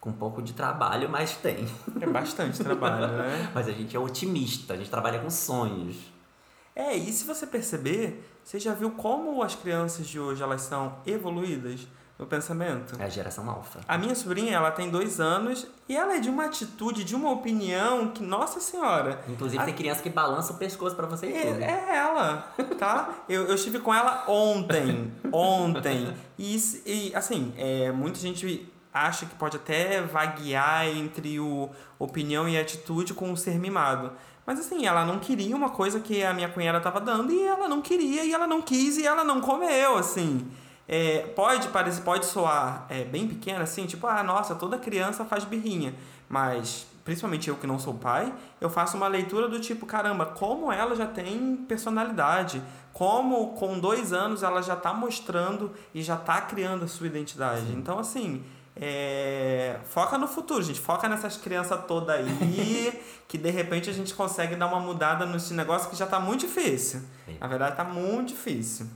com 0.04 0.10
um 0.10 0.12
pouco 0.12 0.42
de 0.42 0.52
trabalho, 0.52 1.08
mas 1.08 1.34
tem. 1.34 1.66
É 1.98 2.06
bastante 2.06 2.62
trabalho, 2.62 3.08
né? 3.08 3.50
mas 3.56 3.66
a 3.66 3.72
gente 3.72 3.96
é 3.96 3.98
otimista, 3.98 4.74
a 4.74 4.76
gente 4.76 4.90
trabalha 4.90 5.18
com 5.18 5.30
sonhos. 5.30 5.96
É, 6.76 6.94
e 6.94 7.10
se 7.10 7.24
você 7.24 7.46
perceber, 7.46 8.22
você 8.44 8.60
já 8.60 8.74
viu 8.74 8.90
como 8.90 9.42
as 9.42 9.54
crianças 9.54 10.06
de 10.06 10.20
hoje 10.20 10.42
elas 10.42 10.60
são 10.60 10.96
evoluídas 11.06 11.88
no 12.18 12.26
pensamento? 12.26 13.00
É 13.00 13.04
a 13.06 13.08
geração 13.08 13.48
alfa. 13.48 13.80
A 13.88 13.96
minha 13.96 14.14
sobrinha, 14.14 14.54
ela 14.54 14.70
tem 14.70 14.90
dois 14.90 15.20
anos 15.20 15.66
e 15.88 15.96
ela 15.96 16.16
é 16.16 16.20
de 16.20 16.28
uma 16.28 16.44
atitude, 16.44 17.02
de 17.02 17.14
uma 17.14 17.30
opinião 17.30 18.08
que, 18.08 18.22
nossa 18.22 18.60
senhora. 18.60 19.24
Inclusive 19.26 19.62
a... 19.62 19.64
tem 19.64 19.74
criança 19.74 20.02
que 20.02 20.10
balança 20.10 20.52
o 20.52 20.56
pescoço 20.58 20.94
para 20.94 21.06
você 21.06 21.28
e 21.28 21.34
é, 21.34 21.46
tudo. 21.46 21.62
É 21.62 21.96
ela, 21.96 22.52
tá? 22.78 23.24
eu, 23.26 23.46
eu 23.46 23.54
estive 23.54 23.78
com 23.78 23.94
ela 23.94 24.24
ontem, 24.28 25.10
ontem. 25.32 26.14
E, 26.38 26.56
e 26.84 27.14
assim, 27.14 27.54
é, 27.56 27.90
muita 27.90 28.18
gente 28.18 28.70
acha 28.94 29.26
que 29.26 29.34
pode 29.34 29.56
até 29.56 30.00
vaguear 30.00 30.86
entre 30.86 31.40
o 31.40 31.68
opinião 31.98 32.48
e 32.48 32.56
atitude 32.56 33.12
com 33.12 33.32
o 33.32 33.36
ser 33.36 33.58
mimado. 33.58 34.12
Mas 34.46 34.60
assim, 34.60 34.86
ela 34.86 35.04
não 35.04 35.18
queria 35.18 35.56
uma 35.56 35.70
coisa 35.70 35.98
que 35.98 36.22
a 36.22 36.32
minha 36.32 36.48
cunhada 36.48 36.78
estava 36.78 37.00
dando 37.00 37.32
e 37.32 37.42
ela 37.42 37.68
não 37.68 37.82
queria 37.82 38.24
e 38.24 38.32
ela 38.32 38.46
não 38.46 38.62
quis 38.62 38.96
e 38.96 39.04
ela 39.04 39.24
não 39.24 39.40
comeu, 39.40 39.98
assim. 39.98 40.48
É, 40.86 41.20
pode 41.34 41.68
parecer, 41.68 42.02
pode 42.02 42.26
soar 42.26 42.86
é, 42.88 43.04
bem 43.04 43.26
pequena, 43.26 43.64
assim, 43.64 43.86
tipo, 43.86 44.06
ah, 44.06 44.22
nossa, 44.22 44.54
toda 44.54 44.78
criança 44.78 45.24
faz 45.24 45.42
birrinha. 45.42 45.94
Mas, 46.28 46.86
principalmente 47.04 47.48
eu 47.48 47.56
que 47.56 47.66
não 47.66 47.78
sou 47.78 47.94
pai, 47.94 48.32
eu 48.60 48.68
faço 48.68 48.96
uma 48.96 49.08
leitura 49.08 49.48
do 49.48 49.58
tipo, 49.58 49.86
caramba, 49.86 50.26
como 50.26 50.70
ela 50.70 50.94
já 50.94 51.06
tem 51.06 51.56
personalidade, 51.66 52.62
como 52.92 53.54
com 53.54 53.80
dois 53.80 54.12
anos 54.12 54.42
ela 54.42 54.62
já 54.62 54.74
está 54.74 54.92
mostrando 54.92 55.72
e 55.94 56.02
já 56.02 56.14
está 56.14 56.42
criando 56.42 56.84
a 56.84 56.88
sua 56.88 57.06
identidade. 57.06 57.72
Então, 57.72 57.98
assim, 57.98 58.44
é, 58.76 59.78
foca 59.84 60.18
no 60.18 60.26
futuro, 60.26 60.62
gente. 60.62 60.80
Foca 60.80 61.08
nessas 61.08 61.36
crianças 61.36 61.84
todas 61.86 62.16
aí, 62.16 63.02
que 63.28 63.38
de 63.38 63.50
repente 63.50 63.88
a 63.88 63.92
gente 63.92 64.12
consegue 64.14 64.56
dar 64.56 64.66
uma 64.66 64.80
mudada 64.80 65.24
nesse 65.26 65.54
negócio 65.54 65.88
que 65.88 65.96
já 65.96 66.06
tá 66.06 66.18
muito 66.18 66.40
difícil. 66.40 67.00
Sim. 67.24 67.36
Na 67.40 67.46
verdade, 67.46 67.76
tá 67.76 67.84
muito 67.84 68.28
difícil. 68.28 68.86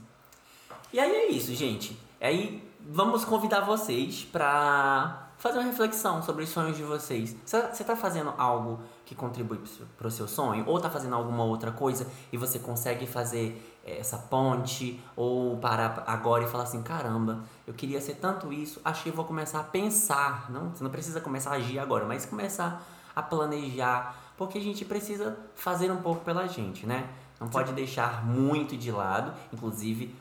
E 0.91 0.99
aí 0.99 1.11
é 1.11 1.31
isso, 1.31 1.53
gente. 1.53 1.97
Aí 2.19 2.67
vamos 2.81 3.23
convidar 3.23 3.61
vocês 3.61 4.23
para 4.23 5.29
fazer 5.37 5.57
uma 5.59 5.65
reflexão 5.65 6.21
sobre 6.21 6.43
os 6.43 6.49
sonhos 6.49 6.75
de 6.75 6.83
vocês. 6.83 7.35
Você 7.45 7.83
tá 7.83 7.95
fazendo 7.95 8.33
algo 8.37 8.81
que 9.05 9.15
contribui 9.15 9.59
para 9.97 10.07
o 10.07 10.11
seu 10.11 10.27
sonho? 10.27 10.65
Ou 10.67 10.79
tá 10.81 10.89
fazendo 10.89 11.15
alguma 11.15 11.45
outra 11.45 11.71
coisa 11.71 12.05
e 12.31 12.37
você 12.37 12.59
consegue 12.59 13.07
fazer 13.07 13.78
essa 13.97 14.17
ponte, 14.17 14.99
ou 15.15 15.57
parar 15.57 16.03
agora 16.07 16.43
e 16.43 16.47
falar 16.47 16.63
assim, 16.63 16.81
caramba, 16.81 17.43
eu 17.65 17.73
queria 17.73 17.99
ser 18.01 18.15
tanto 18.15 18.51
isso, 18.51 18.81
acho 18.83 19.03
que 19.03 19.09
eu 19.09 19.13
vou 19.13 19.25
começar 19.25 19.59
a 19.59 19.63
pensar, 19.63 20.49
não, 20.51 20.69
você 20.69 20.83
não 20.83 20.91
precisa 20.91 21.21
começar 21.21 21.51
a 21.51 21.53
agir 21.53 21.79
agora, 21.79 22.05
mas 22.05 22.25
começar 22.25 22.83
a 23.15 23.21
planejar, 23.21 24.15
porque 24.37 24.57
a 24.57 24.61
gente 24.61 24.85
precisa 24.85 25.37
fazer 25.55 25.91
um 25.91 26.01
pouco 26.01 26.23
pela 26.23 26.47
gente, 26.47 26.85
né? 26.85 27.09
Não 27.39 27.47
pode 27.47 27.71
deixar 27.73 28.25
muito 28.25 28.75
de 28.75 28.91
lado, 28.91 29.33
inclusive 29.53 30.15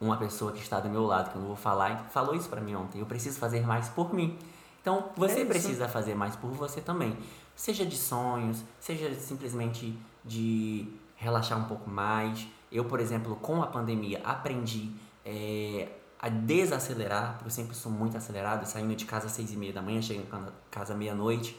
uma 0.00 0.16
pessoa 0.16 0.52
que 0.52 0.60
está 0.60 0.80
do 0.80 0.88
meu 0.88 1.04
lado, 1.04 1.30
que 1.30 1.36
eu 1.36 1.40
não 1.40 1.48
vou 1.48 1.56
falar, 1.56 2.06
falou 2.10 2.34
isso 2.34 2.48
para 2.48 2.60
mim 2.60 2.74
ontem, 2.74 2.98
eu 2.98 3.06
preciso 3.06 3.38
fazer 3.38 3.66
mais 3.66 3.88
por 3.88 4.14
mim. 4.14 4.38
Então, 4.80 5.10
você 5.14 5.42
é 5.42 5.44
precisa 5.44 5.86
fazer 5.86 6.14
mais 6.14 6.34
por 6.36 6.50
você 6.52 6.80
também. 6.80 7.16
Seja 7.54 7.84
de 7.84 7.96
sonhos, 7.96 8.64
seja 8.80 9.14
simplesmente 9.14 9.98
de 10.24 10.88
relaxar 11.20 11.58
um 11.58 11.64
pouco 11.64 11.88
mais, 11.88 12.46
eu, 12.72 12.84
por 12.86 12.98
exemplo, 12.98 13.36
com 13.36 13.62
a 13.62 13.66
pandemia, 13.66 14.20
aprendi 14.24 14.90
é, 15.24 15.88
a 16.18 16.28
desacelerar, 16.28 17.34
porque 17.34 17.46
eu 17.46 17.50
sempre 17.50 17.76
sou 17.76 17.92
muito 17.92 18.16
acelerado, 18.16 18.64
saindo 18.66 18.94
de 18.96 19.04
casa 19.04 19.26
às 19.26 19.32
seis 19.32 19.52
e 19.52 19.56
meia 19.56 19.72
da 19.72 19.82
manhã, 19.82 20.00
chegando 20.00 20.26
em 20.26 20.52
casa 20.70 20.94
meia-noite. 20.94 21.56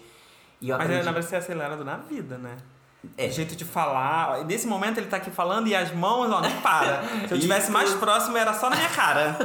Mas 0.60 0.72
aprendi... 0.72 0.94
na 0.94 1.12
verdade 1.12 1.26
você 1.26 1.36
é 1.36 1.38
acelerado 1.38 1.86
na 1.86 1.98
vida, 1.98 2.38
né? 2.38 2.58
É. 3.18 3.28
O 3.28 3.32
jeito 3.32 3.56
de 3.56 3.66
falar. 3.66 4.46
Nesse 4.46 4.68
momento 4.68 5.00
ele 5.00 5.08
tá 5.08 5.18
aqui 5.18 5.32
falando 5.32 5.68
e 5.68 5.76
as 5.76 5.92
mãos, 5.92 6.32
ó, 6.32 6.42
não 6.42 6.62
para. 6.62 7.04
Se 7.28 7.34
eu 7.34 7.40
tivesse 7.40 7.72
mais 7.72 7.92
próximo, 7.96 8.38
era 8.38 8.54
só 8.54 8.70
na 8.70 8.76
minha 8.76 8.90
cara. 8.90 9.38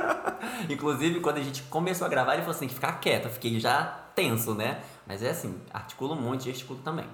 Inclusive, 0.70 1.20
quando 1.20 1.36
a 1.36 1.42
gente 1.42 1.62
começou 1.64 2.06
a 2.06 2.08
gravar, 2.08 2.32
ele 2.32 2.42
falou 2.42 2.56
assim: 2.56 2.66
que 2.66 2.74
ficar 2.74 2.92
quieto. 3.00 3.26
Eu 3.26 3.30
fiquei 3.30 3.60
já 3.60 3.84
tenso, 4.14 4.54
né? 4.54 4.80
Mas 5.06 5.22
é 5.22 5.30
assim, 5.30 5.60
articulo 5.72 6.16
muito, 6.16 6.44
gesticulo 6.44 6.80
também. 6.80 7.06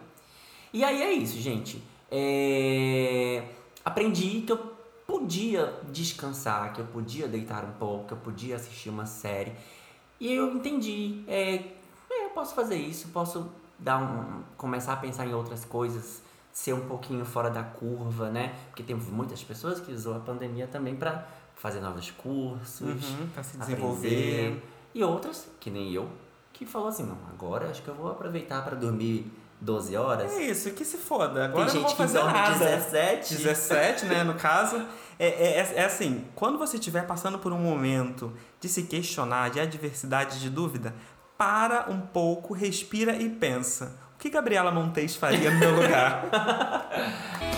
E 0.72 0.84
aí 0.84 1.02
é 1.02 1.12
isso, 1.12 1.40
gente. 1.40 1.82
É 2.10 3.44
aprendi 3.84 4.42
que 4.42 4.52
eu 4.52 4.58
podia 5.06 5.80
descansar, 5.90 6.72
que 6.72 6.80
eu 6.80 6.86
podia 6.86 7.26
deitar 7.26 7.64
um 7.64 7.72
pouco, 7.72 8.06
que 8.06 8.12
eu 8.12 8.18
podia 8.18 8.56
assistir 8.56 8.88
uma 8.88 9.06
série. 9.06 9.52
E 10.18 10.32
eu 10.32 10.54
entendi, 10.54 11.24
é, 11.26 11.54
é, 12.10 12.26
eu 12.26 12.30
posso 12.30 12.54
fazer 12.54 12.76
isso, 12.76 13.08
posso 13.08 13.50
dar 13.78 13.98
um, 13.98 14.42
começar 14.56 14.92
a 14.92 14.96
pensar 14.96 15.26
em 15.26 15.34
outras 15.34 15.64
coisas, 15.64 16.22
ser 16.52 16.74
um 16.74 16.86
pouquinho 16.86 17.24
fora 17.24 17.50
da 17.50 17.62
curva, 17.62 18.30
né? 18.30 18.54
Porque 18.68 18.82
tem 18.82 18.94
muitas 18.94 19.42
pessoas 19.42 19.80
que 19.80 19.92
usam 19.92 20.16
a 20.16 20.20
pandemia 20.20 20.66
também 20.66 20.94
para 20.94 21.26
fazer 21.54 21.80
novos 21.80 22.10
cursos, 22.10 22.80
uhum, 22.80 23.26
para 23.32 23.42
se 23.42 23.56
desenvolver. 23.56 24.08
Aprender, 24.08 24.62
e 24.94 25.04
outras, 25.04 25.48
que 25.58 25.70
nem 25.70 25.92
eu, 25.92 26.08
que 26.52 26.66
falou 26.66 26.88
assim, 26.88 27.04
não, 27.04 27.16
agora 27.30 27.70
acho 27.70 27.82
que 27.82 27.88
eu 27.88 27.94
vou 27.94 28.10
aproveitar 28.10 28.62
para 28.64 28.76
dormir 28.76 29.30
12 29.60 29.94
horas. 29.96 30.32
É 30.32 30.42
isso, 30.42 30.70
que 30.70 30.84
se 30.84 30.96
foda. 30.96 31.44
Agora 31.44 31.70
Tem 31.70 31.80
gente 31.80 31.94
que 31.94 32.06
dorme 32.06 32.32
nada. 32.32 32.58
17. 32.58 33.36
17, 33.36 34.06
né, 34.06 34.24
no 34.24 34.34
caso. 34.34 34.82
É, 35.22 35.26
é, 35.26 35.58
é, 35.58 35.74
é 35.74 35.84
assim, 35.84 36.24
quando 36.34 36.56
você 36.56 36.78
estiver 36.78 37.06
passando 37.06 37.38
por 37.38 37.52
um 37.52 37.58
momento 37.58 38.32
de 38.58 38.70
se 38.70 38.84
questionar, 38.84 39.50
de 39.50 39.60
adversidade, 39.60 40.40
de 40.40 40.48
dúvida, 40.48 40.94
para 41.36 41.90
um 41.90 42.00
pouco, 42.00 42.54
respira 42.54 43.14
e 43.14 43.28
pensa. 43.28 44.00
O 44.14 44.18
que 44.18 44.30
Gabriela 44.30 44.70
Montes 44.70 45.16
faria 45.16 45.50
no 45.50 45.58
meu 45.58 45.76
lugar? 45.76 46.24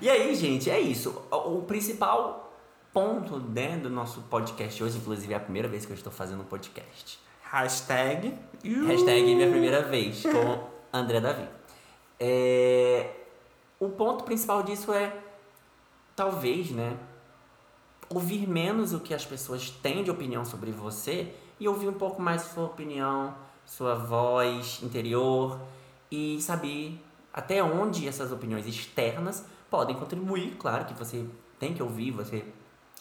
e 0.00 0.08
aí, 0.08 0.32
gente, 0.36 0.70
é 0.70 0.78
isso. 0.78 1.20
O 1.28 1.62
principal 1.62 2.49
ponto 2.92 3.38
né, 3.38 3.76
do 3.76 3.88
nosso 3.88 4.22
podcast 4.22 4.82
hoje, 4.82 4.98
inclusive 4.98 5.32
é 5.32 5.36
a 5.36 5.40
primeira 5.40 5.68
vez 5.68 5.86
que 5.86 5.92
eu 5.92 5.96
estou 5.96 6.12
fazendo 6.12 6.42
um 6.42 6.46
podcast. 6.46 7.20
Hashtag. 7.42 8.34
Hashtag 8.86 9.34
minha 9.34 9.50
primeira 9.50 9.82
vez 9.82 10.22
com 10.22 10.68
André 10.92 11.20
Davi. 11.20 11.48
É, 12.18 13.10
o 13.78 13.88
ponto 13.88 14.24
principal 14.24 14.62
disso 14.62 14.92
é 14.92 15.16
talvez, 16.14 16.70
né, 16.70 16.96
ouvir 18.08 18.46
menos 18.48 18.92
o 18.92 19.00
que 19.00 19.14
as 19.14 19.24
pessoas 19.24 19.70
têm 19.70 20.02
de 20.02 20.10
opinião 20.10 20.44
sobre 20.44 20.70
você 20.70 21.32
e 21.58 21.68
ouvir 21.68 21.88
um 21.88 21.94
pouco 21.94 22.20
mais 22.20 22.42
sua 22.42 22.64
opinião, 22.64 23.34
sua 23.64 23.94
voz 23.94 24.80
interior 24.82 25.60
e 26.10 26.40
saber 26.40 27.00
até 27.32 27.62
onde 27.62 28.08
essas 28.08 28.32
opiniões 28.32 28.66
externas 28.66 29.44
podem 29.70 29.94
contribuir. 29.94 30.56
Claro 30.56 30.84
que 30.84 30.94
você 30.94 31.24
tem 31.58 31.72
que 31.72 31.82
ouvir, 31.82 32.10
você 32.10 32.44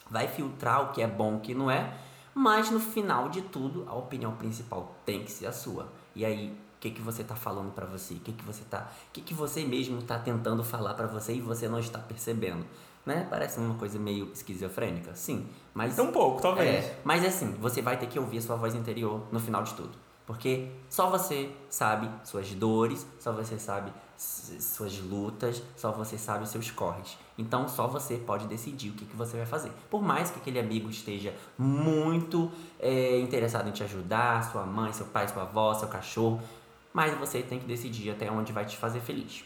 vai 0.09 0.27
filtrar 0.27 0.83
o 0.83 0.93
que 0.93 1.01
é 1.01 1.07
bom 1.07 1.33
e 1.33 1.35
o 1.37 1.39
que 1.39 1.53
não 1.53 1.69
é, 1.69 1.93
mas 2.33 2.69
no 2.69 2.79
final 2.79 3.29
de 3.29 3.41
tudo, 3.41 3.85
a 3.87 3.93
opinião 3.93 4.33
principal 4.35 4.95
tem 5.05 5.23
que 5.23 5.31
ser 5.31 5.47
a 5.47 5.51
sua. 5.51 5.87
E 6.15 6.23
aí, 6.23 6.49
o 6.77 6.79
que, 6.79 6.91
que 6.91 7.01
você 7.01 7.21
está 7.21 7.35
falando 7.35 7.73
para 7.73 7.85
você? 7.85 8.13
O 8.13 8.19
que, 8.19 8.31
que 8.31 8.45
você 8.45 8.63
tá, 8.63 8.89
o 9.09 9.11
que, 9.11 9.21
que 9.21 9.33
você 9.33 9.65
mesmo 9.65 9.99
está 9.99 10.17
tentando 10.17 10.63
falar 10.63 10.93
para 10.93 11.07
você 11.07 11.33
e 11.33 11.41
você 11.41 11.67
não 11.67 11.79
está 11.79 11.99
percebendo? 11.99 12.65
Né? 13.05 13.27
Parece 13.29 13.59
uma 13.59 13.75
coisa 13.75 13.97
meio 13.97 14.31
esquizofrênica, 14.33 15.15
sim, 15.15 15.47
mas 15.73 15.97
um 15.97 16.11
pouco, 16.11 16.41
talvez. 16.41 16.85
É, 16.85 16.99
mas 17.03 17.23
é 17.23 17.27
assim, 17.27 17.51
você 17.59 17.81
vai 17.81 17.97
ter 17.97 18.07
que 18.07 18.19
ouvir 18.19 18.37
a 18.37 18.41
sua 18.41 18.55
voz 18.55 18.75
interior 18.75 19.23
no 19.31 19.39
final 19.39 19.63
de 19.63 19.73
tudo. 19.73 19.97
Porque 20.25 20.69
só 20.89 21.09
você 21.09 21.51
sabe 21.69 22.09
suas 22.23 22.53
dores, 22.53 23.05
só 23.19 23.31
você 23.31 23.57
sabe 23.57 23.91
suas 24.19 24.99
lutas, 24.99 25.63
só 25.77 25.93
você 25.93 26.17
sabe 26.17 26.43
os 26.43 26.49
seus 26.49 26.69
corres. 26.69 27.17
Então 27.37 27.69
só 27.69 27.87
você 27.87 28.17
pode 28.17 28.47
decidir 28.47 28.89
o 28.89 28.93
que, 28.93 29.05
que 29.05 29.15
você 29.15 29.37
vai 29.37 29.45
fazer. 29.45 29.71
Por 29.89 30.01
mais 30.01 30.29
que 30.29 30.39
aquele 30.39 30.59
amigo 30.59 30.89
esteja 30.89 31.33
muito 31.57 32.51
é, 32.79 33.17
interessado 33.19 33.69
em 33.69 33.71
te 33.71 33.81
ajudar, 33.81 34.51
sua 34.51 34.65
mãe, 34.65 34.91
seu 34.91 35.05
pai, 35.05 35.25
sua 35.29 35.43
avó, 35.43 35.73
seu 35.73 35.87
cachorro, 35.87 36.41
mas 36.93 37.17
você 37.17 37.41
tem 37.41 37.59
que 37.59 37.65
decidir 37.65 38.11
até 38.11 38.29
onde 38.29 38.51
vai 38.51 38.65
te 38.65 38.75
fazer 38.75 38.99
feliz. 38.99 39.45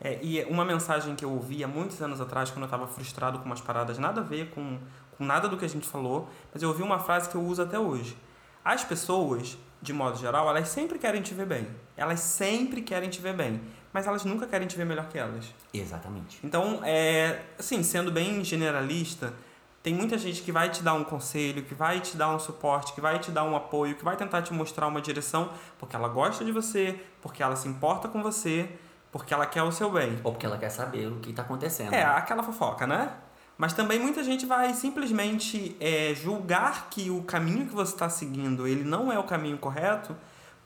É, 0.00 0.18
e 0.22 0.42
uma 0.44 0.64
mensagem 0.64 1.14
que 1.14 1.24
eu 1.24 1.32
ouvi 1.32 1.62
há 1.62 1.68
muitos 1.68 2.00
anos 2.00 2.18
atrás, 2.18 2.50
quando 2.50 2.62
eu 2.62 2.66
estava 2.66 2.86
frustrado 2.86 3.38
com 3.38 3.44
umas 3.44 3.60
paradas 3.60 3.98
nada 3.98 4.22
a 4.22 4.24
ver 4.24 4.48
com, 4.50 4.78
com 5.18 5.24
nada 5.24 5.46
do 5.46 5.58
que 5.58 5.64
a 5.66 5.68
gente 5.68 5.86
falou, 5.86 6.26
mas 6.54 6.62
eu 6.62 6.70
ouvi 6.70 6.82
uma 6.82 6.98
frase 6.98 7.28
que 7.28 7.34
eu 7.34 7.42
uso 7.42 7.60
até 7.60 7.78
hoje. 7.78 8.16
As 8.64 8.82
pessoas 8.82 9.58
de 9.80 9.92
modo 9.92 10.18
geral, 10.18 10.48
elas 10.48 10.68
sempre 10.68 10.98
querem 10.98 11.22
te 11.22 11.34
ver 11.34 11.46
bem. 11.46 11.68
Elas 11.96 12.20
sempre 12.20 12.82
querem 12.82 13.08
te 13.08 13.20
ver 13.20 13.34
bem. 13.34 13.60
Mas 13.96 14.06
elas 14.06 14.26
nunca 14.26 14.46
querem 14.46 14.68
te 14.68 14.76
ver 14.76 14.84
melhor 14.84 15.08
que 15.08 15.16
elas. 15.16 15.46
Exatamente. 15.72 16.38
Então, 16.44 16.80
é, 16.84 17.40
assim, 17.58 17.82
sendo 17.82 18.12
bem 18.12 18.44
generalista, 18.44 19.32
tem 19.82 19.94
muita 19.94 20.18
gente 20.18 20.42
que 20.42 20.52
vai 20.52 20.68
te 20.68 20.82
dar 20.82 20.92
um 20.92 21.02
conselho, 21.02 21.62
que 21.62 21.74
vai 21.74 22.00
te 22.00 22.14
dar 22.14 22.28
um 22.28 22.38
suporte, 22.38 22.92
que 22.92 23.00
vai 23.00 23.18
te 23.18 23.30
dar 23.30 23.44
um 23.44 23.56
apoio, 23.56 23.94
que 23.96 24.04
vai 24.04 24.14
tentar 24.14 24.42
te 24.42 24.52
mostrar 24.52 24.86
uma 24.86 25.00
direção, 25.00 25.48
porque 25.78 25.96
ela 25.96 26.08
gosta 26.08 26.44
de 26.44 26.52
você, 26.52 27.00
porque 27.22 27.42
ela 27.42 27.56
se 27.56 27.68
importa 27.68 28.06
com 28.06 28.22
você, 28.22 28.68
porque 29.10 29.32
ela 29.32 29.46
quer 29.46 29.62
o 29.62 29.72
seu 29.72 29.90
bem. 29.90 30.20
Ou 30.22 30.32
porque 30.32 30.44
ela 30.44 30.58
quer 30.58 30.68
saber 30.68 31.06
o 31.06 31.16
que 31.20 31.30
está 31.30 31.40
acontecendo. 31.40 31.94
É, 31.94 32.04
aquela 32.04 32.42
fofoca, 32.42 32.86
né? 32.86 33.10
Mas 33.56 33.72
também 33.72 33.98
muita 33.98 34.22
gente 34.22 34.44
vai 34.44 34.74
simplesmente 34.74 35.74
é, 35.80 36.14
julgar 36.14 36.90
que 36.90 37.08
o 37.10 37.22
caminho 37.22 37.64
que 37.64 37.74
você 37.74 37.94
está 37.94 38.10
seguindo 38.10 38.68
ele 38.68 38.84
não 38.84 39.10
é 39.10 39.18
o 39.18 39.24
caminho 39.24 39.56
correto 39.56 40.14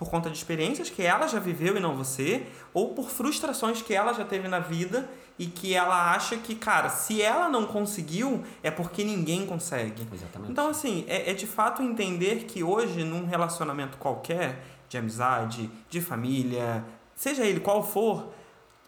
por 0.00 0.08
conta 0.08 0.30
de 0.30 0.38
experiências 0.38 0.88
que 0.88 1.02
ela 1.02 1.26
já 1.26 1.38
viveu 1.38 1.76
e 1.76 1.80
não 1.80 1.94
você, 1.94 2.46
ou 2.72 2.94
por 2.94 3.10
frustrações 3.10 3.82
que 3.82 3.92
ela 3.92 4.14
já 4.14 4.24
teve 4.24 4.48
na 4.48 4.58
vida 4.58 5.06
e 5.38 5.44
que 5.44 5.74
ela 5.74 6.14
acha 6.14 6.38
que, 6.38 6.54
cara, 6.54 6.88
se 6.88 7.20
ela 7.20 7.50
não 7.50 7.66
conseguiu, 7.66 8.42
é 8.62 8.70
porque 8.70 9.04
ninguém 9.04 9.44
consegue. 9.44 10.08
Exatamente. 10.10 10.52
Então, 10.52 10.70
assim, 10.70 11.04
é, 11.06 11.30
é 11.30 11.34
de 11.34 11.46
fato 11.46 11.82
entender 11.82 12.44
que 12.44 12.64
hoje, 12.64 13.04
num 13.04 13.26
relacionamento 13.26 13.98
qualquer, 13.98 14.64
de 14.88 14.96
amizade, 14.96 15.70
de 15.90 16.00
família, 16.00 16.82
seja 17.14 17.44
ele 17.44 17.60
qual 17.60 17.82
for, 17.82 18.32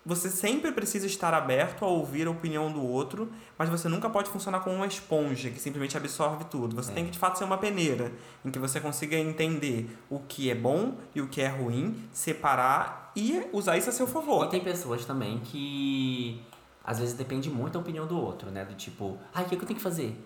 você 0.05 0.28
sempre 0.28 0.72
precisa 0.72 1.07
estar 1.07 1.32
aberto 1.32 1.84
a 1.84 1.88
ouvir 1.88 2.26
a 2.26 2.30
opinião 2.30 2.72
do 2.72 2.84
outro, 2.84 3.30
mas 3.57 3.68
você 3.68 3.88
nunca 3.88 4.11
pode 4.11 4.28
funcionar 4.30 4.61
como 4.61 4.74
uma 4.74 4.86
esponja 4.86 5.48
que 5.48 5.61
simplesmente 5.61 5.96
absorve 5.96 6.44
tudo. 6.46 6.74
Você 6.74 6.90
é. 6.90 6.94
tem 6.94 7.05
que 7.05 7.12
de 7.12 7.18
fato 7.18 7.38
ser 7.38 7.44
uma 7.44 7.57
peneira, 7.57 8.12
em 8.44 8.50
que 8.50 8.59
você 8.59 8.80
consiga 8.80 9.16
entender 9.16 9.96
o 10.11 10.18
que 10.18 10.50
é 10.50 10.55
bom 10.55 10.96
e 11.14 11.20
o 11.20 11.28
que 11.28 11.40
é 11.40 11.46
ruim, 11.46 12.09
separar 12.12 13.12
e 13.14 13.48
usar 13.53 13.78
isso 13.78 13.90
a 13.90 13.92
seu 13.92 14.07
favor. 14.07 14.46
E 14.46 14.48
tem 14.48 14.61
pessoas 14.61 15.05
também 15.05 15.38
que 15.38 16.42
às 16.84 16.98
vezes 16.98 17.14
depende 17.14 17.48
muito 17.48 17.74
da 17.74 17.78
opinião 17.78 18.07
do 18.07 18.18
outro, 18.18 18.50
né? 18.50 18.64
Do 18.64 18.74
tipo, 18.74 19.16
ai, 19.32 19.44
ah, 19.44 19.46
o 19.46 19.48
que, 19.48 19.55
é 19.55 19.59
que 19.59 19.62
eu 19.62 19.68
tenho 19.68 19.78
que 19.78 19.84
fazer? 19.84 20.20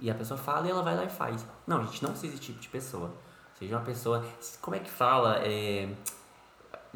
E 0.00 0.10
a 0.10 0.14
pessoa 0.14 0.36
fala 0.36 0.66
e 0.66 0.70
ela 0.70 0.82
vai 0.82 0.94
lá 0.94 1.04
e 1.04 1.08
faz. 1.08 1.46
Não, 1.66 1.80
a 1.80 1.84
gente 1.84 2.02
não 2.02 2.10
precisa 2.10 2.32
desse 2.32 2.44
tipo 2.44 2.60
de 2.60 2.68
pessoa. 2.68 3.10
Seja 3.58 3.74
uma 3.76 3.84
pessoa. 3.84 4.22
Como 4.60 4.76
é 4.76 4.80
que 4.80 4.90
fala? 4.90 5.38
É 5.38 5.88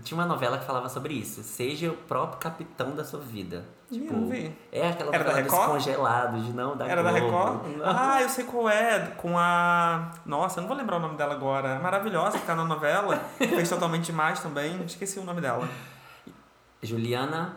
tinha 0.03 0.19
uma 0.19 0.27
novela 0.27 0.59
que 0.59 0.65
falava 0.65 0.89
sobre 0.89 1.15
isso. 1.15 1.43
Seja 1.43 1.91
o 1.91 1.95
próprio 1.95 2.39
capitão 2.39 2.95
da 2.95 3.05
sua 3.05 3.21
vida. 3.21 3.65
Tipo, 3.91 4.13
não 4.13 4.29
vi. 4.29 4.55
É 4.71 4.89
aquela 4.89 5.15
Era 5.15 5.25
novela 5.25 5.43
dos 5.43 5.53
congelados, 5.53 6.55
não 6.55 6.77
da 6.77 6.87
Era 6.87 7.03
Globo. 7.03 7.19
da 7.19 7.25
Record? 7.25 7.61
Ah, 7.85 8.23
eu 8.23 8.29
sei 8.29 8.45
qual 8.45 8.69
é. 8.69 9.13
Com 9.17 9.37
a. 9.37 10.13
Nossa, 10.25 10.59
eu 10.59 10.63
não 10.63 10.69
vou 10.69 10.77
lembrar 10.77 10.99
o 10.99 11.01
nome 11.01 11.17
dela 11.17 11.35
agora. 11.35 11.79
Maravilhosa 11.81 12.39
que 12.39 12.47
tá 12.47 12.55
na 12.55 12.65
novela. 12.65 13.17
Fez 13.39 13.69
totalmente 13.69 14.07
demais 14.07 14.41
também. 14.41 14.81
Esqueci 14.85 15.19
o 15.19 15.25
nome 15.25 15.41
dela. 15.41 15.69
Juliana. 16.83 17.57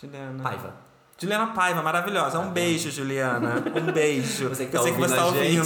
Juliana. 0.00 0.42
Paiva. 0.42 0.74
Juliana 1.16 1.48
Paiva, 1.48 1.82
maravilhosa. 1.82 2.38
Um 2.38 2.46
tá 2.46 2.50
beijo, 2.50 2.90
Juliana. 2.90 3.62
Um 3.76 3.92
beijo. 3.92 4.48
Você 4.48 4.66
que 4.66 4.72
tá 4.72 4.78
eu 4.78 4.82
sei 4.82 4.92
que 4.92 4.98
você 4.98 5.14
tá 5.14 5.26
ouvindo. 5.26 5.64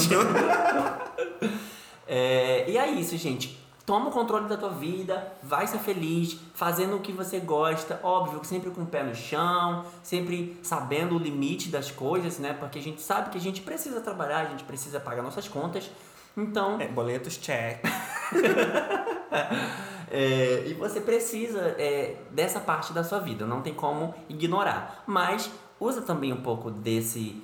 é, 2.07 2.71
e 2.71 2.77
é 2.77 2.91
isso, 2.91 3.17
gente 3.17 3.62
Toma 3.85 4.11
o 4.11 4.13
controle 4.13 4.49
da 4.49 4.57
tua 4.57 4.69
vida, 4.69 5.33
vai 5.43 5.67
ser 5.67 5.79
feliz, 5.79 6.39
fazendo 6.55 6.97
o 6.97 7.01
que 7.01 7.11
você 7.11 7.41
gosta, 7.41 7.99
óbvio, 8.05 8.41
sempre 8.45 8.71
com 8.71 8.83
o 8.83 8.87
pé 8.87 9.03
no 9.03 9.15
chão, 9.15 9.85
sempre 10.05 10.57
sabendo 10.63 11.17
o 11.17 11.19
limite 11.19 11.69
das 11.69 11.91
coisas, 11.91 12.39
né? 12.39 12.53
Porque 12.53 12.79
a 12.79 12.83
gente 12.83 13.03
sabe 13.03 13.31
que 13.31 13.39
a 13.39 13.41
gente 13.41 13.61
precisa 13.61 14.01
trabalhar, 14.01 14.39
a 14.39 14.51
gente 14.51 14.63
precisa 14.63 15.01
pagar 15.01 15.23
nossas 15.23 15.49
contas. 15.49 15.91
Então. 16.37 16.81
É, 16.81 16.87
boletos 16.87 17.37
check. 17.39 17.81
é, 20.11 20.65
e 20.69 20.75
você 20.75 21.01
precisa 21.01 21.75
é, 21.77 22.19
dessa 22.31 22.61
parte 22.61 22.93
da 22.93 23.03
sua 23.03 23.19
vida, 23.19 23.45
não 23.45 23.63
tem 23.63 23.75
como 23.75 24.15
ignorar. 24.29 25.03
Mas 25.09 25.51
usa 25.81 26.03
também 26.03 26.33
um 26.33 26.41
pouco 26.41 26.71
desse, 26.71 27.43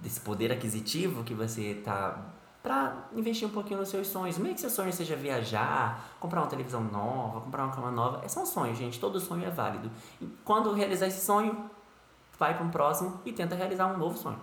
desse 0.00 0.18
poder 0.18 0.50
aquisitivo 0.50 1.22
que 1.22 1.32
você 1.32 1.76
está 1.78 2.33
para 2.64 2.94
investir 3.14 3.46
um 3.46 3.50
pouquinho 3.50 3.78
nos 3.78 3.90
seus 3.90 4.06
sonhos. 4.06 4.38
Meio 4.38 4.54
que 4.54 4.60
seu 4.62 4.70
sonho 4.70 4.90
seja 4.90 5.14
viajar, 5.14 6.02
comprar 6.18 6.40
uma 6.40 6.46
televisão 6.46 6.82
nova, 6.82 7.42
comprar 7.42 7.64
uma 7.64 7.74
cama 7.74 7.90
nova. 7.90 8.22
É 8.24 8.28
só 8.28 8.40
um 8.40 8.46
sonho, 8.46 8.74
gente. 8.74 8.98
Todo 8.98 9.20
sonho 9.20 9.44
é 9.44 9.50
válido. 9.50 9.90
E 10.18 10.26
quando 10.42 10.72
realizar 10.72 11.06
esse 11.06 11.22
sonho, 11.22 11.70
vai 12.38 12.54
para 12.54 12.64
um 12.64 12.70
próximo 12.70 13.20
e 13.22 13.32
tenta 13.34 13.54
realizar 13.54 13.86
um 13.88 13.98
novo 13.98 14.16
sonho. 14.16 14.40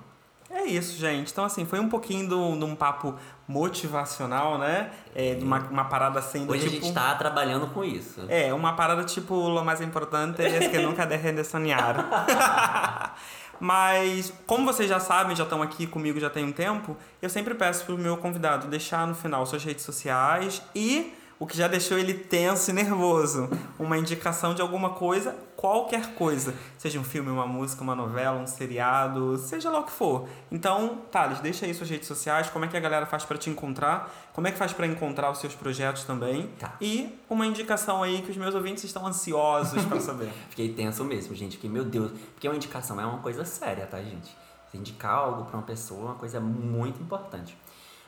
É 0.51 0.65
isso, 0.65 0.99
gente. 0.99 1.31
Então, 1.31 1.45
assim, 1.45 1.65
foi 1.65 1.79
um 1.79 1.89
pouquinho 1.89 2.27
de 2.27 2.35
um 2.35 2.75
papo 2.75 3.15
motivacional, 3.47 4.59
né? 4.59 4.91
É, 5.15 5.37
uma, 5.41 5.59
uma 5.59 5.85
parada 5.85 6.21
sendo 6.21 6.51
Hoje 6.51 6.63
tipo... 6.63 6.73
a 6.73 6.75
gente 6.75 6.89
está 6.89 7.15
trabalhando 7.15 7.73
com 7.73 7.83
isso. 7.83 8.23
É, 8.27 8.53
uma 8.53 8.73
parada 8.73 9.03
tipo, 9.03 9.33
o 9.33 9.63
mais 9.63 9.81
importante 9.81 10.41
é 10.43 10.69
que 10.69 10.77
nunca 10.77 11.05
deixem 11.07 11.33
de 11.33 11.43
sonhar. 11.43 13.15
Mas, 13.61 14.33
como 14.47 14.65
vocês 14.65 14.89
já 14.89 14.99
sabem, 14.99 15.35
já 15.35 15.43
estão 15.43 15.61
aqui 15.61 15.85
comigo 15.85 16.19
já 16.19 16.31
tem 16.31 16.43
um 16.43 16.51
tempo, 16.51 16.97
eu 17.21 17.29
sempre 17.29 17.53
peço 17.53 17.85
pro 17.85 17.95
meu 17.95 18.17
convidado 18.17 18.67
deixar 18.67 19.05
no 19.05 19.13
final 19.13 19.45
suas 19.45 19.63
redes 19.63 19.85
sociais 19.85 20.63
e 20.73 21.13
o 21.41 21.47
que 21.47 21.57
já 21.57 21.67
deixou 21.67 21.97
ele 21.97 22.13
tenso 22.13 22.69
e 22.69 22.73
nervoso. 22.73 23.49
Uma 23.79 23.97
indicação 23.97 24.53
de 24.53 24.61
alguma 24.61 24.91
coisa, 24.91 25.35
qualquer 25.55 26.13
coisa. 26.13 26.53
Seja 26.77 26.99
um 26.99 27.03
filme, 27.03 27.31
uma 27.31 27.47
música, 27.47 27.81
uma 27.81 27.95
novela, 27.95 28.39
um 28.39 28.45
seriado, 28.45 29.35
seja 29.39 29.71
lá 29.71 29.79
o 29.79 29.83
que 29.83 29.91
for. 29.91 30.29
Então, 30.51 31.01
Thales, 31.11 31.39
deixa 31.39 31.65
aí 31.65 31.73
suas 31.73 31.89
redes 31.89 32.07
sociais, 32.07 32.47
como 32.51 32.65
é 32.65 32.67
que 32.67 32.77
a 32.77 32.79
galera 32.79 33.07
faz 33.07 33.25
para 33.25 33.39
te 33.39 33.49
encontrar, 33.49 34.29
como 34.33 34.47
é 34.47 34.51
que 34.51 34.57
faz 34.59 34.71
para 34.71 34.85
encontrar 34.85 35.31
os 35.31 35.39
seus 35.39 35.55
projetos 35.55 36.03
também. 36.03 36.45
Tá. 36.59 36.75
E 36.79 37.19
uma 37.27 37.47
indicação 37.47 38.03
aí 38.03 38.21
que 38.21 38.29
os 38.29 38.37
meus 38.37 38.53
ouvintes 38.53 38.83
estão 38.83 39.07
ansiosos 39.07 39.83
para 39.85 39.99
saber. 39.99 40.29
Fiquei 40.51 40.71
tenso 40.71 41.03
mesmo, 41.03 41.33
gente. 41.33 41.55
Fiquei, 41.55 41.71
meu 41.71 41.83
Deus. 41.83 42.11
Porque 42.35 42.47
uma 42.47 42.55
indicação 42.55 43.01
é 43.01 43.05
uma 43.05 43.17
coisa 43.17 43.43
séria, 43.45 43.87
tá, 43.87 43.99
gente? 43.99 44.29
Indicar 44.75 45.15
algo 45.15 45.45
para 45.45 45.57
uma 45.57 45.65
pessoa 45.65 46.01
é 46.01 46.05
uma 46.05 46.15
coisa 46.15 46.39
muito 46.39 47.01
importante. 47.01 47.57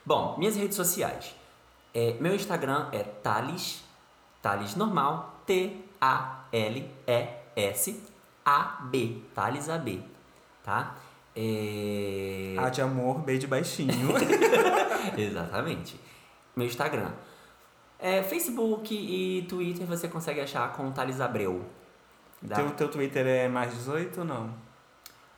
Bom, 0.06 0.36
minhas 0.38 0.56
redes 0.56 0.76
sociais. 0.76 1.34
É, 1.94 2.16
meu 2.20 2.34
Instagram 2.34 2.90
é 2.92 3.04
Thales, 3.04 3.84
Thales 4.42 4.76
normal, 4.76 5.42
T-A-L-E-S-A-B, 5.46 6.42
Thales 9.36 9.70
A-B, 9.70 10.02
tá? 10.64 10.96
É... 11.36 12.56
A 12.58 12.70
de 12.70 12.82
amor, 12.82 13.20
B 13.20 13.38
de 13.38 13.46
baixinho. 13.48 14.14
Exatamente. 15.18 16.00
Meu 16.56 16.68
Instagram. 16.68 17.12
É, 18.00 18.22
Facebook 18.22 18.94
e 18.94 19.44
Twitter 19.44 19.86
você 19.88 20.08
consegue 20.08 20.42
achar 20.42 20.74
com 20.74 20.92
Thales 20.92 21.22
Abreu. 21.22 21.66
Dá? 22.42 22.56
Teu, 22.56 22.72
teu 22.72 22.90
Twitter 22.90 23.26
é 23.26 23.48
mais 23.48 23.74
18 23.74 24.20
ou 24.20 24.26
não? 24.26 24.63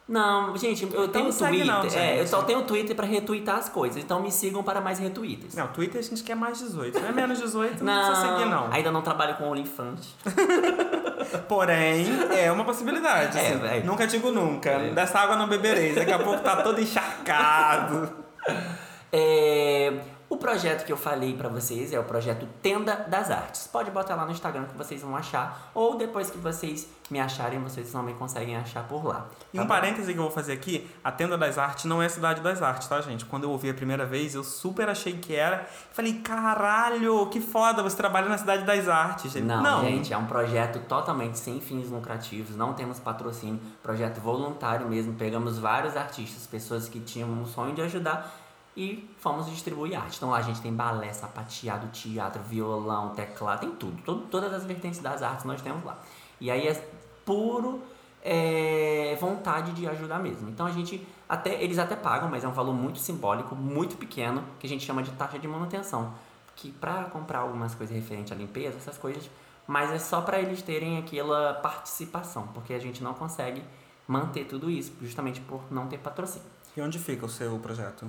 Não, 0.07 0.55
gente, 0.55 0.83
eu 0.93 1.07
tenho 1.07 1.33
Twitter. 1.33 1.65
Não, 1.65 1.83
é, 1.83 2.21
eu 2.21 2.27
só 2.27 2.43
tenho 2.43 2.61
Twitter 2.61 2.95
para 2.95 3.07
retweetar 3.07 3.57
as 3.57 3.69
coisas. 3.69 4.03
Então 4.03 4.21
me 4.21 4.31
sigam 4.31 4.63
para 4.63 4.79
mais 4.79 4.99
retweets. 4.99 5.55
Não, 5.55 5.67
Twitter 5.69 5.99
a 5.99 6.03
gente 6.03 6.23
quer 6.23 6.35
mais 6.35 6.59
18. 6.59 6.99
Não 6.99 7.09
é 7.09 7.11
menos 7.11 7.39
18, 7.39 7.83
não, 7.83 7.93
não 7.93 8.05
precisa 8.05 8.27
seguir, 8.27 8.49
não. 8.49 8.71
Ainda 8.71 8.91
não 8.91 9.01
trabalho 9.01 9.35
com 9.35 9.49
OnlyFans. 9.49 10.15
Porém, 11.49 12.05
é 12.37 12.51
uma 12.51 12.63
possibilidade. 12.63 13.35
É, 13.35 13.53
assim. 13.53 13.65
é. 13.65 13.83
Nunca 13.83 14.05
digo 14.05 14.31
nunca. 14.31 14.69
É. 14.69 14.93
Dessa 14.93 15.19
água 15.19 15.35
não 15.35 15.47
bebereis. 15.47 15.95
Daqui 15.95 16.11
a 16.11 16.19
pouco 16.19 16.43
tá 16.43 16.57
todo 16.57 16.79
encharcado. 16.79 18.09
É. 19.17 19.93
O 20.35 20.37
projeto 20.37 20.85
que 20.85 20.91
eu 20.91 20.97
falei 20.97 21.33
para 21.33 21.47
vocês 21.47 21.93
é 21.93 21.99
o 21.99 22.03
projeto 22.03 22.45
Tenda 22.61 23.05
das 23.07 23.31
Artes. 23.31 23.67
Pode 23.67 23.89
botar 23.89 24.15
lá 24.15 24.25
no 24.25 24.33
Instagram 24.33 24.65
que 24.65 24.77
vocês 24.77 25.01
vão 25.01 25.15
achar, 25.15 25.71
ou 25.73 25.95
depois 25.95 26.29
que 26.29 26.37
vocês 26.37 26.89
me 27.09 27.21
acharem, 27.21 27.57
vocês 27.59 27.89
também 27.89 28.13
conseguem 28.15 28.57
achar 28.57 28.85
por 28.85 29.05
lá. 29.05 29.27
E 29.53 29.57
tá 29.57 29.63
um 29.63 29.65
bom? 29.65 29.73
parêntese 29.73 30.11
que 30.11 30.19
eu 30.19 30.23
vou 30.23 30.31
fazer 30.31 30.51
aqui, 30.51 30.91
a 31.01 31.09
Tenda 31.09 31.37
das 31.37 31.57
Artes 31.57 31.85
não 31.85 32.03
é 32.03 32.07
a 32.07 32.09
Cidade 32.09 32.41
das 32.41 32.61
Artes, 32.61 32.85
tá, 32.85 32.99
gente? 32.99 33.23
Quando 33.23 33.45
eu 33.45 33.49
ouvi 33.49 33.69
a 33.69 33.73
primeira 33.73 34.05
vez, 34.05 34.35
eu 34.35 34.43
super 34.43 34.89
achei 34.89 35.13
que 35.13 35.33
era. 35.33 35.65
Falei, 35.93 36.15
caralho, 36.15 37.27
que 37.27 37.39
foda, 37.39 37.81
você 37.81 37.95
trabalha 37.95 38.27
na 38.27 38.37
Cidade 38.37 38.65
das 38.65 38.89
Artes. 38.89 39.35
Não, 39.35 39.63
não, 39.63 39.81
gente, 39.85 40.11
é 40.11 40.17
um 40.17 40.25
projeto 40.25 40.79
totalmente 40.85 41.39
sem 41.39 41.61
fins 41.61 41.89
lucrativos, 41.89 42.57
não 42.57 42.73
temos 42.73 42.99
patrocínio, 42.99 43.61
projeto 43.81 44.19
voluntário 44.19 44.85
mesmo. 44.89 45.13
Pegamos 45.13 45.57
vários 45.57 45.95
artistas, 45.95 46.45
pessoas 46.45 46.89
que 46.89 46.99
tinham 46.99 47.29
um 47.29 47.45
sonho 47.45 47.73
de 47.73 47.81
ajudar 47.83 48.44
e 48.75 49.09
fomos 49.19 49.45
distribuir 49.47 49.97
arte. 49.97 50.17
Então 50.17 50.29
lá 50.29 50.37
a 50.37 50.41
gente 50.41 50.61
tem 50.61 50.73
balé, 50.73 51.13
sapateado, 51.13 51.87
teatro, 51.87 52.41
violão, 52.43 53.09
teclado, 53.15 53.61
tem 53.61 53.71
tudo. 53.71 54.01
Todo, 54.03 54.27
todas 54.27 54.53
as 54.53 54.63
vertentes 54.65 54.99
das 54.99 55.23
artes 55.23 55.45
nós 55.45 55.61
temos 55.61 55.83
lá. 55.83 55.97
E 56.39 56.51
aí 56.51 56.67
é 56.67 56.89
puro 57.25 57.81
é, 58.21 59.17
vontade 59.19 59.71
de 59.71 59.87
ajudar 59.87 60.19
mesmo. 60.19 60.49
Então 60.49 60.65
a 60.65 60.71
gente 60.71 61.05
até 61.27 61.63
eles 61.63 61.79
até 61.79 61.95
pagam, 61.95 62.29
mas 62.29 62.43
é 62.43 62.47
um 62.47 62.51
valor 62.51 62.73
muito 62.73 62.99
simbólico, 62.99 63.55
muito 63.55 63.95
pequeno, 63.97 64.43
que 64.59 64.67
a 64.67 64.69
gente 64.69 64.85
chama 64.85 65.01
de 65.01 65.11
taxa 65.11 65.39
de 65.39 65.47
manutenção, 65.47 66.13
que 66.55 66.71
para 66.71 67.05
comprar 67.05 67.39
algumas 67.39 67.73
coisas 67.73 67.95
referente 67.95 68.33
à 68.33 68.35
limpeza, 68.35 68.77
essas 68.77 68.97
coisas, 68.97 69.29
mas 69.67 69.91
é 69.91 69.99
só 69.99 70.21
para 70.21 70.39
eles 70.39 70.61
terem 70.61 70.97
aquela 70.97 71.55
participação, 71.55 72.47
porque 72.53 72.73
a 72.73 72.79
gente 72.79 73.03
não 73.03 73.13
consegue 73.13 73.63
manter 74.07 74.45
tudo 74.45 74.69
isso, 74.69 74.93
justamente 75.01 75.41
por 75.41 75.61
não 75.71 75.87
ter 75.87 75.97
patrocínio. 75.97 76.47
E 76.77 76.81
onde 76.81 76.99
fica 76.99 77.25
o 77.25 77.29
seu 77.29 77.57
projeto? 77.57 78.05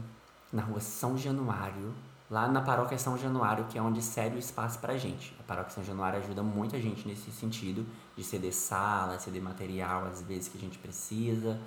Na 0.53 0.63
rua 0.63 0.81
São 0.81 1.17
Januário, 1.17 1.93
lá 2.31 2.49
na 2.49 2.61
paróquia 2.61 2.99
São 2.99 3.17
Januário, 3.17 3.65
que 3.67 3.79
é 3.79 3.83
onde 3.83 4.03
cede 4.03 4.37
o 4.37 4.39
espaço 4.39 4.79
pra 4.79 4.97
gente. 4.97 5.35
A 5.41 5.43
paróquia 5.43 5.73
São 5.73 5.85
Januário 5.85 6.19
ajuda 6.19 6.43
muita 6.43 6.81
gente 6.81 7.07
nesse 7.07 7.31
sentido, 7.31 7.87
de 8.17 8.25
ceder 8.25 8.55
sala, 8.55 9.19
ceder 9.19 9.43
material 9.43 10.05
às 10.07 10.23
vezes 10.23 10.49
que 10.49 10.59
a 10.59 10.61
gente 10.61 10.79
precisa. 10.79 11.59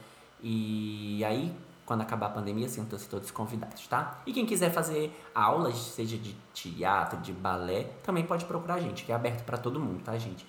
E 0.41 1.23
aí, 1.25 1.55
quando 1.85 2.01
acabar 2.01 2.27
a 2.27 2.29
pandemia, 2.29 2.69
sintam-se 2.69 3.09
todos 3.09 3.31
convidados, 3.31 3.87
tá? 3.87 4.21
E 4.25 4.31
quem 4.31 4.45
quiser 4.45 4.71
fazer 4.71 5.11
aulas, 5.33 5.75
seja 5.75 6.17
de 6.17 6.35
teatro, 6.53 7.19
de 7.19 7.33
balé, 7.33 7.85
também 8.03 8.25
pode 8.25 8.45
procurar 8.45 8.75
a 8.75 8.79
gente, 8.79 9.03
que 9.03 9.11
é 9.11 9.15
aberto 9.15 9.43
para 9.43 9.57
todo 9.57 9.79
mundo, 9.79 10.03
tá, 10.03 10.17
gente? 10.17 10.45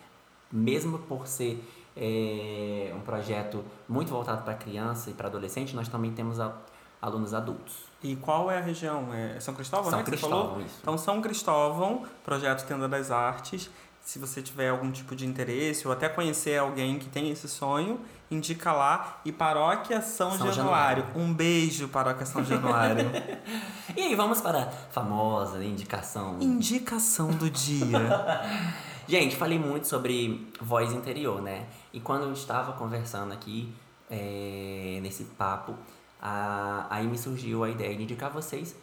Mesmo 0.53 0.99
por 0.99 1.27
ser 1.27 1.65
é, 1.97 2.93
um 2.95 3.01
projeto 3.01 3.65
muito 3.89 4.11
voltado 4.11 4.43
para 4.43 4.55
criança 4.55 5.11
e 5.11 5.15
para 5.15 5.29
adolescente, 5.29 5.75
nós 5.75 5.89
também 5.89 6.13
temos 6.13 6.39
a, 6.39 6.55
alunos 7.01 7.35
adultos. 7.35 7.91
E 8.03 8.17
qual 8.17 8.51
é 8.51 8.59
a 8.59 8.61
região? 8.61 9.13
É 9.13 9.39
São 9.41 9.55
Cristóvão, 9.55 9.91
São 9.91 9.99
né? 9.99 10.05
Cristóvão, 10.05 10.61
isso. 10.61 10.77
Então, 10.81 10.97
São 10.97 11.21
Cristóvão, 11.21 12.05
projeto 12.25 12.67
Tenda 12.67 12.89
das 12.89 13.11
Artes. 13.11 13.71
Se 14.03 14.19
você 14.19 14.41
tiver 14.41 14.71
algum 14.71 14.91
tipo 14.91 15.15
de 15.15 15.27
interesse 15.27 15.87
ou 15.87 15.93
até 15.93 16.09
conhecer 16.09 16.59
alguém 16.59 16.99
que 16.99 17.09
tem 17.09 17.31
esse 17.31 17.47
sonho, 17.47 18.01
indica 18.31 18.73
lá. 18.73 19.21
E 19.25 19.31
Paróquia 19.31 20.01
São, 20.01 20.31
São 20.31 20.51
Januário. 20.51 21.05
Januário. 21.05 21.07
Um 21.15 21.33
beijo, 21.33 21.89
Paróquia 21.89 22.25
São 22.25 22.43
Januário. 22.43 23.11
e 23.95 24.01
aí, 24.01 24.15
vamos 24.15 24.41
para 24.41 24.63
a 24.63 24.71
famosa 24.91 25.63
indicação. 25.63 26.39
Indicação 26.41 27.31
do 27.31 27.51
dia. 27.51 27.99
Gente, 29.07 29.37
falei 29.37 29.59
muito 29.59 29.87
sobre 29.87 30.51
voz 30.61 30.93
interior, 30.93 31.43
né? 31.43 31.67
E 31.93 32.01
quando 32.01 32.23
eu 32.23 32.33
estava 32.33 32.73
conversando 32.73 33.33
aqui, 33.33 33.75
é, 34.09 34.99
nesse 35.03 35.25
papo, 35.25 35.77
a, 36.21 36.87
aí 36.91 37.07
me 37.07 37.19
surgiu 37.19 37.65
a 37.65 37.71
ideia 37.71 37.97
de 37.97 38.03
indicar 38.03 38.31
a 38.31 38.33
vocês 38.33 38.75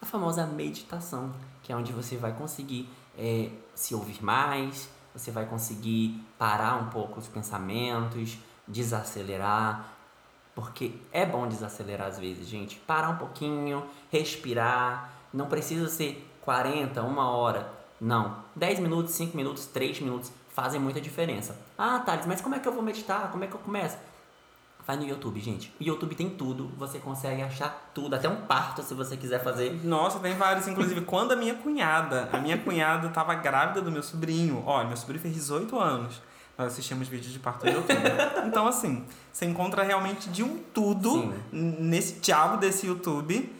a 0.00 0.06
famosa 0.06 0.46
meditação, 0.46 1.32
que 1.62 1.72
é 1.72 1.76
onde 1.76 1.92
você 1.92 2.16
vai 2.16 2.32
conseguir 2.32 2.88
é, 3.18 3.48
se 3.74 3.94
ouvir 3.94 4.22
mais, 4.22 4.88
você 5.14 5.30
vai 5.30 5.46
conseguir 5.46 6.22
parar 6.38 6.76
um 6.76 6.90
pouco 6.90 7.18
os 7.18 7.26
pensamentos, 7.26 8.36
desacelerar, 8.68 9.92
porque 10.54 10.92
é 11.10 11.24
bom 11.24 11.48
desacelerar 11.48 12.08
às 12.08 12.18
vezes, 12.18 12.46
gente. 12.46 12.76
Parar 12.76 13.10
um 13.10 13.16
pouquinho, 13.16 13.84
respirar, 14.10 15.10
não 15.32 15.46
precisa 15.46 15.88
ser 15.88 16.30
40, 16.42 17.02
uma 17.02 17.30
hora, 17.30 17.72
não. 18.00 18.44
10 18.54 18.80
minutos, 18.80 19.14
5 19.14 19.36
minutos, 19.36 19.66
3 19.66 20.00
minutos 20.00 20.30
fazem 20.50 20.80
muita 20.80 21.00
diferença. 21.00 21.58
Ah, 21.76 21.98
Thales, 22.00 22.26
mas 22.26 22.40
como 22.40 22.54
é 22.54 22.58
que 22.58 22.68
eu 22.68 22.72
vou 22.72 22.82
meditar? 22.82 23.30
Como 23.32 23.42
é 23.42 23.46
que 23.46 23.54
eu 23.54 23.60
começo? 23.60 23.96
Vai 24.86 24.96
no 24.96 25.04
YouTube, 25.04 25.40
gente. 25.40 25.72
O 25.80 25.82
YouTube 25.84 26.14
tem 26.14 26.28
tudo, 26.28 26.70
você 26.76 26.98
consegue 26.98 27.40
achar 27.40 27.90
tudo, 27.94 28.14
até 28.14 28.28
um 28.28 28.36
parto 28.42 28.82
se 28.82 28.92
você 28.92 29.16
quiser 29.16 29.42
fazer. 29.42 29.80
Nossa, 29.82 30.18
tem 30.18 30.36
vários. 30.36 30.68
Inclusive, 30.68 31.00
quando 31.06 31.32
a 31.32 31.36
minha 31.36 31.54
cunhada, 31.54 32.28
a 32.30 32.38
minha 32.38 32.58
cunhada 32.58 33.08
tava 33.08 33.34
grávida 33.34 33.80
do 33.80 33.90
meu 33.90 34.02
sobrinho, 34.02 34.62
olha, 34.66 34.86
meu 34.86 34.96
sobrinho 34.96 35.22
fez 35.22 35.34
18 35.34 35.78
anos. 35.78 36.20
Nós 36.56 36.68
assistimos 36.68 37.08
vídeos 37.08 37.32
de 37.32 37.38
parto 37.38 37.64
no 37.64 37.72
YouTube. 37.72 37.98
Então, 38.46 38.66
assim, 38.66 39.04
você 39.32 39.46
encontra 39.46 39.82
realmente 39.82 40.28
de 40.28 40.42
um 40.42 40.58
tudo 40.72 41.12
Sim. 41.12 41.34
nesse 41.50 42.20
diabo 42.20 42.58
desse 42.58 42.86
YouTube. 42.86 43.52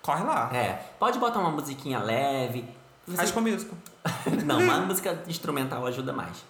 Corre 0.00 0.22
lá. 0.22 0.50
É, 0.54 0.80
pode 0.98 1.18
botar 1.18 1.40
uma 1.40 1.50
musiquinha 1.50 1.98
leve. 1.98 2.64
Você... 3.06 3.16
Faz 3.16 3.30
com 3.30 3.40
música. 3.40 3.74
Não, 4.46 4.60
uma 4.60 4.78
música 4.80 5.22
instrumental 5.26 5.84
ajuda 5.86 6.12
mais. 6.12 6.44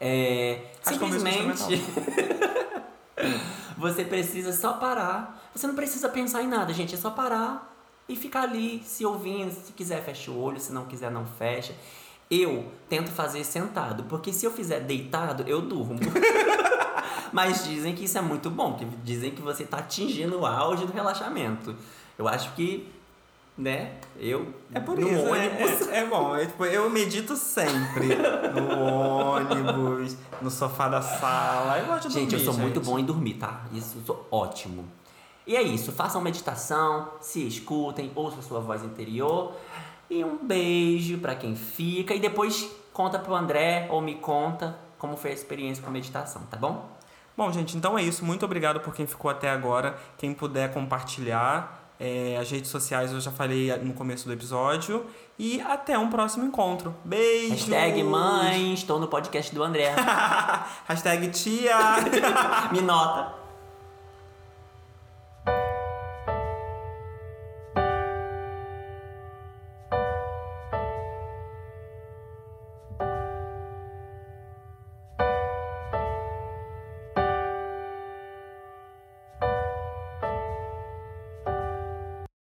É, 0.00 0.62
simplesmente. 0.82 1.80
Você 3.76 4.04
precisa 4.04 4.52
só 4.52 4.74
parar. 4.74 5.50
Você 5.54 5.66
não 5.66 5.74
precisa 5.74 6.08
pensar 6.08 6.42
em 6.42 6.48
nada, 6.48 6.72
gente. 6.72 6.94
É 6.94 6.98
só 6.98 7.10
parar 7.10 7.74
e 8.08 8.16
ficar 8.16 8.42
ali 8.42 8.82
se 8.84 9.04
ouvindo. 9.04 9.50
Se 9.50 9.72
quiser, 9.72 10.02
fecha 10.04 10.30
o 10.30 10.40
olho. 10.40 10.60
Se 10.60 10.72
não 10.72 10.84
quiser, 10.84 11.10
não 11.10 11.26
fecha. 11.26 11.74
Eu 12.30 12.70
tento 12.88 13.10
fazer 13.10 13.42
sentado, 13.44 14.04
porque 14.04 14.32
se 14.32 14.46
eu 14.46 14.52
fizer 14.52 14.80
deitado, 14.80 15.42
eu 15.48 15.60
durmo. 15.60 15.98
Mas 17.32 17.64
dizem 17.64 17.94
que 17.94 18.04
isso 18.04 18.18
é 18.18 18.20
muito 18.20 18.50
bom, 18.50 18.74
que 18.74 18.84
dizem 18.84 19.32
que 19.32 19.42
você 19.42 19.64
está 19.64 19.78
atingindo 19.78 20.40
o 20.40 20.46
auge 20.46 20.86
do 20.86 20.92
relaxamento. 20.92 21.74
Eu 22.16 22.28
acho 22.28 22.52
que 22.54 22.88
né? 23.60 23.92
Eu. 24.18 24.54
É 24.72 24.80
por 24.80 24.98
isso. 24.98 25.10
Né? 25.10 25.30
Ônibus. 25.30 25.88
É, 25.88 25.96
é, 25.96 26.00
é 26.00 26.06
bom. 26.06 26.36
Eu, 26.36 26.46
tipo, 26.46 26.64
eu 26.64 26.88
medito 26.90 27.36
sempre. 27.36 28.08
No 28.50 29.36
ônibus, 29.36 30.16
no 30.40 30.50
sofá 30.50 30.88
da 30.88 31.02
sala. 31.02 31.78
Eu 31.78 31.86
gosto 31.86 32.08
de 32.08 32.14
gente, 32.14 32.30
dormir. 32.30 32.40
eu 32.40 32.44
sou 32.44 32.54
gente. 32.54 32.62
muito 32.62 32.80
bom 32.80 32.98
em 32.98 33.04
dormir, 33.04 33.34
tá? 33.34 33.64
Isso 33.72 33.98
eu 33.98 34.02
sou 34.04 34.26
ótimo. 34.30 34.84
E 35.46 35.56
é 35.56 35.62
isso. 35.62 35.92
Façam 35.92 36.20
meditação, 36.20 37.12
se 37.20 37.46
escutem, 37.46 38.10
ouçam 38.14 38.42
sua 38.42 38.60
voz 38.60 38.82
interior. 38.82 39.54
E 40.08 40.24
um 40.24 40.38
beijo 40.38 41.18
para 41.18 41.34
quem 41.34 41.54
fica. 41.54 42.14
E 42.14 42.18
depois 42.18 42.68
conta 42.92 43.18
pro 43.18 43.34
André 43.34 43.86
ou 43.90 44.00
me 44.00 44.16
conta 44.16 44.76
como 44.98 45.16
foi 45.16 45.30
a 45.30 45.34
experiência 45.34 45.82
com 45.82 45.88
a 45.88 45.92
meditação, 45.92 46.42
tá 46.50 46.56
bom? 46.56 46.90
Bom, 47.36 47.50
gente, 47.52 47.76
então 47.76 47.96
é 47.96 48.02
isso. 48.02 48.24
Muito 48.24 48.44
obrigado 48.44 48.80
por 48.80 48.94
quem 48.94 49.06
ficou 49.06 49.30
até 49.30 49.48
agora. 49.48 49.96
Quem 50.18 50.34
puder 50.34 50.72
compartilhar 50.74 51.79
É, 52.00 52.38
as 52.40 52.50
redes 52.50 52.70
sociais 52.70 53.12
eu 53.12 53.20
já 53.20 53.30
falei 53.30 53.76
no 53.76 53.92
começo 53.92 54.26
do 54.26 54.32
episódio. 54.32 55.04
E 55.38 55.60
até 55.60 55.98
um 55.98 56.08
próximo 56.08 56.46
encontro. 56.46 56.94
Beijo! 57.04 57.50
Hashtag 57.50 58.02
mãe, 58.02 58.72
estou 58.72 58.98
no 58.98 59.06
podcast 59.06 59.54
do 59.54 59.62
André. 59.62 59.94
Hashtag 60.88 61.28
tia. 61.28 61.76
Me 62.72 62.80
nota. 62.80 63.39